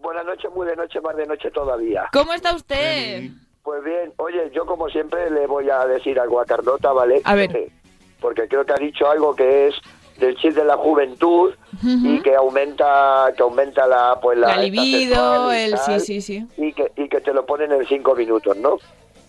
Buenas 0.00 0.24
noches, 0.24 0.50
muy 0.54 0.66
de 0.66 0.76
noche, 0.76 1.00
más 1.00 1.16
de 1.16 1.26
noche 1.26 1.50
todavía. 1.50 2.08
¿Cómo 2.12 2.32
está 2.32 2.54
usted? 2.54 3.30
Pues 3.62 3.82
bien, 3.82 4.12
oye, 4.18 4.50
yo 4.54 4.64
como 4.64 4.88
siempre 4.88 5.28
le 5.30 5.46
voy 5.48 5.68
a 5.70 5.84
decir 5.86 6.20
algo 6.20 6.40
a 6.40 6.44
Carlota, 6.44 6.92
¿vale? 6.92 7.20
A 7.24 7.34
ver. 7.34 7.72
Porque 8.20 8.48
creo 8.48 8.64
que 8.64 8.72
ha 8.72 8.76
dicho 8.76 9.08
algo 9.08 9.34
que 9.34 9.68
es 9.68 9.74
del 10.18 10.36
chip 10.36 10.54
de 10.54 10.64
la 10.64 10.76
juventud 10.76 11.52
y 11.82 12.20
que 12.20 12.34
aumenta 12.34 13.32
que 13.36 13.42
aumenta 13.42 13.86
la 13.86 14.18
pues 14.20 14.38
la, 14.38 14.56
La 14.56 14.62
libido, 14.62 15.52
el 15.52 15.76
sí, 15.76 16.00
sí, 16.00 16.20
sí. 16.22 16.46
y 16.56 16.72
que 16.72 16.90
y 16.96 17.08
que 17.08 17.20
te 17.20 17.34
lo 17.34 17.44
ponen 17.44 17.72
en 17.72 17.86
cinco 17.86 18.14
minutos, 18.14 18.56
¿no? 18.56 18.78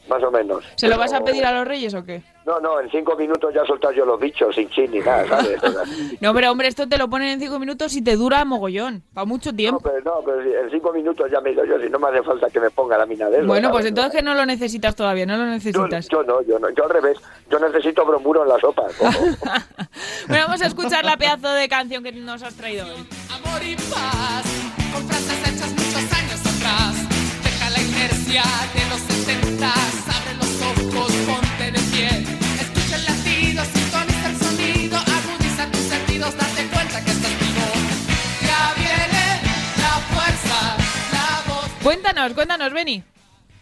Más 0.10 0.24
o 0.24 0.32
menos. 0.32 0.64
¿Se 0.76 0.88
lo 0.88 0.98
vas 0.98 1.14
a 1.14 1.24
pedir 1.24 1.46
a 1.46 1.52
los 1.52 1.68
reyes 1.68 1.94
o 1.94 2.04
qué? 2.04 2.22
No, 2.46 2.62
no, 2.62 2.80
en 2.80 2.90
cinco 2.90 3.14
minutos 3.18 3.54
ya 3.54 3.66
soltar 3.66 3.94
yo 3.94 4.06
los 4.06 4.18
bichos 4.18 4.56
sin 4.56 4.70
chin 4.70 4.90
ni 4.90 5.00
nada, 5.00 5.28
¿sabes? 5.28 5.60
No, 6.22 6.34
pero 6.34 6.50
hombre, 6.50 6.70
esto 6.70 6.88
te 6.88 6.98
lo 6.98 7.10
ponen 7.10 7.28
en 7.28 7.40
cinco 7.42 7.60
minutos 7.60 7.94
y 7.96 8.02
te 8.02 8.16
dura 8.16 8.46
mogollón, 8.46 9.04
para 9.14 9.26
mucho 9.26 9.52
no, 9.52 9.58
tiempo. 9.58 9.82
pero 9.84 10.02
no, 10.02 10.22
pero 10.26 10.42
si 10.42 10.50
en 10.54 10.72
cinco 10.72 10.94
minutos 10.94 11.30
ya 11.30 11.42
me 11.42 11.52
ido 11.52 11.66
yo, 11.66 11.78
si 11.78 11.90
no 11.90 12.00
me 12.00 12.08
hace 12.08 12.24
falta 12.24 12.50
que 12.50 12.62
me 12.62 12.70
ponga 12.70 12.98
la 12.98 13.06
mina 13.06 13.30
de 13.30 13.40
eso, 13.40 13.48
Bueno, 13.48 13.70
pues 13.70 13.86
entonces 13.86 14.14
que 14.14 14.22
no 14.22 14.34
lo 14.34 14.46
necesitas 14.46 14.96
todavía, 14.96 15.26
no 15.26 15.36
lo 15.36 15.46
necesitas. 15.46 16.08
Yo 16.08 16.24
no, 16.24 16.42
yo 16.44 16.58
no, 16.58 16.70
yo 16.70 16.86
al 16.86 16.90
revés, 16.90 17.18
yo 17.52 17.60
necesito 17.60 18.06
bromuro 18.06 18.44
en 18.44 18.50
la 18.50 18.60
sopa. 18.60 18.84
Bueno, 20.28 20.46
vamos 20.48 20.62
a 20.62 20.68
escuchar 20.68 21.06
la 21.06 21.18
pedazo 21.18 21.50
de 21.54 21.68
canción 21.70 22.04
que 22.04 22.12
nos 22.12 22.44
has 22.44 22.54
traído 22.56 22.86
hoy. 22.86 23.08
Amor 23.32 23.64
y 23.64 23.76
paz, 23.76 24.44
con 24.94 25.08
frases 25.08 25.42
hechas 25.42 25.72
muchos 25.72 26.14
años 26.14 26.42
atrás. 26.42 27.07
Deja 28.28 28.44
la 28.44 28.66
inercia 28.68 28.68
de 28.74 28.90
los 28.90 29.00
70, 29.00 29.68
abre 29.68 30.34
los 30.36 30.62
ojos, 30.62 31.14
ponte 31.26 31.72
de 31.72 31.80
pie. 31.92 32.10
Escucha 32.60 32.96
el 32.96 33.06
latido, 33.06 33.64
sintoniza 33.64 34.30
el 34.30 34.38
sonido, 34.38 34.98
agudiza 34.98 35.72
tus 35.72 35.82
sentidos, 35.82 36.38
date 36.38 36.68
cuenta 36.68 37.04
que 37.04 37.12
estás 37.12 37.40
vivo. 37.40 37.66
Ya 38.46 38.74
viene 38.76 39.42
la 39.78 39.94
fuerza, 40.14 40.78
la 41.14 41.54
voz. 41.54 41.72
Cuéntanos, 41.84 42.34
cuéntanos, 42.34 42.74
Benny. 42.74 43.04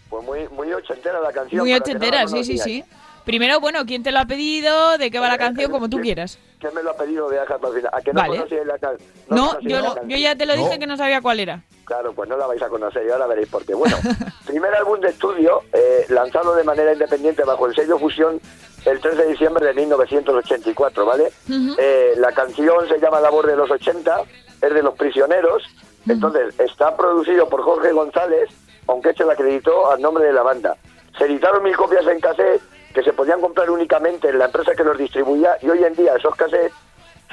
Pues 0.09 0.25
muy, 0.25 0.47
muy 0.49 0.73
ochentera 0.73 1.19
la 1.19 1.31
canción. 1.31 1.61
Muy 1.61 1.71
no 1.71 1.77
ochentera, 1.77 2.27
sí, 2.27 2.43
sí, 2.43 2.57
sí. 2.57 2.83
Primero, 3.23 3.59
bueno, 3.59 3.85
¿quién 3.85 4.03
te 4.03 4.11
lo 4.11 4.19
ha 4.19 4.25
pedido? 4.25 4.97
¿De 4.97 5.09
qué 5.09 5.19
va 5.19 5.27
la 5.27 5.37
canción? 5.37 5.71
Como 5.71 5.89
tú 5.89 5.99
quieras. 5.99 6.37
¿Quién 6.65 6.73
me 6.75 6.81
lo 6.81 6.89
ha 6.91 6.97
pedido 6.97 7.29
de 7.29 7.39
dejar 7.39 7.59
para 7.59 7.69
el 7.73 7.75
final? 7.77 7.91
¿A 7.93 8.01
que 8.01 8.11
no 8.11 8.21
Vale. 8.21 8.37
conocíais 8.37 8.65
la 8.65 8.79
canción? 8.79 9.09
No, 9.29 9.59
yo, 9.61 9.79
lo- 9.81 10.07
yo 10.07 10.17
ya 10.17 10.35
te 10.35 10.45
lo 10.47 10.53
dije 10.55 10.73
No. 10.73 10.79
que 10.79 10.87
no 10.87 10.97
sabía 10.97 11.21
cuál 11.21 11.39
era. 11.39 11.61
Claro, 11.85 12.11
pues 12.13 12.27
no 12.27 12.37
la 12.37 12.47
vais 12.47 12.61
a 12.63 12.69
conocer 12.69 13.05
y 13.07 13.11
ahora 13.11 13.27
veréis 13.27 13.47
por 13.49 13.63
qué. 13.63 13.75
Bueno, 13.75 13.95
primer 14.47 14.73
álbum 14.73 14.99
de 14.99 15.09
estudio 15.09 15.61
eh, 15.73 16.05
lanzado 16.09 16.55
de 16.55 16.63
manera 16.63 16.91
independiente 16.93 17.43
bajo 17.43 17.67
el 17.67 17.75
sello 17.75 17.99
Fusión 17.99 18.41
el 18.85 18.99
3 18.99 19.15
de 19.17 19.27
diciembre 19.27 19.65
de 19.67 19.73
1984, 19.75 21.05
¿vale? 21.05 21.31
Eh, 21.77 22.13
la 22.17 22.31
canción 22.31 22.87
se 22.87 22.99
llama 22.99 23.19
La 23.19 23.29
voz 23.29 23.45
de 23.45 23.55
los 23.55 23.69
80, 23.69 24.21
es 24.61 24.73
de 24.73 24.81
Los 24.83 24.95
Prisioneros, 24.95 25.63
entonces 26.07 26.59
está 26.59 26.95
producido 26.97 27.47
por 27.47 27.61
Jorge 27.63 27.91
González, 27.91 28.49
aunque 28.87 29.13
se 29.13 29.23
le 29.25 29.33
acreditó 29.33 29.91
al 29.91 30.01
nombre 30.01 30.25
de 30.25 30.33
la 30.33 30.41
banda. 30.43 30.75
Se 31.17 31.25
editaron 31.25 31.63
mil 31.63 31.75
copias 31.75 32.05
en 32.07 32.19
cassette 32.19 32.61
que 32.95 33.03
se 33.03 33.11
podían 33.13 33.41
comprar 33.41 33.69
únicamente 33.69 34.29
en 34.29 34.39
la 34.39 34.45
empresa 34.45 34.71
que 34.73 34.83
los 34.83 34.97
distribuía 34.97 35.57
y 35.61 35.69
hoy 35.69 35.83
en 35.83 35.93
día 35.95 36.15
esos 36.15 36.33
cassettes 36.35 36.71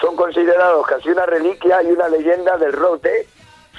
son 0.00 0.16
considerados 0.16 0.84
casi 0.88 1.08
una 1.10 1.24
reliquia 1.24 1.80
y 1.84 1.92
una 1.92 2.08
leyenda 2.08 2.56
del 2.58 2.72
rock 2.72 3.02
de 3.02 3.28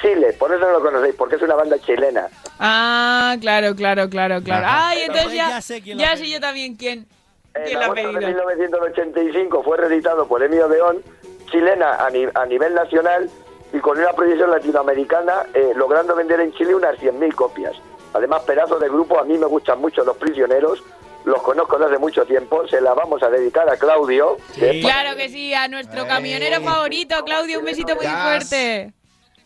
Chile. 0.01 0.31
Por 0.39 0.49
eso 0.53 0.61
no 0.65 0.71
lo 0.71 0.81
conocéis, 0.81 1.13
porque 1.15 1.35
es 1.35 1.41
una 1.41 1.55
banda 1.55 1.77
chilena. 1.79 2.29
Ah, 2.57 3.35
claro, 3.41 3.75
claro, 3.75 4.07
claro, 4.09 4.41
claro. 4.41 4.65
Ajá. 4.65 4.87
Ay, 4.89 5.01
entonces 5.01 5.33
ya, 5.33 5.49
Ya 5.49 5.61
sé 5.61 5.81
quién 5.81 5.97
ya 5.99 6.15
sé 6.15 6.29
yo 6.29 6.39
también 6.39 6.75
quién, 6.77 7.05
En 7.53 7.63
quién 7.65 7.73
lo 7.75 7.81
ha 7.81 7.85
agosto 7.87 8.07
de 8.07 8.13
pedido. 8.13 8.27
1985 8.29 9.63
fue 9.63 9.77
reeditado 9.77 10.25
por 10.25 10.41
Emilio 10.41 10.69
León, 10.69 11.01
chilena 11.51 11.95
a, 11.95 12.09
ni- 12.09 12.27
a 12.33 12.45
nivel 12.45 12.73
nacional 12.73 13.29
y 13.73 13.79
con 13.79 13.97
una 13.99 14.13
proyección 14.13 14.51
latinoamericana, 14.51 15.47
eh, 15.53 15.73
logrando 15.75 16.15
vender 16.15 16.39
en 16.39 16.53
Chile 16.53 16.75
unas 16.75 16.95
100.000 16.97 17.35
copias. 17.35 17.75
Además, 18.13 18.43
pedazo 18.43 18.79
de 18.79 18.87
grupo, 18.87 19.19
a 19.19 19.25
mí 19.25 19.37
me 19.37 19.47
gustan 19.47 19.81
mucho 19.81 20.03
los 20.05 20.15
prisioneros, 20.17 20.81
los 21.25 21.41
conozco 21.41 21.77
desde 21.77 21.91
hace 21.93 21.99
mucho 21.99 22.25
tiempo, 22.25 22.67
se 22.67 22.81
la 22.81 22.93
vamos 22.93 23.21
a 23.23 23.29
dedicar 23.29 23.69
a 23.69 23.77
Claudio. 23.77 24.37
es 24.57 24.83
Claro 24.83 25.15
que 25.15 25.29
sí, 25.29 25.53
a 25.53 25.67
nuestro 25.67 26.05
camionero 26.07 26.61
favorito, 26.61 27.15
Claudio, 27.25 27.59
un 27.59 27.65
besito 27.65 27.95
muy 27.95 28.05
fuerte. 28.05 28.93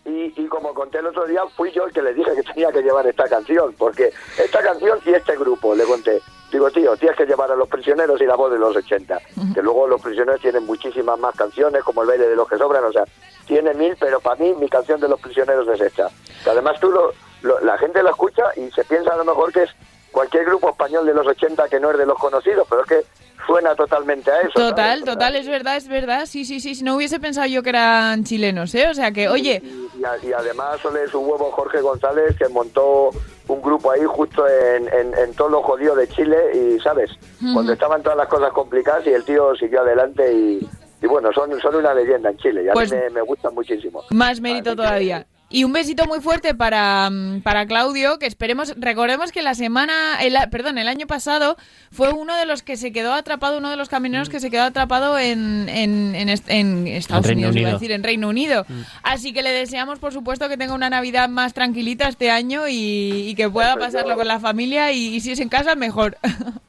Y, 0.06 0.34
y 0.42 0.48
como 0.48 0.74
conté 0.74 1.00
el 1.00 1.08
otro 1.08 1.26
día, 1.28 1.42
fui 1.56 1.70
yo 1.72 1.86
el 1.86 1.92
que 1.94 2.02
le 2.02 2.14
dije 2.14 2.32
que 2.36 2.44
tenía 2.44 2.72
que 2.72 2.82
llevar 2.82 3.06
esta 3.08 3.28
canción, 3.28 3.74
porque 3.78 4.12
esta 4.38 4.62
canción 4.62 5.00
y 5.06 5.14
este 5.14 5.36
grupo, 5.36 5.76
le 5.76 5.84
conté, 5.84 6.22
digo, 6.50 6.72
tío, 6.72 6.96
tienes 6.96 7.18
que 7.18 7.26
llevar 7.26 7.52
a 7.52 7.56
Los 7.58 7.68
Prisioneros 7.68 8.22
y 8.22 8.26
la 8.26 8.36
voz 8.36 8.52
de 8.54 8.58
los 8.58 8.74
80, 8.74 9.20
que 9.54 9.62
luego 9.62 9.86
Los 9.86 10.02
Prisioneros 10.02 10.40
tienen 10.40 10.66
muchísimas 10.66 11.20
más 11.20 11.36
canciones, 11.36 11.84
como 11.84 12.04
El 12.04 12.08
baile 12.08 12.30
de 12.30 12.38
los 12.38 12.48
que 12.48 12.58
sobran, 12.58 12.86
o 12.86 12.92
sea, 12.94 13.04
tiene 13.48 13.74
mil, 13.74 13.98
pero 14.00 14.22
para 14.22 14.38
mí 14.38 14.54
mi 14.58 14.70
canción 14.70 15.02
de 15.02 15.10
Los 15.10 15.20
Prisioneros 15.20 15.68
es 15.68 15.82
esta. 15.82 16.10
Que 16.42 16.52
además 16.52 16.80
tú, 16.80 16.90
lo, 16.90 17.12
lo- 17.42 17.60
la 17.60 17.78
gente 17.78 18.02
la 18.02 18.12
escucha 18.12 18.44
y 18.56 18.72
se 18.72 18.86
piensa 18.86 19.14
a 19.14 19.18
lo 19.18 19.26
mejor 19.26 19.52
que 19.52 19.64
es 19.64 19.72
cualquier 20.12 20.46
grupo 20.46 20.70
español 20.70 21.06
de 21.06 21.14
los 21.14 21.26
80 21.28 21.68
que 21.70 21.80
no 21.80 21.92
es 21.92 21.98
de 21.98 22.06
los 22.06 22.18
conocidos, 22.18 22.68
pero 22.70 22.82
es 22.84 22.88
que 22.88 23.02
suena 23.46 23.76
totalmente 23.76 24.30
a 24.32 24.42
eso. 24.42 24.52
¿sabes? 24.56 24.70
Total, 24.70 25.04
total, 25.04 25.36
es 25.36 25.48
verdad, 25.48 25.78
es 25.78 25.88
verdad. 25.88 26.26
Sí, 26.26 26.44
sí, 26.46 26.60
sí. 26.60 26.76
Si 26.76 26.84
no 26.84 26.96
hubiese 26.96 27.20
pensado 27.20 27.48
yo 27.48 27.64
que 27.64 27.70
eran 27.70 28.24
chilenos, 28.24 28.74
¿eh? 28.76 28.88
O 28.90 28.94
sea 28.94 29.12
que, 29.12 29.30
oye, 29.30 29.62
Y, 29.98 30.04
a- 30.04 30.18
y 30.28 30.34
además 30.34 30.80
sole 30.82 31.08
su 31.08 31.20
huevo 31.20 31.52
Jorge 31.52 31.82
González 31.82 32.36
que 32.38 32.48
montó 32.50 33.12
un 33.48 33.62
grupo 33.62 33.92
ahí 33.92 34.02
justo 34.06 34.46
en, 34.48 34.88
en, 34.94 35.18
en 35.18 35.34
todo 35.36 35.50
lo 35.50 35.62
jodido 35.64 35.96
de 35.96 36.08
Chile 36.10 36.36
y 36.54 36.80
sabes 36.82 37.12
Ujú. 37.42 37.54
cuando 37.54 37.74
estaban 37.74 38.04
todas 38.04 38.18
las 38.18 38.28
cosas 38.28 38.52
complicadas 38.52 39.08
y 39.08 39.12
el 39.12 39.24
tío 39.24 39.56
siguió 39.56 39.82
adelante 39.82 40.34
y, 40.34 40.70
y 41.02 41.08
bueno 41.08 41.32
son, 41.32 41.58
son 41.62 41.76
una 41.76 41.94
leyenda 41.94 42.30
en 42.30 42.38
Chile 42.38 42.64
y 42.64 42.70
a 42.70 42.74
Pues- 42.74 42.92
mí 42.92 42.98
me, 42.98 43.10
me 43.12 43.22
gustan 43.22 43.54
muchísimo 43.56 44.04
más 44.10 44.42
mérito 44.42 44.76
todavía. 44.76 45.26
Y 45.50 45.64
un 45.64 45.72
besito 45.72 46.06
muy 46.08 46.20
fuerte 46.20 46.54
para, 46.54 47.10
mm, 47.10 47.42
para 47.42 47.66
Claudio, 47.66 48.20
que 48.20 48.26
esperemos, 48.26 48.74
recordemos 48.76 49.32
que 49.32 49.42
la 49.42 49.56
semana, 49.56 50.22
el, 50.22 50.36
perdón, 50.52 50.78
el 50.78 50.90
año 50.90 51.08
pasado 51.08 51.56
fue 51.90 52.12
uno 52.12 52.36
de 52.36 52.46
los 52.46 52.64
que 52.64 52.76
se 52.76 52.92
quedó 52.92 53.14
atrapado, 53.14 53.58
uno 53.60 53.70
de 53.70 53.78
los 53.78 53.88
camioneros 53.88 54.28
que 54.28 54.42
se 54.42 54.52
quedó 54.52 54.64
atrapado 54.64 55.18
en, 55.18 55.70
en, 55.70 56.16
en, 56.16 56.28
est- 56.28 56.50
en 56.50 56.86
Estados 56.86 57.28
Unidos, 57.28 57.56
iba 57.56 57.70
a 57.70 57.72
Unido. 57.72 57.80
decir, 57.80 57.92
en 57.94 58.04
Reino 58.04 58.28
Unido. 58.28 58.66
Así 59.04 59.32
que 59.32 59.42
le 59.42 59.52
deseamos, 59.52 60.00
por 60.00 60.12
supuesto, 60.12 60.50
que 60.50 60.58
tenga 60.58 60.74
una 60.74 60.90
Navidad 60.90 61.30
más 61.30 61.54
tranquilita 61.54 62.10
este 62.10 62.30
año 62.30 62.68
y, 62.68 63.30
y 63.30 63.36
que 63.36 63.50
pueda 63.50 63.78
pasarlo 63.78 64.10
yo. 64.12 64.18
con 64.18 64.28
la 64.28 64.42
familia 64.42 64.92
y, 64.92 65.16
y 65.16 65.22
si 65.22 65.32
es 65.32 65.40
en 65.40 65.48
casa, 65.48 65.76
mejor. 65.76 66.18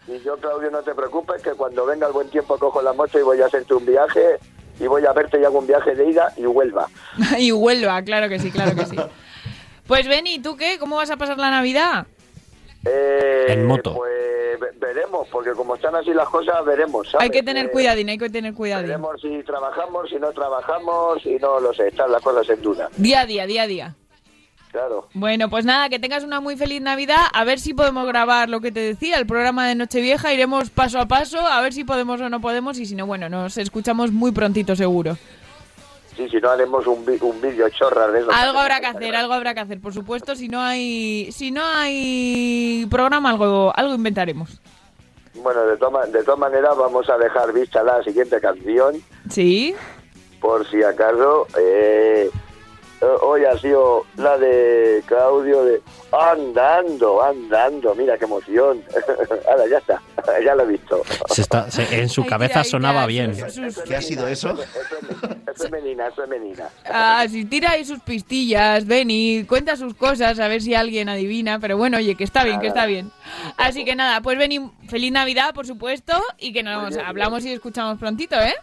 y 0.07 0.25
yo 0.25 0.37
Claudio 0.37 0.71
no 0.71 0.83
te 0.83 0.95
preocupes 0.95 1.43
que 1.43 1.51
cuando 1.51 1.85
venga 1.85 2.07
el 2.07 2.13
buen 2.13 2.29
tiempo 2.31 2.57
cojo 2.59 2.81
la 2.81 2.93
moto 2.93 3.19
y 3.19 3.23
voy 3.23 3.41
a 3.43 3.47
hacerte 3.47 3.75
un 3.75 3.85
viaje 3.85 4.39
y 4.81 4.87
voy 4.87 5.05
a 5.07 5.13
verte 5.13 5.41
y 5.41 5.45
hago 5.45 5.59
un 5.59 5.67
viaje 5.67 5.95
de 5.95 6.09
ida 6.11 6.33
y 6.37 6.43
vuelva 6.45 6.89
y 7.39 7.53
Huelva, 7.53 8.03
claro 8.03 8.29
que 8.29 8.39
sí, 8.39 8.51
claro 8.51 8.75
que 8.77 8.87
sí. 8.87 8.97
Pues 9.87 10.07
Beni, 10.07 10.39
¿tú 10.41 10.57
qué? 10.57 10.79
¿Cómo 10.79 10.97
vas 10.97 11.11
a 11.11 11.17
pasar 11.17 11.39
la 11.39 11.51
Navidad? 11.51 12.07
Eh, 12.85 13.47
En 13.49 13.67
moto. 13.67 13.95
Pues 13.95 14.61
ve- 14.61 14.71
veremos, 14.79 15.27
porque 15.33 15.53
como 15.53 15.75
están 15.75 15.95
así 15.97 16.13
las 16.13 16.29
cosas, 16.29 16.65
veremos. 16.65 17.11
¿sabes? 17.11 17.25
Hay 17.25 17.31
que 17.31 17.43
tener 17.43 17.67
Eh, 17.67 17.71
cuidadín, 17.71 18.09
hay 18.09 18.19
que 18.19 18.31
tener 18.31 18.55
cuidadín. 18.55 18.89
Veremos 18.89 19.21
si 19.21 19.43
trabajamos, 19.43 20.09
si 20.11 20.17
no 20.17 20.31
trabajamos, 20.33 21.25
y 21.27 21.37
no 21.37 21.59
lo 21.61 21.73
sé, 21.75 21.89
están 21.89 22.13
las 22.13 22.23
cosas 22.23 22.49
en 22.51 22.63
duda. 22.63 22.89
Día 22.97 23.23
a 23.23 23.27
día, 23.27 23.47
día 23.47 23.63
a 23.63 23.67
día. 23.67 23.95
Claro. 24.71 25.09
Bueno, 25.15 25.49
pues 25.49 25.65
nada, 25.65 25.89
que 25.89 25.99
tengas 25.99 26.25
una 26.25 26.41
muy 26.41 26.57
feliz 26.57 26.83
Navidad. 26.83 27.23
A 27.33 27.45
ver 27.45 27.59
si 27.59 27.73
podemos 27.75 28.07
grabar 28.07 28.49
lo 28.51 28.61
que 28.61 28.71
te 28.71 28.81
decía, 28.81 29.17
el 29.19 29.27
programa 29.27 29.67
de 29.67 29.75
Nochevieja. 29.75 30.33
Iremos 30.33 30.69
paso 30.71 30.99
a 31.01 31.07
paso, 31.07 31.39
a 31.41 31.61
ver 31.63 31.73
si 31.73 31.85
podemos 31.85 32.21
o 32.21 32.29
no 32.29 32.41
podemos. 32.41 32.79
Y 32.79 32.85
si 32.87 32.95
no, 32.95 33.07
bueno, 33.07 33.29
nos 33.31 33.57
escuchamos 33.57 34.13
muy 34.13 34.31
prontito, 34.33 34.77
seguro. 34.77 35.17
Sí, 36.17 36.29
si 36.29 36.37
no 36.39 36.51
haremos 36.51 36.87
un, 36.87 37.05
un 37.21 37.41
vídeo 37.41 37.69
chorra 37.71 38.09
de 38.09 38.21
eso. 38.21 38.31
Algo 38.33 38.59
habrá 38.59 38.81
que 38.81 38.87
hacer, 38.87 39.15
algo 39.17 39.33
habrá 39.33 39.55
que 39.55 39.61
hacer, 39.61 39.81
por 39.81 39.95
supuesto. 39.95 40.35
Si 40.37 40.49
no 40.49 40.61
hay, 40.61 41.31
si 41.33 41.51
no 41.51 41.63
hay 41.65 42.87
programa, 42.91 43.31
algo, 43.31 43.73
algo 43.75 43.95
inventaremos. 43.95 44.61
Bueno, 45.35 45.65
de, 45.67 45.77
toma- 45.77 46.07
de 46.07 46.25
todas 46.25 46.41
maneras 46.41 46.77
vamos 46.77 47.09
a 47.09 47.17
dejar 47.17 47.53
vista 47.53 47.83
la 47.85 48.03
siguiente 48.03 48.41
canción, 48.41 48.97
Sí. 49.31 49.75
por 50.41 50.69
si 50.69 50.83
acaso. 50.83 51.47
Eh, 51.57 52.29
hoy 53.23 53.45
ha 53.45 53.57
sido 53.59 54.05
la 54.17 54.37
de 54.39 55.03
Claudio 55.07 55.65
de 55.65 55.81
Andando, 56.13 57.23
andando, 57.23 57.95
mira 57.95 58.17
qué 58.19 58.25
emoción. 58.25 58.83
Ahora 59.49 59.67
ya 59.69 59.79
está, 59.79 60.03
ya 60.45 60.55
lo 60.55 60.63
he 60.65 60.67
visto. 60.67 61.03
Se 61.29 61.43
está, 61.43 61.71
se- 61.71 62.01
en 62.01 62.09
su 62.09 62.25
cabeza 62.27 62.65
sonaba 62.65 63.07
bien. 63.07 63.37
¿Qué 63.87 63.97
ha 63.97 64.03
sido 64.03 64.27
eso? 64.27 64.57
femenina, 65.57 66.07
es 66.09 66.15
femenina. 66.15 66.69
Ah, 66.87 67.27
si 67.29 67.45
tira 67.45 67.73
ahí 67.73 67.85
sus 67.85 67.99
pistillas, 68.01 68.87
Benny, 68.87 69.45
cuenta 69.49 69.77
sus 69.77 69.93
cosas, 69.95 70.39
a 70.39 70.47
ver 70.49 70.63
si 70.63 70.75
alguien 70.75 71.09
adivina. 71.09 71.59
Pero 71.59 71.77
bueno, 71.77 71.97
oye, 71.99 72.15
que 72.15 72.25
está 72.25 72.45
bien, 72.45 72.61
que 72.61 72.69
está 72.69 72.87
bien. 72.87 73.11
Así 73.57 73.85
que 73.85 73.97
nada, 73.97 74.21
pues 74.21 74.39
Benny, 74.39 74.71
feliz 74.89 75.11
Navidad, 75.13 75.53
por 75.55 75.67
supuesto, 75.67 76.13
y 76.39 76.53
que 76.53 76.63
nos 76.63 76.91
bien, 76.95 77.05
hablamos 77.05 77.45
y 77.45 77.53
escuchamos 77.53 77.99
prontito, 77.99 78.37
¿eh? 78.41 78.55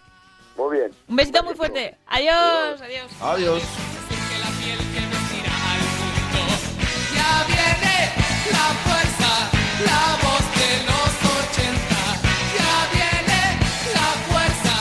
Muy 0.57 0.77
bien. 0.77 0.91
Un 1.09 1.15
besito 1.17 1.43
muy 1.43 1.53
fuerte. 1.53 1.97
Adiós, 2.07 2.81
adiós. 2.81 3.11
Adiós. 3.21 3.63
Viene 7.47 7.95
la 8.51 8.67
fuerza, 8.83 9.31
la 9.89 10.03
voz 10.23 10.45
de 10.59 10.71
los 10.89 11.11
80. 11.41 11.99
Ya 12.57 12.73
viene 12.93 13.41
la 13.97 14.09
fuerza, 14.27 14.75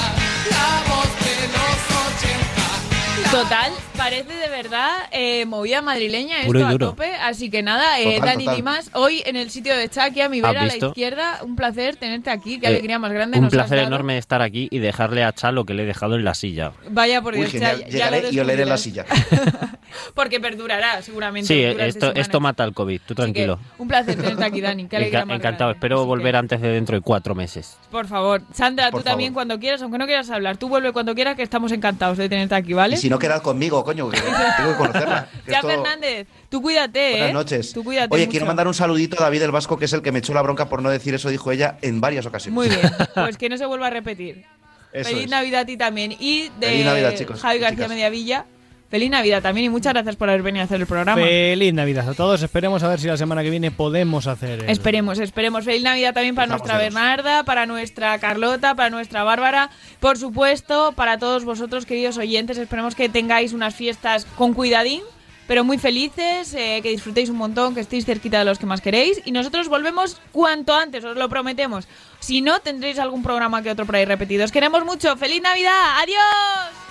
la 0.54 0.68
voz 0.90 1.10
de 1.26 1.36
los 1.56 1.78
80. 2.08 3.30
Total, 3.30 3.70
parece 4.04 4.32
de 4.34 4.48
verdad 4.48 4.90
eh, 5.12 5.46
movida 5.46 5.80
madrileña 5.82 6.36
Puro 6.46 6.58
y 6.58 6.62
esto 6.62 6.68
a 6.68 6.72
duro. 6.72 6.86
tope. 6.90 7.14
Así 7.14 7.50
que 7.50 7.62
nada, 7.62 7.98
eh, 8.00 8.16
Total, 8.16 8.20
Dani 8.28 8.44
total. 8.44 8.56
Dimas, 8.56 8.90
hoy 8.94 9.22
en 9.26 9.36
el 9.36 9.50
sitio 9.50 9.76
de 9.76 9.88
Chucky 9.88 10.20
a 10.20 10.28
mi 10.28 10.38
¿Has 10.38 10.42
vera 10.48 10.60
a 10.62 10.66
la 10.66 10.72
visto? 10.74 10.88
izquierda, 10.88 11.40
un 11.42 11.56
placer 11.56 11.96
tenerte 11.96 12.30
aquí. 12.30 12.58
Qué 12.60 12.66
Eh, 12.66 12.70
alegría 12.70 12.98
más 12.98 13.12
grande 13.12 13.38
Un 13.38 13.44
nos 13.44 13.52
has 13.52 13.56
placer 13.58 13.76
dado. 13.78 13.88
enorme 13.88 14.18
estar 14.18 14.42
aquí 14.42 14.68
y 14.70 14.78
dejarle 14.78 15.24
a 15.24 15.32
Chá 15.32 15.50
lo 15.52 15.64
que 15.64 15.74
le 15.74 15.84
he 15.84 15.86
dejado 15.86 16.16
en 16.16 16.24
la 16.24 16.34
silla. 16.34 16.72
Vaya 16.90 17.22
por 17.22 17.34
Uy, 17.34 17.40
Dios, 17.40 17.52
genial. 17.52 17.78
ya 17.80 17.88
Llegaré 17.88 18.22
lo 18.22 18.30
y 18.32 18.38
oleré 18.40 18.64
la 18.66 18.76
descubrirás. 18.76 19.08
silla. 19.08 19.74
Porque 20.14 20.40
perdurará 20.40 21.02
seguramente. 21.02 21.46
Sí, 21.48 21.60
durante 21.62 21.86
esto, 21.86 22.00
semanas. 22.00 22.20
esto 22.26 22.40
mata 22.40 22.64
el 22.64 22.72
COVID, 22.74 23.00
tú 23.06 23.14
tranquilo. 23.14 23.58
Un 23.78 23.88
placer 23.88 24.16
tenerte 24.16 24.44
aquí, 24.44 24.60
Dani. 24.60 24.86
Qué 24.86 24.96
alegría 24.96 25.20
Enca- 25.22 25.26
más 25.26 25.36
encantado, 25.36 25.68
grande. 25.70 25.78
espero 25.78 26.04
volver 26.04 26.36
antes 26.36 26.60
de 26.60 26.68
dentro 26.68 26.96
de 26.96 27.00
cuatro 27.02 27.34
meses. 27.34 27.76
Por 27.90 28.06
favor, 28.06 28.42
Sandra, 28.52 28.90
Por 28.90 29.00
tú 29.02 29.04
también 29.04 29.30
favor. 29.30 29.34
cuando 29.46 29.60
quieras, 29.60 29.82
aunque 29.82 29.98
no 29.98 30.06
quieras 30.06 30.28
hablar, 30.30 30.56
tú 30.56 30.68
vuelve 30.68 30.92
cuando 30.92 31.14
quieras, 31.14 31.36
que 31.36 31.42
estamos 31.42 31.70
encantados 31.72 32.18
de 32.18 32.28
tenerte 32.28 32.54
aquí, 32.56 32.72
¿vale? 32.72 32.94
Y 32.96 32.98
si 32.98 33.08
no 33.08 33.18
quedad 33.18 33.40
conmigo, 33.42 33.84
coño, 34.02 34.10
que 34.10 34.20
tengo 34.56 34.72
que 34.72 34.76
conocerla. 34.78 35.28
que 35.44 35.50
Ya, 35.52 35.56
esto- 35.58 35.68
Fernández, 35.68 36.26
tú 36.48 36.60
cuídate, 36.62 37.10
Buenas 37.12 37.30
¿eh? 37.30 37.32
noches. 37.32 37.72
Tú 37.72 37.84
cuídate 37.84 38.08
Oye, 38.14 38.22
mucho. 38.24 38.30
quiero 38.30 38.46
mandar 38.46 38.66
un 38.68 38.74
saludito 38.74 39.16
a 39.18 39.24
David 39.24 39.42
el 39.42 39.50
Vasco, 39.50 39.78
que 39.78 39.84
es 39.86 39.92
el 39.92 40.02
que 40.02 40.12
me 40.12 40.18
echó 40.20 40.34
la 40.34 40.42
bronca 40.42 40.68
por 40.68 40.82
no 40.82 40.90
decir 40.90 41.14
eso, 41.14 41.28
dijo 41.28 41.50
ella, 41.52 41.78
en 41.82 42.00
varias 42.00 42.26
ocasiones. 42.26 42.54
Muy 42.54 42.68
bien, 42.68 42.80
pues 43.14 43.36
que 43.36 43.48
no 43.48 43.56
se 43.56 43.66
vuelva 43.66 43.86
a 43.86 43.90
repetir. 43.90 44.44
Eso 44.92 45.08
Feliz 45.10 45.24
es. 45.24 45.30
Navidad 45.30 45.62
a 45.62 45.66
ti 45.66 45.76
también. 45.76 46.14
Y 46.18 46.50
de 46.60 46.66
Feliz 46.68 46.84
Navidad, 46.86 47.14
chicos 47.16 47.40
Javi 47.40 47.58
García 47.58 47.76
chicas. 47.76 47.88
Mediavilla, 47.90 48.44
feliz 48.90 49.10
Navidad 49.10 49.42
también 49.42 49.66
y 49.66 49.68
muchas 49.70 49.92
gracias 49.92 50.14
por 50.16 50.28
haber 50.28 50.42
venido 50.42 50.62
a 50.62 50.64
hacer 50.66 50.80
el 50.80 50.86
programa. 50.86 51.20
Feliz 51.20 51.74
Navidad 51.74 52.08
a 52.08 52.14
todos. 52.14 52.42
Esperemos 52.42 52.82
a 52.82 52.88
ver 52.88 53.00
si 53.00 53.06
la 53.08 53.16
semana 53.16 53.42
que 53.42 53.50
viene 53.50 53.70
podemos 53.70 54.26
hacer. 54.26 54.62
el- 54.64 54.70
Esperemos, 54.70 55.18
esperemos. 55.18 55.64
Feliz 55.64 55.82
Navidad 55.82 56.14
también 56.14 56.34
para 56.34 56.46
nuestra. 56.46 56.78
Bernarda, 56.78 57.42
para 57.44 57.66
nuestra 57.66 58.18
Carlota, 58.18 58.74
para 58.74 58.90
nuestra 58.90 59.24
Bárbara, 59.24 59.70
por 60.00 60.16
supuesto, 60.18 60.92
para 60.92 61.18
todos 61.18 61.44
vosotros, 61.44 61.86
queridos 61.86 62.18
oyentes. 62.18 62.56
Esperemos 62.58 62.94
que 62.94 63.08
tengáis 63.08 63.52
unas 63.52 63.74
fiestas 63.74 64.26
con 64.36 64.54
cuidadín, 64.54 65.02
pero 65.48 65.64
muy 65.64 65.76
felices, 65.78 66.54
eh, 66.54 66.80
que 66.82 66.90
disfrutéis 66.90 67.28
un 67.30 67.36
montón, 67.36 67.74
que 67.74 67.80
estéis 67.80 68.06
cerquita 68.06 68.38
de 68.38 68.44
los 68.44 68.58
que 68.58 68.66
más 68.66 68.80
queréis. 68.80 69.20
Y 69.24 69.32
nosotros 69.32 69.68
volvemos 69.68 70.20
cuanto 70.32 70.72
antes, 70.74 71.04
os 71.04 71.16
lo 71.16 71.28
prometemos. 71.28 71.86
Si 72.20 72.40
no, 72.40 72.60
tendréis 72.60 72.98
algún 72.98 73.22
programa 73.22 73.60
que 73.62 73.70
otro 73.70 73.84
por 73.86 73.96
ahí 73.96 74.04
repetido. 74.04 74.44
Os 74.44 74.52
queremos 74.52 74.84
mucho. 74.84 75.16
¡Feliz 75.16 75.42
Navidad! 75.42 75.98
¡Adiós! 76.02 76.84